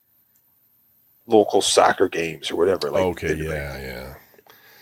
local 1.28 1.62
soccer 1.62 2.10
games 2.10 2.52
or 2.52 2.56
whatever. 2.56 2.92
Like 2.92 3.04
okay 3.04 3.28
they'd, 3.34 3.44
like- 3.46 3.56
yeah 3.56 3.80
yeah 3.80 4.14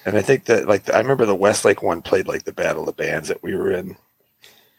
And 0.06 0.18
I 0.18 0.22
think 0.22 0.46
that 0.46 0.68
like 0.68 0.92
I 0.92 0.98
remember 1.00 1.26
the 1.26 1.36
Westlake 1.36 1.84
one 1.84 2.02
played 2.02 2.28
like 2.28 2.44
the 2.46 2.52
Battle 2.54 2.82
of 2.82 2.88
the 2.88 3.04
Bands 3.04 3.28
that 3.28 3.44
we 3.44 3.56
were 3.56 3.72
in. 3.72 3.96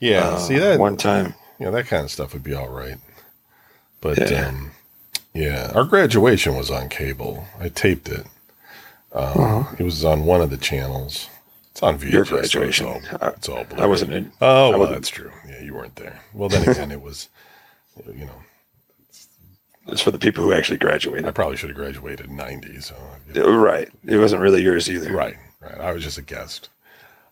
yeah 0.01 0.25
uh, 0.31 0.39
see 0.39 0.59
that 0.59 0.81
one 0.81 0.97
time. 0.97 1.35
yeah 1.61 1.71
that 1.71 1.87
kind 1.87 2.05
of 2.05 2.11
stuff 2.11 2.33
would 2.33 2.43
be 2.43 2.55
all 2.55 2.69
right 2.69 2.99
but 4.01 4.19
Yeah. 4.19 4.49
um 4.49 4.73
yeah 5.33 5.71
our 5.77 5.85
graduation 5.85 6.57
was 6.57 6.71
on 6.73 6.89
cable 6.89 7.47
i 7.61 7.69
taped 7.69 8.09
it 8.09 8.27
um, 9.15 9.41
Uh-huh. 9.41 9.77
it 9.79 9.85
was 9.85 10.05
on 10.05 10.25
one 10.25 10.41
of 10.41 10.51
the 10.51 10.57
channels 10.57 11.29
it's 11.73 11.83
on 11.83 11.99
VHS, 11.99 12.13
Your 12.13 12.25
so 12.25 12.37
it's 12.37 12.53
graduation. 12.53 12.87
all, 12.87 13.01
it's 13.29 13.49
all 13.49 13.67
I 13.77 13.87
wasn't 13.87 14.13
in. 14.13 14.33
Oh, 14.41 14.71
well, 14.71 14.79
wasn't- 14.79 14.97
that's 14.99 15.09
true. 15.11 15.33
Yeah, 15.49 15.61
you 15.63 15.75
weren't 15.75 15.97
there. 15.97 16.21
Well, 16.33 16.49
then 16.49 16.69
again, 16.69 16.91
it 16.93 17.03
was, 17.03 17.29
you 18.07 18.27
know, 18.27 18.43
It's 19.89 20.01
for 20.03 20.11
the 20.13 20.19
people 20.19 20.45
who 20.45 20.53
actually 20.53 20.79
graduated. 20.79 21.27
I 21.27 21.31
probably 21.33 21.57
should 21.57 21.71
have 21.71 21.77
graduated 21.77 22.27
in 22.27 22.37
90, 22.37 22.81
so. 22.81 22.95
Right. 23.35 23.89
It 24.07 24.19
wasn't 24.19 24.43
really 24.43 24.63
yours 24.63 24.89
either. 24.89 25.13
Right, 25.13 25.37
right. 25.61 25.81
I 25.81 25.93
was 25.93 26.05
just 26.05 26.19
a 26.19 26.23
guest. 26.23 26.69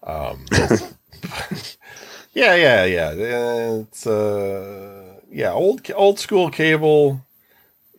Um, 0.02 0.46
yeah, 2.32 2.54
yeah, 2.54 2.84
yeah. 2.84 3.12
It's, 3.82 4.06
uh, 4.06 5.20
yeah, 5.30 5.52
old, 5.52 5.88
old 5.94 6.18
school 6.18 6.50
cable. 6.50 7.20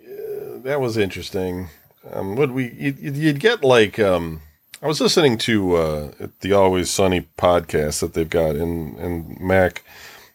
Uh, 0.03 0.57
that 0.63 0.81
was 0.81 0.97
interesting. 0.97 1.67
Um, 2.11 2.35
would 2.35 2.51
we, 2.51 2.71
you'd, 2.71 2.97
you'd 2.99 3.39
get 3.39 3.63
like, 3.63 3.99
um, 3.99 4.41
I 4.81 4.87
was 4.87 4.99
listening 4.99 5.37
to 5.39 5.75
uh, 5.75 6.11
the 6.39 6.53
Always 6.53 6.89
Sunny 6.89 7.27
podcast 7.37 7.99
that 7.99 8.13
they've 8.13 8.29
got, 8.29 8.55
and 8.55 8.97
and 8.97 9.39
Mac 9.39 9.83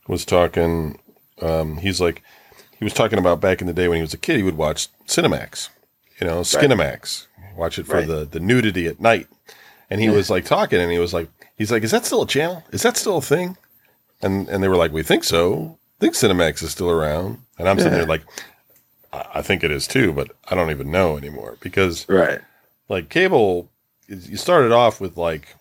was 0.07 0.24
talking. 0.24 0.99
Um, 1.42 1.78
he's 1.78 2.01
like, 2.01 2.22
he 2.78 2.84
was 2.84 2.94
talking 2.94 3.18
about 3.18 3.40
back 3.40 3.61
in 3.61 3.66
the 3.66 3.72
day 3.72 3.88
when 3.88 3.97
he 3.97 4.03
was 4.03 4.14
a 4.14 4.18
kid, 4.18 4.36
he 4.36 4.42
would 4.42 4.57
watch 4.57 4.88
Cinemax, 5.07 5.68
you 6.20 6.26
know, 6.26 6.40
Skinemax, 6.40 7.26
watch 7.57 7.78
it 7.78 7.86
for 7.86 7.97
Right. 7.97 8.07
the 8.07 8.24
the 8.24 8.40
nudity 8.40 8.86
at 8.86 9.01
night, 9.01 9.26
and 9.90 10.01
he 10.01 10.09
was 10.11 10.30
like 10.30 10.44
talking, 10.44 10.80
and 10.80 10.92
he 10.92 10.99
was 10.99 11.12
like, 11.12 11.28
he's 11.57 11.72
like, 11.72 11.82
is 11.82 11.90
that 11.90 12.07
still 12.07 12.22
a 12.22 12.26
channel? 12.26 12.62
Is 12.72 12.82
that 12.82 12.97
still 12.97 13.16
a 13.18 13.22
thing? 13.22 13.57
And 14.22 14.49
and 14.49 14.62
they 14.62 14.68
were 14.68 14.76
like, 14.76 14.92
we 14.92 15.03
think 15.03 15.24
so. 15.24 15.78
I 15.99 16.01
think 16.01 16.14
Cinemax 16.14 16.62
is 16.62 16.70
still 16.70 16.90
around, 16.90 17.38
and 17.59 17.68
I'm 17.68 17.78
sitting 17.78 17.92
Yeah. 17.94 17.99
there 18.01 18.07
like, 18.07 18.22
I, 19.12 19.26
I 19.36 19.42
think 19.42 19.64
it 19.64 19.70
is 19.72 19.86
too, 19.88 20.12
but 20.12 20.30
I 20.49 20.55
don't 20.55 20.70
even 20.70 20.90
know 20.92 21.16
anymore 21.16 21.57
because 21.61 22.09
Right. 22.09 22.40
like 22.88 23.09
cable 23.09 23.70
you 24.09 24.37
started 24.37 24.73
off 24.73 25.01
with 25.01 25.17
like 25.17 25.55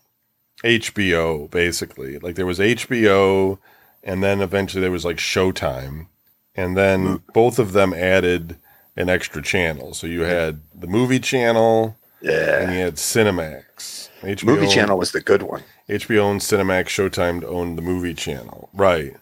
HBO 0.63 1.49
basically. 1.49 2.19
Like 2.19 2.35
there 2.35 2.45
was 2.45 2.59
HBO 2.59 3.59
and 4.03 4.23
then 4.23 4.41
eventually 4.41 4.81
there 4.81 4.91
was 4.91 5.05
like 5.05 5.17
Showtime 5.17 6.07
and 6.55 6.77
then 6.77 7.21
both 7.33 7.59
of 7.59 7.73
them 7.73 7.93
added 7.93 8.57
an 8.95 9.09
extra 9.09 9.41
channel. 9.41 9.93
So 9.93 10.07
you 10.07 10.21
had 10.21 10.61
the 10.73 10.87
movie 10.87 11.19
channel 11.19 11.97
yeah. 12.21 12.61
and 12.61 12.73
you 12.73 12.79
had 12.79 12.95
Cinemax. 12.95 14.09
HBO, 14.21 14.45
Movie 14.45 14.67
channel 14.67 14.97
was 14.97 15.11
the 15.11 15.21
good 15.21 15.43
one. 15.43 15.63
HBO 15.89 16.19
owned 16.19 16.41
Cinemax, 16.41 16.85
Showtime 16.85 17.43
owned 17.43 17.77
the 17.77 17.81
movie 17.81 18.13
channel. 18.13 18.69
Right. 18.73 19.15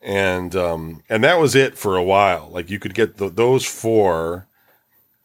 And 0.00 0.56
um 0.56 1.02
and 1.10 1.22
that 1.24 1.38
was 1.38 1.54
it 1.54 1.76
for 1.76 1.96
a 1.96 2.02
while. 2.02 2.48
Like 2.50 2.70
you 2.70 2.78
could 2.78 2.94
get 2.94 3.18
th 3.18 3.34
those 3.34 3.66
four 3.66 4.46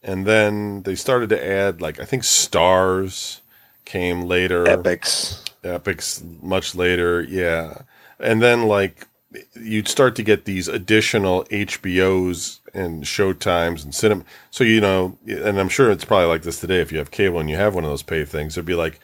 and 0.06 0.24
then 0.24 0.82
they 0.82 0.94
started 0.94 1.28
to 1.30 1.46
add 1.46 1.82
like 1.82 2.00
I 2.00 2.04
think 2.04 2.22
Starz 2.22 3.40
came 3.84 4.22
later. 4.22 4.64
Epix. 4.64 5.44
Epix 5.62 6.42
much 6.42 6.74
later, 6.74 7.20
yeah. 7.22 7.82
And 8.20 8.40
then 8.40 8.62
like 8.62 9.08
you'd 9.54 9.88
start 9.88 10.14
to 10.16 10.22
get 10.22 10.44
these 10.44 10.68
additional 10.68 11.44
HBOs 11.46 12.60
and 12.72 13.02
Showtimes 13.02 13.82
and 13.82 13.94
cinema. 13.94 14.24
So 14.50 14.62
you 14.62 14.80
know, 14.80 15.18
and 15.26 15.58
I'm 15.58 15.68
sure 15.68 15.90
it's 15.90 16.04
probably 16.04 16.28
like 16.28 16.42
this 16.42 16.60
today. 16.60 16.80
If 16.80 16.92
you 16.92 16.98
have 16.98 17.10
cable 17.10 17.40
and 17.40 17.50
you 17.50 17.56
have 17.56 17.74
one 17.74 17.84
of 17.84 17.90
those 17.90 18.04
pay 18.04 18.24
things, 18.24 18.56
it'd 18.56 18.64
be 18.64 18.74
like, 18.74 19.00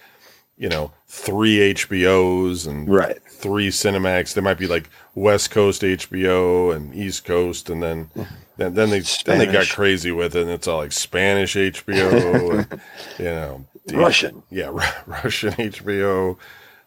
you 0.56 0.68
know, 0.68 0.92
three 1.08 1.74
HBOs 1.74 2.68
and 2.68 2.88
Right. 2.88 3.20
three 3.26 3.70
Cinemax. 3.70 4.34
There 4.34 4.42
might 4.42 4.58
be 4.58 4.68
like 4.68 4.88
West 5.16 5.50
Coast 5.50 5.82
HBO 5.82 6.74
and 6.74 6.94
East 6.94 7.24
Coast, 7.24 7.68
and 7.68 7.82
then 7.82 8.04
mm-hmm. 8.16 8.34
Then, 8.62 8.74
then 8.74 8.90
they 8.90 9.00
then 9.24 9.38
they 9.38 9.46
got 9.46 9.68
crazy 9.68 10.12
with 10.12 10.36
it, 10.36 10.42
and 10.42 10.50
it's 10.50 10.68
all 10.68 10.78
like 10.78 10.92
Spanish 10.92 11.54
HBO, 11.56 12.58
and, 12.70 12.80
you 13.18 13.24
know, 13.24 13.64
Russian. 13.92 14.42
yeah, 14.50 14.66
Ru- 14.72 15.02
Russian 15.06 15.52
HBO. 15.54 16.36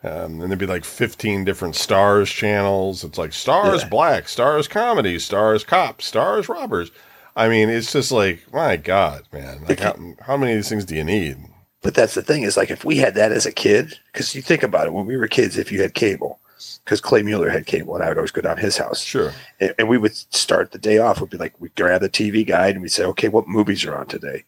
Um, 0.04 0.40
and 0.40 0.52
there'd 0.52 0.60
be 0.60 0.68
like 0.68 0.86
15 0.86 1.46
different 1.46 1.74
Starz 1.74 2.28
channels. 2.28 3.04
It's 3.04 3.18
like 3.18 3.32
Starz 3.32 3.82
Yeah. 3.82 3.88
black, 3.90 4.26
Starz 4.26 4.70
comedy, 4.70 5.18
Starz 5.18 5.66
cop, 5.66 6.00
Starz 6.00 6.48
robbers. 6.48 6.92
I 7.36 7.50
mean, 7.50 7.70
it's 7.70 7.92
just 7.92 8.12
like, 8.12 8.46
my 8.54 8.78
God, 8.78 9.24
man. 9.34 9.66
Like, 9.68 9.80
how, 9.80 9.96
how 10.22 10.38
many 10.38 10.52
of 10.52 10.58
these 10.60 10.70
things 10.70 10.86
do 10.86 10.96
you 10.96 11.04
need? 11.04 11.38
But 11.82 11.96
that's 11.96 12.14
the 12.14 12.22
thing 12.22 12.44
is 12.44 12.56
like 12.56 12.70
if 12.72 12.86
we 12.86 12.98
had 12.98 13.16
that 13.16 13.32
as 13.32 13.46
a 13.48 13.52
kid, 13.52 13.98
because 14.14 14.36
you 14.36 14.42
think 14.44 14.62
about 14.64 14.86
it, 14.88 14.94
when 14.94 15.06
we 15.08 15.18
were 15.18 15.28
kids, 15.28 15.58
if 15.58 15.72
you 15.72 15.82
had 15.82 15.94
cable, 15.96 16.40
because 16.84 17.02
Clay 17.02 17.24
Mueller 17.24 17.50
had 17.50 17.66
cable, 17.66 17.96
and 17.96 18.04
I 18.04 18.08
would 18.10 18.18
always 18.18 18.32
go 18.32 18.42
down 18.42 18.58
his 18.58 18.78
house, 18.78 19.02
Sure. 19.02 19.34
and, 19.60 19.74
and 19.80 19.90
we 19.90 19.98
would 19.98 20.16
start 20.16 20.72
the 20.72 20.78
day 20.78 20.98
off. 20.98 21.20
We'd 21.22 21.30
be 21.30 21.38
like, 21.38 21.54
we 21.60 21.70
grab 21.70 22.02
the 22.02 22.10
TV 22.10 22.46
guide 22.46 22.76
and 22.76 22.82
we'd 22.82 22.92
say, 22.92 23.04
okay, 23.06 23.28
what 23.28 23.48
movies 23.48 23.86
are 23.86 23.96
on 23.96 24.08
today? 24.08 24.44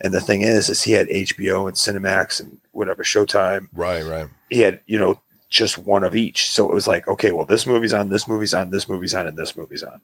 And 0.00 0.12
the 0.14 0.20
thing 0.20 0.42
is, 0.42 0.68
is 0.68 0.82
he 0.82 0.92
had 0.92 1.08
HBO 1.08 1.66
and 1.68 1.76
Cinemax 1.76 2.40
and 2.40 2.58
whatever 2.72 3.02
Showtime. 3.04 3.68
Right. 3.74 4.02
Right. 4.04 4.28
He 4.48 4.60
had, 4.60 4.80
you 4.86 4.98
know, 4.98 5.20
just 5.50 5.78
one 5.78 6.04
of 6.04 6.16
each. 6.16 6.50
So 6.50 6.66
it 6.68 6.74
was 6.74 6.86
like, 6.88 7.06
okay, 7.06 7.32
well, 7.32 7.44
this 7.44 7.66
movie's 7.66 7.92
on, 7.92 8.08
this 8.08 8.26
movie's 8.26 8.54
on, 8.54 8.70
this 8.70 8.88
movie's 8.88 9.14
on, 9.14 9.26
and 9.26 9.36
this 9.36 9.56
movie's 9.56 9.82
on. 9.82 10.00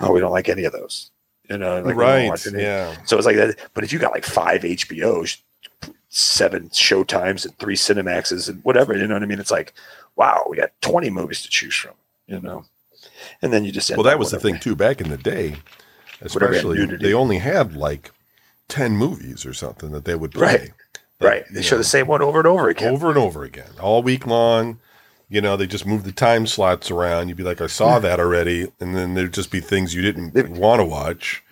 Oh, 0.00 0.12
we 0.12 0.20
don't 0.20 0.32
like 0.32 0.48
any 0.48 0.64
of 0.64 0.72
those. 0.72 1.10
You 1.48 1.58
know, 1.58 1.80
like, 1.82 1.96
right. 1.96 2.46
Yeah. 2.52 2.94
So 3.04 3.16
it's 3.16 3.26
like 3.26 3.36
that. 3.36 3.56
But 3.74 3.82
if 3.82 3.92
you 3.92 3.98
got 3.98 4.12
like 4.12 4.24
five 4.24 4.62
HBOs, 4.62 5.38
seven 6.08 6.68
Showtimes, 6.70 7.44
and 7.44 7.56
three 7.58 7.76
Cinemaxes, 7.76 8.48
and 8.48 8.62
whatever, 8.64 8.96
you 8.96 9.06
know 9.06 9.14
what 9.14 9.22
I 9.22 9.26
mean? 9.26 9.40
It's 9.40 9.50
like, 9.50 9.72
wow, 10.16 10.46
we 10.48 10.56
got 10.56 10.70
20 10.80 11.10
movies 11.10 11.42
to 11.42 11.48
choose 11.48 11.74
from, 11.74 11.94
you 12.26 12.40
know? 12.40 12.64
And 13.42 13.52
then 13.52 13.64
you 13.64 13.72
just 13.72 13.90
Well, 13.90 14.02
that 14.02 14.18
was 14.18 14.30
the 14.30 14.38
thing 14.38 14.58
too. 14.58 14.76
Back 14.76 15.00
in 15.00 15.08
the 15.08 15.16
day, 15.16 15.56
especially, 16.20 16.84
they 16.96 17.14
only 17.14 17.38
had 17.38 17.74
like 17.74 18.12
ten 18.68 18.96
movies 18.96 19.46
or 19.46 19.54
something 19.54 19.90
that 19.92 20.04
they 20.04 20.14
would 20.14 20.32
play. 20.32 20.44
Right. 20.44 20.72
That, 21.18 21.26
Right. 21.26 21.44
They 21.50 21.62
show 21.62 21.76
know, 21.76 21.78
the 21.78 21.84
same 21.84 22.06
one 22.06 22.22
over 22.22 22.38
and 22.38 22.46
over 22.46 22.68
again. 22.68 22.92
over 22.92 23.08
and 23.10 23.18
over 23.18 23.44
again, 23.44 23.72
all 23.80 24.02
week 24.02 24.26
long. 24.26 24.80
You 25.28 25.40
know, 25.40 25.56
they 25.56 25.66
just 25.66 25.86
move 25.86 26.04
the 26.04 26.12
time 26.12 26.46
slots 26.46 26.90
around. 26.90 27.28
You'd 27.28 27.36
be 27.36 27.44
like, 27.44 27.60
I 27.60 27.68
saw 27.68 27.98
hmm. 27.98 28.02
that 28.02 28.18
already, 28.18 28.72
and 28.80 28.96
then 28.96 29.14
there'd 29.14 29.34
just 29.34 29.50
be 29.50 29.60
things 29.60 29.94
you 29.94 30.02
didn't 30.02 30.34
want 30.56 30.80
to 30.80 30.84
watch. 30.84 31.44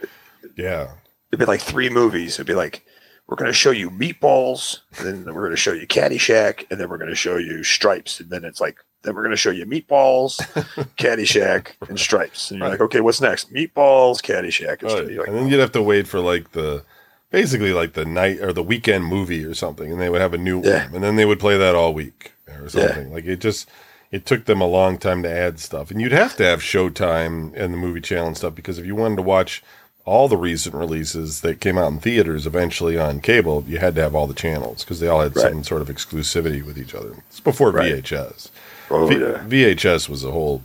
Yeah. 0.57 0.93
It'd 1.31 1.39
be 1.39 1.45
like 1.45 1.61
three 1.61 1.91
movies. 1.91 2.35
It'd 2.35 2.47
be 2.47 2.55
like, 2.55 2.85
we're 3.29 3.37
going 3.37 3.51
to 3.51 3.57
show 3.57 3.71
you 3.71 3.91
Meatballs, 3.91 4.79
then 5.03 5.25
we're 5.27 5.43
going 5.43 5.51
to 5.51 5.57
show 5.57 5.73
you 5.73 5.87
Caddyshack, 5.87 6.65
and 6.71 6.81
then 6.81 6.89
we're 6.89 6.97
going 6.99 7.11
to 7.11 7.15
show 7.15 7.37
you 7.37 7.63
Stripes. 7.63 8.21
And 8.21 8.31
then 8.31 8.45
it's 8.45 8.61
like, 8.61 8.79
then 9.03 9.15
we're 9.15 9.23
going 9.23 9.33
to 9.33 9.37
show 9.37 9.51
you 9.51 9.67
Meatballs, 9.67 10.37
Caddyshack, 10.97 11.73
and 11.89 12.01
Stripes. 12.01 12.51
And 12.51 12.61
you're 12.61 12.69
like, 12.69 12.81
okay, 12.81 13.01
what's 13.01 13.21
next? 13.21 13.53
Meatballs, 13.53 14.23
Caddyshack, 14.23 14.81
and 14.81 14.83
Right. 14.83 14.91
Stripes. 14.93 15.19
Like, 15.19 15.29
and 15.29 15.37
then 15.37 15.49
you'd 15.49 15.61
have 15.61 15.73
to 15.73 15.83
wait 15.83 16.09
for 16.09 16.21
like 16.21 16.53
the 16.53 16.85
basically 17.31 17.73
like 17.75 17.93
the 17.93 18.07
night 18.07 18.41
or 18.41 18.53
the 18.53 18.63
weekend 18.63 19.05
movie 19.05 19.45
or 19.45 19.55
something, 19.55 19.93
and 19.93 20.01
they 20.01 20.09
would 20.09 20.21
have 20.23 20.35
a 20.35 20.39
new 20.39 20.63
Yeah. 20.63 20.87
one, 20.87 20.95
and 20.97 21.05
then 21.05 21.17
they 21.17 21.27
would 21.27 21.39
play 21.41 21.59
that 21.59 21.75
all 21.75 21.93
week 21.93 22.33
or 22.49 22.69
something. 22.69 23.13
Like 23.13 23.27
it 23.27 23.41
just 23.41 23.69
it 24.11 24.25
took 24.25 24.47
them 24.47 24.63
a 24.63 24.67
long 24.67 24.97
time 24.97 25.23
to 25.23 25.31
add 25.31 25.61
stuff, 25.61 25.91
and 25.91 26.01
you'd 26.01 26.13
have 26.13 26.35
to 26.37 26.45
have 26.45 26.61
Showtime 26.61 27.53
and 27.55 27.75
the 27.75 27.79
movie 27.79 28.01
channel 28.01 28.29
and 28.29 28.37
stuff 28.39 28.55
because 28.55 28.79
if 28.79 28.87
you 28.87 28.97
wanted 28.97 29.17
to 29.17 29.23
watch 29.23 29.63
all 30.09 30.27
the 30.29 30.37
recent 30.37 30.75
releases 30.75 31.43
that 31.43 31.61
came 31.61 31.77
out 31.79 31.93
in 31.93 31.99
theaters 32.01 32.47
eventually 32.47 32.99
on 32.99 33.21
cable, 33.21 33.65
you 33.69 33.79
had 33.79 33.95
to 33.97 34.01
have 34.01 34.15
all 34.15 34.27
the 34.27 34.35
channels 34.35 34.83
because 34.85 35.01
they 35.01 35.07
all 35.09 35.21
had 35.21 35.37
Right. 35.37 35.51
some 35.53 35.63
sort 35.65 35.83
of 35.83 35.89
exclusivity 35.89 36.65
with 36.65 36.79
each 36.79 36.95
other. 36.95 37.13
It's 37.29 37.41
before 37.41 37.71
Right. 37.71 37.93
VHS. 37.93 38.49
oh, 38.91 39.07
V- 39.07 39.17
yeah. 39.21 39.45
VHS 39.47 40.09
was 40.09 40.25
a 40.25 40.31
whole, 40.31 40.63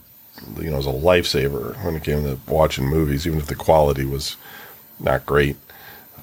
you 0.60 0.70
know, 0.72 0.78
was 0.78 0.86
a 0.88 0.92
lifesaver 0.92 1.76
when 1.84 1.96
it 1.96 2.04
came 2.04 2.24
to 2.24 2.40
watching 2.48 2.88
movies, 2.88 3.28
even 3.28 3.38
if 3.40 3.48
the 3.48 3.56
quality 3.56 4.06
was 4.06 4.38
not 5.00 5.26
great. 5.26 5.58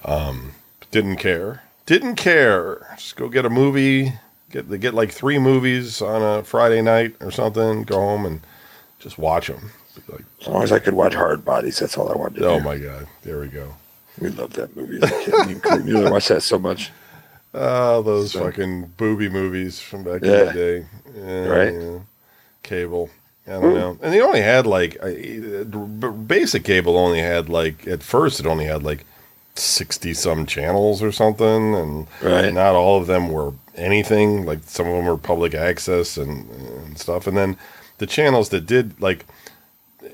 Um, 0.05 0.53
didn't 0.91 1.17
care. 1.17 1.63
Didn't 1.87 2.17
care. 2.17 2.87
Just 2.97 3.17
go 3.17 3.29
get 3.29 3.45
a 3.45 3.51
movie. 3.51 4.15
Get 4.51 4.69
they 4.71 4.79
get 4.79 4.95
like 4.95 5.13
three 5.13 5.39
movies 5.39 6.01
on 6.03 6.23
a 6.23 6.43
Friday 6.43 6.83
night 6.83 7.15
or 7.21 7.31
something. 7.31 7.85
Go 7.85 7.97
home 7.97 8.25
and 8.27 8.41
just 8.99 9.19
watch 9.19 9.47
them. 9.49 9.71
Like, 10.09 10.23
As 10.41 10.47
long 10.49 10.63
as 10.63 10.73
I 10.73 10.79
could 10.79 10.95
watch 10.95 11.13
Hardbodies, 11.15 11.81
that's 11.81 11.97
all 11.99 12.11
I 12.11 12.17
wanted 12.17 12.41
to 12.41 12.47
oh 12.47 12.55
do. 12.59 12.61
Oh 12.61 12.65
my 12.65 12.79
god, 12.79 13.07
there 13.23 13.41
we 13.41 13.49
go. 13.49 13.75
We 14.21 14.29
love 14.31 14.53
that 14.55 14.75
movie. 14.77 14.99
as 15.03 15.11
a 15.11 15.25
kid. 15.61 15.85
Me 15.85 16.01
and 16.01 16.11
watched 16.11 16.29
that 16.29 16.43
so 16.43 16.59
much. 16.59 16.91
Oh, 17.55 18.03
those 18.03 18.33
So- 18.33 18.41
fucking 18.45 18.93
booby 18.97 19.29
movies 19.29 19.81
from 19.81 20.05
back 20.05 20.23
in 20.23 20.29
the 20.31 20.53
day. 20.53 20.87
Yeah, 21.17 21.45
Right. 21.47 21.73
yeah. 21.75 21.99
Cable. 22.63 23.11
I 23.47 23.53
don't 23.53 23.75
know. 23.75 23.99
And 24.03 24.13
they 24.13 24.21
only 24.21 24.43
had 24.43 24.67
like 24.67 24.97
basic 26.27 26.65
cable 26.65 26.97
only 26.97 27.21
had 27.21 27.49
like 27.49 27.87
at 27.87 28.03
first 28.03 28.39
it 28.41 28.47
only 28.47 28.67
had 28.67 28.83
like 28.83 29.05
60 29.57 30.15
some 30.15 30.47
channels 30.47 31.03
or 31.03 31.11
something 31.13 31.75
and 31.75 32.07
Right. 32.23 32.53
not 32.53 32.75
all 32.75 33.01
of 33.01 33.07
them 33.07 33.29
were 33.31 33.53
anything 33.75 34.45
like 34.47 34.61
some 34.67 34.87
of 34.87 34.93
them 34.95 35.07
were 35.07 35.17
public 35.17 35.55
access 35.55 36.17
and, 36.17 36.49
and 36.51 36.99
stuff 36.99 37.27
and 37.27 37.37
then 37.37 37.57
the 37.99 38.07
channels 38.07 38.51
that 38.51 38.67
did 38.67 39.01
like 39.01 39.27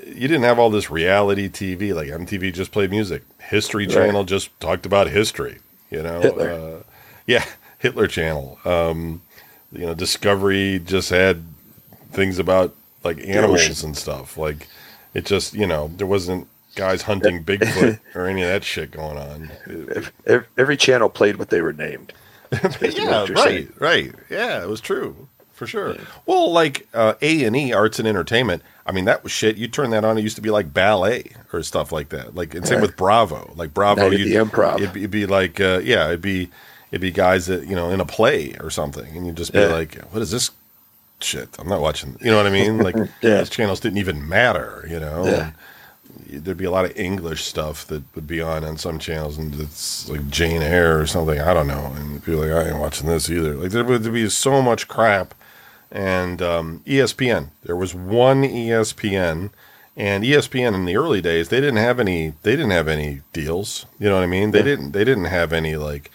you 0.07 0.29
didn't 0.29 0.43
have 0.45 0.59
all 0.59 0.71
this 0.71 0.91
reality 0.91 1.49
TV 1.49 1.95
like 1.95 2.09
MTV 2.09 2.53
just 2.53 2.73
played 2.73 2.91
music 2.91 3.23
History 3.41 3.87
Right. 3.87 3.95
Channel 3.95 4.25
just 4.25 4.59
talked 4.61 4.87
about 4.87 5.09
history 5.09 5.59
you 5.91 6.03
know 6.03 6.21
Hitler. 6.21 6.51
Uh, 6.51 6.83
yeah 7.27 7.45
Hitler 7.79 8.07
Channel 8.07 8.59
um, 8.65 9.23
you 9.73 9.85
know 9.87 9.95
Discovery 9.95 10.81
just 10.85 11.11
had 11.11 11.45
things 12.13 12.39
about 12.39 12.75
like 13.05 13.19
animals 13.27 13.83
and 13.83 13.97
stuff 13.97 14.37
like 14.39 14.69
it 15.15 15.27
just 15.27 15.55
you 15.55 15.67
know 15.67 15.91
there 15.97 16.07
wasn't 16.07 16.47
guys 16.75 17.03
hunting 17.03 17.43
Bigfoot 17.45 17.99
or 18.15 18.27
any 18.27 18.43
of 18.43 18.49
that 18.49 18.63
shit 18.65 18.91
going 18.91 19.17
on 19.19 19.51
Ev- 19.69 20.13
ev- 20.27 20.47
Every 20.57 20.77
channel 20.77 21.09
played 21.09 21.37
what 21.37 21.51
they 21.51 21.61
were 21.63 21.73
named. 21.73 22.13
Yeah, 22.81 23.27
right, 23.31 23.39
saying. 23.39 23.73
right. 23.81 24.15
Yeah, 24.31 24.63
it 24.63 24.69
was 24.69 24.81
true 24.81 25.29
for 25.53 25.67
sure. 25.67 25.97
Well, 26.27 26.53
like 26.53 26.87
uh, 26.95 27.15
A 27.21 27.45
and 27.45 27.57
E, 27.57 27.73
arts 27.73 27.99
and 27.99 28.07
entertainment. 28.07 28.63
I 28.87 28.93
mean, 28.93 29.05
that 29.07 29.23
was 29.25 29.33
shit. 29.33 29.57
You 29.57 29.67
turn 29.69 29.91
that 29.91 30.05
on, 30.05 30.17
it 30.17 30.23
used 30.23 30.37
to 30.37 30.43
be 30.43 30.51
like 30.51 30.73
ballet 30.73 31.33
or 31.53 31.63
stuff 31.63 31.91
like 31.91 32.11
that. 32.11 32.35
Like, 32.37 32.55
and 32.55 32.65
same 32.67 32.77
Yeah. 32.79 32.83
with 32.83 32.97
Bravo. 32.97 33.53
Like 33.57 33.75
Bravo, 33.75 34.11
you'd- 34.11 34.31
the 34.31 34.37
Improv. 34.37 34.77
It'd, 34.77 34.93
be- 34.93 35.01
it'd 35.01 35.11
be 35.11 35.27
like, 35.27 35.61
uh, 35.61 35.81
yeah, 35.83 36.07
it'd 36.07 36.23
be 36.23 36.51
it'd 36.93 37.01
be 37.01 37.11
guys 37.11 37.47
that 37.47 37.67
you 37.67 37.75
know 37.75 37.91
in 37.91 38.01
a 38.01 38.07
play 38.07 38.55
or 38.61 38.71
something, 38.71 39.17
and 39.17 39.27
you'd 39.27 39.37
just 39.37 39.53
be 39.53 39.59
Yeah. 39.59 39.67
like, 39.67 39.97
what 40.13 40.23
is 40.23 40.31
this 40.31 40.51
shit? 41.21 41.49
I'm 41.59 41.69
not 41.69 41.81
watching. 41.81 42.17
You 42.21 42.31
know 42.31 42.37
what 42.37 42.47
I 42.47 42.51
mean? 42.51 42.79
Like, 42.83 42.95
Yeah. 42.97 43.39
those 43.39 43.51
channels 43.51 43.81
didn't 43.81 43.99
even 43.99 44.29
matter. 44.29 44.87
You 44.89 45.01
know. 45.01 45.25
Yeah. 45.27 45.51
And 46.31 46.45
there'd 46.45 46.57
be 46.57 46.65
a 46.65 46.71
lot 46.71 46.85
of 46.85 46.97
English 46.97 47.45
stuff 47.45 47.87
that 47.89 48.03
would 48.15 48.27
be 48.27 48.41
on 48.41 48.65
on 48.65 48.77
some 48.79 48.99
channels, 48.99 49.37
and 49.37 49.55
it's 49.61 50.09
like 50.09 50.29
Jane 50.31 50.63
Eyre 50.63 50.99
or 51.01 51.07
something. 51.07 51.41
I 51.41 51.53
don't 51.53 51.67
know, 51.67 51.93
and 51.97 52.25
people 52.25 52.41
like 52.41 52.51
I 52.53 52.69
ain't 52.71 52.79
watching 52.79 53.09
this 53.09 53.29
either. 53.29 53.55
Like 53.55 53.73
there 53.73 53.85
would 53.85 54.13
be 54.13 54.29
so 54.31 54.63
much 54.63 54.87
crap, 54.89 55.35
and 55.91 56.41
um, 56.43 56.81
ESPN. 56.87 57.49
There 57.65 57.77
was 57.77 57.95
one 57.95 58.43
ESPN, 58.43 59.51
and 59.97 60.25
ESPN 60.25 60.75
in 60.75 60.85
the 60.85 60.97
early 60.97 61.21
days 61.21 61.49
they 61.49 61.61
didn't 61.61 61.77
have 61.77 61.99
any. 62.01 62.35
They 62.43 62.53
didn't 62.53 62.71
have 62.73 62.89
any 62.89 63.21
deals. 63.33 63.87
You 63.99 64.09
know 64.09 64.17
what 64.17 64.25
I 64.25 64.27
mean? 64.27 64.51
They 64.51 64.59
Yeah. 64.59 64.65
didn't. 64.65 64.93
They 64.93 65.05
didn't 65.05 65.25
have 65.27 65.53
any 65.53 65.77
like. 65.77 66.11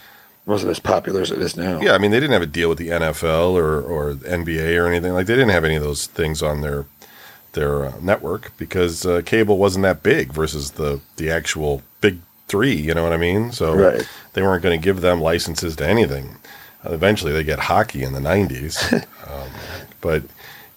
wasn't 0.46 0.72
as 0.72 0.80
popular 0.80 1.22
as 1.22 1.32
it 1.32 1.42
is 1.42 1.56
now. 1.56 1.80
Yeah, 1.82 1.94
I 1.94 1.98
mean 1.98 2.12
they 2.12 2.20
didn't 2.20 2.34
have 2.34 2.42
a 2.42 2.46
deal 2.48 2.70
with 2.70 2.78
the 2.80 2.90
NFL 2.90 3.54
or 3.54 3.82
or 3.82 4.14
NBA 4.16 4.76
or 4.82 4.88
anything. 4.88 5.14
Like 5.14 5.28
they 5.28 5.36
didn't 5.36 5.50
have 5.50 5.64
any 5.66 5.76
of 5.76 5.84
those 5.84 6.08
things 6.08 6.42
on 6.44 6.62
their 6.62 6.86
their 7.54 7.86
uh, 7.86 7.94
network 8.02 8.52
because 8.58 9.06
uh, 9.06 9.22
cable 9.26 9.58
wasn't 9.58 9.84
that 9.84 10.04
big 10.04 10.32
versus 10.34 10.72
the 10.72 11.00
the 11.18 11.30
actual 11.30 11.82
big 12.02 12.20
three. 12.48 12.74
You 12.76 12.94
know 12.94 13.04
what 13.04 13.14
I 13.14 13.18
mean? 13.18 13.52
So 13.52 13.74
Right. 13.76 14.08
they 14.34 14.42
weren't 14.42 14.64
going 14.64 14.80
to 14.80 14.84
give 14.84 15.02
them 15.02 15.22
licenses 15.22 15.76
to 15.78 15.88
anything. 15.88 16.38
Eventually, 16.84 17.32
they 17.32 17.44
get 17.44 17.60
hockey 17.60 18.04
in 18.04 18.14
the 18.14 18.20
'90s, 18.20 18.94
um, 19.28 19.50
but 20.02 20.24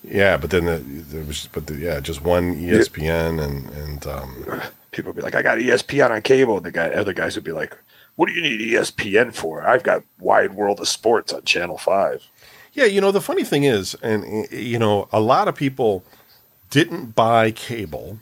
yeah, 0.03 0.37
but 0.37 0.51
then 0.51 0.67
the, 0.67 0.79
there 0.79 1.25
was 1.25 1.49
but 1.53 1.67
the, 1.67 1.77
yeah, 1.77 2.01
just 2.01 2.23
one 2.23 2.55
ESPN 2.57 3.43
and 3.43 3.71
and 3.71 4.07
um, 4.07 4.63
People 4.91 5.11
would 5.11 5.17
be 5.17 5.23
like, 5.23 5.35
I 5.35 5.43
got 5.43 5.59
ESPN 5.59 6.11
on 6.11 6.23
cable. 6.23 6.61
The 6.61 6.71
guy, 6.71 6.89
other 6.91 7.13
guys 7.13 7.35
would 7.35 7.45
be 7.45 7.53
like, 7.53 7.77
What 8.15 8.27
do 8.27 8.33
you 8.33 8.43
need 8.43 8.61
ESPN 8.61 9.35
for? 9.35 9.67
I've 9.67 9.83
got 9.83 10.05
Wide 10.21 10.55
World 10.55 10.79
of 10.79 10.89
Sports 10.89 11.33
on 11.33 11.43
Channel 11.43 11.79
Five. 11.79 12.23
Yeah, 12.75 12.85
you 12.85 13.01
know, 13.01 13.11
the 13.11 13.21
funny 13.21 13.45
thing 13.45 13.65
is, 13.65 13.95
and 14.03 14.47
you 14.51 14.79
know, 14.79 15.09
a 15.13 15.21
lot 15.21 15.49
of 15.49 15.57
people 15.57 16.05
didn't 16.71 17.15
buy 17.15 17.51
cable 17.51 18.19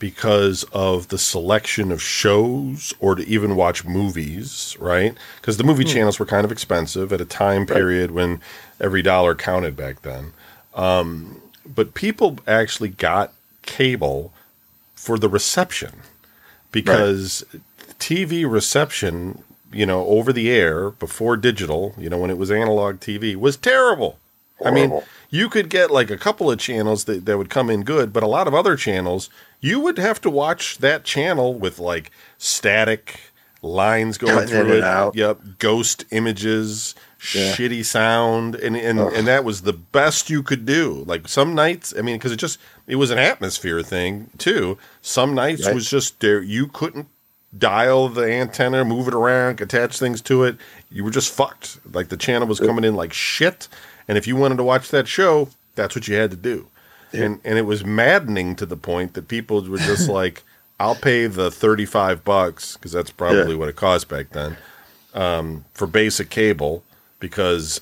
because 0.00 0.64
of 0.72 1.08
the 1.08 1.18
selection 1.18 1.92
of 1.92 2.02
shows 2.02 2.92
or 2.98 3.14
to 3.14 3.24
even 3.28 3.54
watch 3.54 3.84
movies, 3.84 4.76
right? 4.80 5.14
Because 5.40 5.58
the 5.58 5.62
movie 5.64 5.84
channels 5.84 6.18
were 6.18 6.26
kind 6.26 6.44
of 6.44 6.50
expensive 6.50 7.12
at 7.12 7.20
a 7.20 7.24
time 7.24 7.60
Right. 7.60 7.68
period 7.76 8.10
when 8.10 8.40
every 8.80 9.02
dollar 9.02 9.34
counted 9.36 9.76
back 9.76 10.02
then. 10.02 10.32
Um, 10.74 11.40
but 11.66 11.94
people 11.94 12.38
actually 12.48 12.88
got 12.88 13.32
cable 13.62 14.32
for 14.94 15.18
the 15.18 15.28
reception 15.28 16.00
because 16.72 17.44
TV 17.98 18.50
reception, 18.50 19.42
you 19.72 19.84
know, 19.84 20.06
over 20.06 20.32
the 20.32 20.50
air 20.50 20.90
before 20.90 21.36
digital, 21.36 21.94
you 21.98 22.08
know, 22.08 22.18
when 22.18 22.30
it 22.30 22.38
was 22.38 22.50
analog 22.50 23.00
TV, 23.00 23.36
was 23.36 23.56
terrible. 23.56 24.18
I 24.64 24.70
mean, 24.70 25.00
you 25.30 25.48
could 25.48 25.68
get 25.70 25.90
like 25.90 26.10
a 26.10 26.18
couple 26.18 26.50
of 26.50 26.58
channels 26.58 27.04
that, 27.04 27.24
that 27.26 27.38
would 27.38 27.50
come 27.50 27.70
in 27.70 27.82
good, 27.82 28.12
but 28.12 28.22
a 28.22 28.26
lot 28.26 28.46
of 28.48 28.54
other 28.54 28.76
channels, 28.76 29.30
you 29.60 29.80
would 29.80 29.98
have 29.98 30.20
to 30.22 30.30
watch 30.30 30.78
that 30.78 31.04
channel 31.04 31.54
with 31.54 31.78
like 31.78 32.10
static 32.38 33.20
lines 33.62 34.16
going 34.18 34.32
Cutting 34.34 34.48
through 34.48 34.60
and 34.60 34.70
it. 34.70 34.84
out. 34.84 35.14
Yep, 35.14 35.40
ghost 35.58 36.04
images, 36.10 36.94
Yeah. 37.34 37.52
shitty 37.52 37.84
sound, 37.84 38.54
and 38.54 38.74
and, 38.76 38.98
Ugh. 38.98 39.12
and 39.14 39.26
that 39.26 39.44
was 39.44 39.62
the 39.62 39.74
best 39.74 40.30
you 40.30 40.42
could 40.42 40.64
do. 40.64 41.04
Like 41.06 41.28
some 41.28 41.54
nights, 41.54 41.92
I 41.96 42.00
mean, 42.02 42.16
because 42.16 42.32
it 42.32 42.36
just 42.36 42.58
it 42.86 42.96
was 42.96 43.10
an 43.10 43.18
atmosphere 43.18 43.82
thing 43.82 44.30
too. 44.38 44.78
Some 45.02 45.34
nights 45.34 45.66
Right. 45.66 45.74
was 45.74 45.88
just 45.90 46.20
there. 46.20 46.40
You 46.42 46.68
couldn't 46.68 47.08
dial 47.58 48.08
the 48.08 48.30
antenna, 48.32 48.84
move 48.84 49.08
it 49.08 49.14
around, 49.14 49.60
attach 49.60 49.98
things 49.98 50.20
to 50.22 50.44
it, 50.44 50.56
you 50.90 51.02
were 51.04 51.10
just 51.10 51.30
fucked. 51.32 51.78
Like 51.92 52.08
the 52.08 52.16
channel 52.16 52.46
was 52.48 52.60
coming 52.60 52.84
in 52.84 52.94
like 52.94 53.12
shit. 53.12 53.68
And 54.10 54.18
if 54.18 54.26
you 54.26 54.34
wanted 54.34 54.56
to 54.56 54.64
watch 54.64 54.88
that 54.90 55.06
show, 55.06 55.50
that's 55.76 55.94
what 55.94 56.08
you 56.08 56.16
had 56.16 56.32
to 56.32 56.36
do. 56.36 56.66
And 57.12 57.38
and 57.44 57.58
it 57.58 57.62
was 57.62 57.84
maddening 57.84 58.56
to 58.56 58.66
the 58.66 58.76
point 58.76 59.14
that 59.14 59.28
people 59.28 59.62
were 59.62 59.78
just 59.78 60.08
like, 60.20 60.42
I'll 60.80 60.96
pay 60.96 61.28
the 61.28 61.48
35 61.48 62.24
bucks 62.24 62.76
because 62.76 62.90
that's 62.90 63.12
probably 63.12 63.52
Yeah. 63.54 63.60
what 63.60 63.68
it 63.68 63.76
cost 63.76 64.08
back 64.08 64.30
then 64.30 64.56
um, 65.14 65.64
for 65.74 65.86
basic 65.86 66.28
cable 66.28 66.82
because 67.20 67.80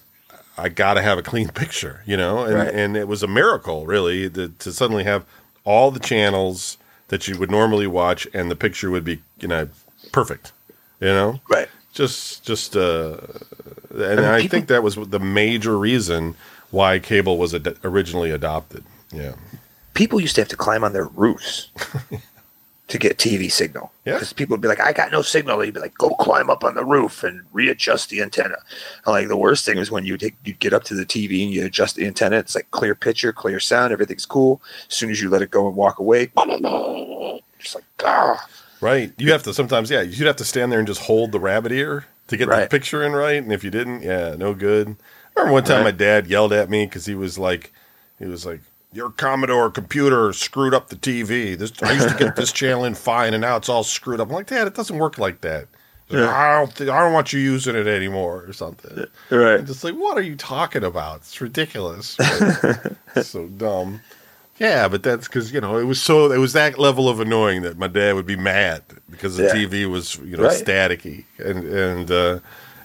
I 0.58 0.68
got 0.68 0.94
to 0.94 1.02
have 1.02 1.16
a 1.16 1.22
clean 1.22 1.48
picture, 1.62 2.02
you 2.04 2.16
know? 2.18 2.44
And, 2.44 2.54
Right. 2.56 2.74
and 2.74 2.94
it 2.94 3.08
was 3.08 3.22
a 3.22 3.26
miracle, 3.28 3.86
really, 3.86 4.28
to, 4.28 4.48
to 4.48 4.70
suddenly 4.72 5.04
have 5.04 5.24
all 5.64 5.90
the 5.90 6.00
channels 6.00 6.76
that 7.08 7.26
you 7.26 7.38
would 7.38 7.50
normally 7.50 7.86
watch 7.86 8.28
and 8.34 8.50
the 8.50 8.56
picture 8.56 8.90
would 8.90 9.04
be, 9.04 9.22
you 9.40 9.48
know, 9.48 9.68
perfect, 10.12 10.52
you 11.00 11.08
know? 11.08 11.40
Right. 11.48 11.68
Just, 11.98 12.44
just, 12.44 12.76
uh, 12.76 13.16
and 13.90 14.20
I 14.20 14.40
people- 14.42 14.56
think 14.56 14.68
that 14.68 14.84
was 14.84 14.94
the 14.94 15.18
major 15.18 15.76
reason 15.76 16.36
why 16.70 17.00
cable 17.00 17.38
was 17.38 17.52
ad- 17.52 17.76
originally 17.82 18.30
adopted. 18.30 18.84
Yeah. 19.10 19.32
People 19.94 20.20
used 20.20 20.36
to 20.36 20.40
have 20.42 20.48
to 20.50 20.56
climb 20.56 20.84
on 20.84 20.92
their 20.92 21.06
roofs 21.08 21.70
to 22.86 22.98
get 22.98 23.18
TV 23.18 23.50
signal. 23.50 23.90
Yeah. 24.04 24.12
Because 24.12 24.32
people 24.32 24.54
would 24.54 24.60
be 24.60 24.68
like, 24.68 24.78
I 24.78 24.92
got 24.92 25.10
no 25.10 25.22
signal. 25.22 25.58
They'd 25.58 25.74
be 25.74 25.80
like, 25.80 25.98
go 25.98 26.10
climb 26.10 26.48
up 26.50 26.62
on 26.62 26.76
the 26.76 26.84
roof 26.84 27.24
and 27.24 27.40
readjust 27.52 28.10
the 28.10 28.22
antenna. 28.22 28.58
And 29.04 29.12
like 29.12 29.26
the 29.26 29.36
worst 29.36 29.64
thing 29.64 29.76
was 29.76 29.90
when 29.90 30.04
you 30.04 30.16
take 30.16 30.36
you 30.44 30.54
get 30.54 30.72
up 30.72 30.84
to 30.84 30.94
the 30.94 31.04
TV 31.04 31.42
and 31.42 31.52
you 31.52 31.64
adjust 31.66 31.96
the 31.96 32.06
antenna, 32.06 32.36
it's 32.36 32.54
like 32.54 32.70
clear 32.70 32.94
picture, 32.94 33.32
clear 33.32 33.58
sound, 33.58 33.92
everything's 33.92 34.24
cool. 34.24 34.62
As 34.88 34.94
soon 34.94 35.10
as 35.10 35.20
you 35.20 35.30
let 35.30 35.42
it 35.42 35.50
go 35.50 35.66
and 35.66 35.74
walk 35.74 35.98
away, 35.98 36.26
just 37.58 37.74
like 37.74 37.84
ah. 38.04 38.46
Right. 38.80 39.12
You 39.18 39.32
have 39.32 39.42
to 39.44 39.54
sometimes, 39.54 39.90
yeah, 39.90 40.02
you'd 40.02 40.26
have 40.26 40.36
to 40.36 40.44
stand 40.44 40.70
there 40.72 40.78
and 40.78 40.88
just 40.88 41.02
hold 41.02 41.32
the 41.32 41.40
rabbit 41.40 41.72
ear 41.72 42.06
to 42.28 42.36
get 42.36 42.48
the 42.48 42.68
picture 42.70 43.02
in 43.02 43.12
right. 43.12 43.42
And 43.42 43.52
if 43.52 43.64
you 43.64 43.70
didn't, 43.70 44.02
yeah, 44.02 44.34
no 44.36 44.54
good. 44.54 44.96
I 45.36 45.40
remember 45.40 45.52
one 45.54 45.64
time 45.64 45.84
my 45.84 45.90
dad 45.90 46.26
yelled 46.26 46.52
at 46.52 46.70
me 46.70 46.86
because 46.86 47.06
he 47.06 47.14
was 47.14 47.38
like, 47.38 47.72
he 48.18 48.26
was 48.26 48.44
like, 48.46 48.60
your 48.92 49.10
Commodore 49.10 49.70
computer 49.70 50.32
screwed 50.32 50.74
up 50.74 50.88
the 50.88 50.96
TV. 50.96 51.56
This 51.56 51.72
I 51.82 51.92
used 51.92 52.08
to 52.08 52.14
get 52.16 52.36
this 52.36 52.52
channel 52.52 52.84
in 52.84 52.94
fine, 52.94 53.34
and 53.34 53.42
now 53.42 53.56
it's 53.56 53.68
all 53.68 53.84
screwed 53.84 54.18
up. 54.20 54.28
I'm 54.28 54.34
like, 54.34 54.46
Dad, 54.46 54.66
it 54.66 54.74
doesn't 54.74 54.96
work 54.98 55.18
like 55.18 55.42
that. 55.42 55.68
Like, 56.08 56.20
Yeah. 56.20 56.30
I 56.34 56.58
don't, 56.58 56.72
think, 56.72 56.88
I 56.90 56.98
don't 57.00 57.12
want 57.12 57.32
you 57.32 57.38
using 57.38 57.76
it 57.76 57.86
anymore, 57.86 58.44
or 58.46 58.52
something. 58.54 59.06
Right. 59.30 59.60
I'm 59.60 59.66
just 59.66 59.84
like, 59.84 59.94
what 59.94 60.16
are 60.16 60.22
you 60.22 60.36
talking 60.36 60.84
about? 60.84 61.18
It's 61.18 61.40
ridiculous. 61.40 62.16
But 63.14 63.26
so 63.26 63.46
dumb. 63.46 64.00
Yeah, 64.58 64.88
but 64.88 65.02
that's 65.02 65.28
because 65.28 65.52
you 65.52 65.60
know 65.60 65.78
it 65.78 65.84
was 65.84 66.02
so 66.02 66.32
it 66.32 66.38
was 66.38 66.52
that 66.52 66.78
level 66.78 67.08
of 67.08 67.20
annoying 67.20 67.62
that 67.62 67.78
my 67.78 67.86
dad 67.86 68.14
would 68.14 68.26
be 68.26 68.36
mad 68.36 68.82
because 69.10 69.36
the 69.36 69.44
Yeah. 69.44 69.54
TV 69.54 69.88
was 69.90 70.16
you 70.16 70.36
know 70.36 70.44
Right. 70.44 70.64
staticky 70.66 71.24
and 71.38 71.64
and 71.64 72.10
uh, 72.10 72.38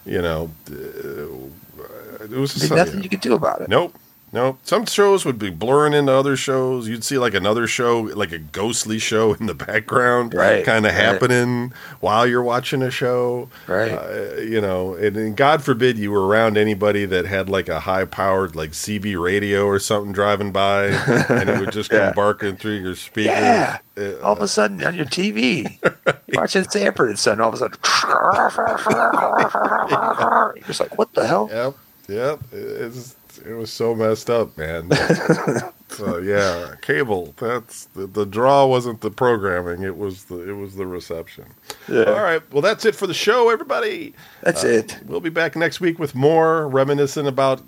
you 0.05 0.21
know 0.21 0.51
uh, 0.69 2.23
it 2.23 2.29
was 2.29 2.69
nothing 2.71 2.97
yeah. 2.97 3.03
you 3.03 3.09
could 3.09 3.21
do 3.21 3.33
about 3.33 3.61
it. 3.61 3.69
Nope. 3.69 3.95
Nope. 4.33 4.57
Some 4.63 4.85
shows 4.87 5.25
would 5.25 5.37
be 5.37 5.51
blurring 5.51 5.93
into 5.93 6.11
other 6.11 6.35
shows. 6.35 6.87
You'd 6.87 7.03
see 7.03 7.19
like 7.19 7.35
another 7.35 7.67
show, 7.67 8.01
like 8.01 8.31
a 8.31 8.39
ghostly 8.39 8.97
show 8.97 9.33
in 9.35 9.45
the 9.45 9.53
background, 9.53 10.33
Right, 10.33 10.65
kind 10.65 10.87
of 10.87 10.91
right. 10.93 10.99
happening 10.99 11.71
while 11.99 12.25
you're 12.25 12.41
watching 12.41 12.81
a 12.81 12.89
show. 12.89 13.49
Right. 13.67 13.91
Uh, 13.91 14.41
you 14.41 14.59
know, 14.59 14.95
and, 14.95 15.15
and 15.15 15.37
God 15.37 15.63
forbid 15.63 15.99
you 15.99 16.09
were 16.11 16.25
around 16.25 16.57
anybody 16.57 17.05
that 17.05 17.25
had 17.25 17.47
like 17.47 17.69
a 17.69 17.81
high 17.81 18.05
powered 18.05 18.55
like 18.55 18.71
CB 18.71 19.21
radio 19.23 19.65
or 19.67 19.77
something 19.77 20.11
driving 20.11 20.51
by, 20.51 20.85
and 21.29 21.47
it 21.49 21.59
would 21.59 21.71
just 21.71 21.91
come 21.91 21.99
Yeah. 21.99 22.13
barking 22.13 22.55
through 22.57 22.77
your 22.79 22.95
speaker. 22.95 23.29
Yeah. 23.29 23.77
Uh, 23.95 24.19
All 24.21 24.33
of 24.33 24.41
a 24.41 24.47
sudden 24.47 24.83
on 24.83 24.95
your 24.95 25.05
TV, 25.05 25.77
you're 25.83 26.17
watching 26.33 26.67
Sanford 26.67 27.09
and 27.09 27.19
Son. 27.19 27.39
All 27.39 27.49
of 27.49 27.53
a 27.53 27.57
sudden, 27.57 27.77
you're 30.55 30.65
just 30.65 30.79
like, 30.79 30.97
what 30.97 31.13
the 31.13 31.27
hell? 31.27 31.47
Yep, 31.51 31.75
yep. 32.09 32.39
It's, 32.51 33.15
it 33.39 33.53
was 33.53 33.71
so 33.71 33.95
messed 33.95 34.29
up, 34.29 34.57
man. 34.57 34.89
so 35.89 36.17
yeah, 36.17 36.75
cable. 36.81 37.33
That's 37.37 37.85
the, 37.85 38.07
the 38.07 38.25
draw 38.25 38.65
wasn't 38.65 39.01
the 39.01 39.11
programming; 39.11 39.83
it 39.83 39.97
was 39.97 40.25
the 40.25 40.49
it 40.49 40.53
was 40.53 40.75
the 40.75 40.85
reception. 40.85 41.45
Yeah. 41.87 42.03
All 42.03 42.21
right, 42.23 42.41
well 42.51 42.61
that's 42.61 42.85
it 42.85 42.95
for 42.95 43.07
the 43.07 43.13
show, 43.13 43.49
everybody. 43.49 44.13
That's 44.41 44.63
it. 44.63 44.99
We'll 45.05 45.19
be 45.19 45.29
back 45.29 45.55
next 45.55 45.79
week 45.79 45.99
with 45.99 46.15
more 46.15 46.67
reminiscing 46.67 47.27
about 47.27 47.61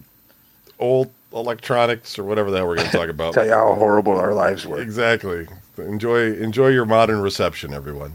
old 0.79 1.11
electronics 1.33 2.17
or 2.17 2.23
whatever 2.23 2.49
the 2.51 2.57
hell 2.57 2.67
we're 2.67 2.75
going 2.77 2.89
to 2.89 2.97
talk 2.97 3.09
about. 3.09 3.33
Tell 3.35 3.45
you 3.45 3.51
how 3.51 3.73
horrible 3.75 4.17
our 4.17 4.33
lives 4.33 4.65
were. 4.65 4.81
exactly. 4.81 5.47
Enjoy 5.77 6.33
enjoy 6.33 6.69
your 6.69 6.85
modern 6.85 7.21
reception, 7.21 7.73
everyone. 7.73 8.13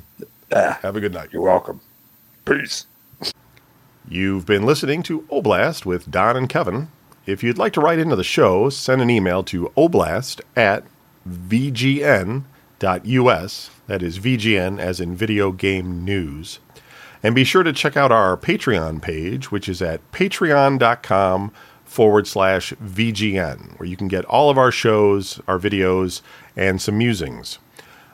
Ah, 0.52 0.78
Have 0.82 0.96
a 0.96 1.00
good 1.00 1.12
night. 1.12 1.28
you're 1.32 1.42
welcome. 1.42 1.80
Peace. 2.44 2.86
You've 4.08 4.46
been 4.46 4.64
listening 4.66 5.02
to 5.04 5.20
Oblast 5.30 5.84
with 5.84 6.10
Don 6.10 6.36
and 6.36 6.48
Kevin. 6.48 6.88
If 7.26 7.42
you'd 7.42 7.58
like 7.58 7.72
to 7.74 7.80
write 7.80 7.98
into 7.98 8.16
the 8.16 8.24
show, 8.24 8.70
send 8.70 9.02
an 9.02 9.10
email 9.10 9.42
to 9.44 9.70
oblast 9.76 10.40
at 10.56 10.84
vgn.us. 11.28 12.44
That 13.86 14.02
is 14.02 14.18
VGN 14.18 14.78
as 14.78 15.00
in 15.00 15.14
video 15.14 15.52
game 15.52 16.04
news. 16.04 16.60
And 17.22 17.34
be 17.34 17.44
sure 17.44 17.62
to 17.62 17.72
check 17.72 17.96
out 17.96 18.10
our 18.10 18.36
Patreon 18.36 19.02
page, 19.02 19.50
which 19.50 19.68
is 19.68 19.82
at 19.82 20.00
patreon.com 20.12 21.52
forward 21.84 22.26
slash 22.26 22.72
VGN, 22.74 23.78
where 23.78 23.88
you 23.88 23.96
can 23.96 24.08
get 24.08 24.24
all 24.24 24.48
of 24.48 24.56
our 24.56 24.72
shows, 24.72 25.40
our 25.46 25.58
videos, 25.58 26.22
and 26.56 26.80
some 26.80 26.96
musings. 26.96 27.58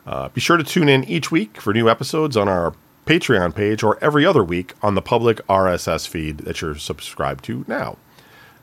Uh, 0.05 0.29
be 0.31 0.41
sure 0.41 0.57
to 0.57 0.65
tune 0.65 0.89
in 0.89 1.05
each 1.05 1.31
week 1.31 1.61
for 1.61 1.73
new 1.73 1.89
episodes 1.89 2.37
on 2.37 2.49
our 2.49 2.75
Patreon 3.07 3.55
page 3.55 3.85
or 3.85 4.03
every 4.03 4.27
other 4.27 4.43
week 4.43 4.75
on 4.83 4.97
the 4.97 5.03
public 5.03 5.47
RSS 5.47 6.09
feed 6.09 6.39
that 6.39 6.61
you're 6.61 6.75
subscribed 6.75 7.45
to 7.45 7.65
now. 7.69 7.99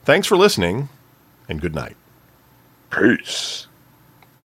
Thanks 0.06 0.28
for 0.28 0.36
listening, 0.36 0.90
and 1.48 1.62
good 1.62 1.74
night. 1.74 1.96
Peace. 2.90 3.68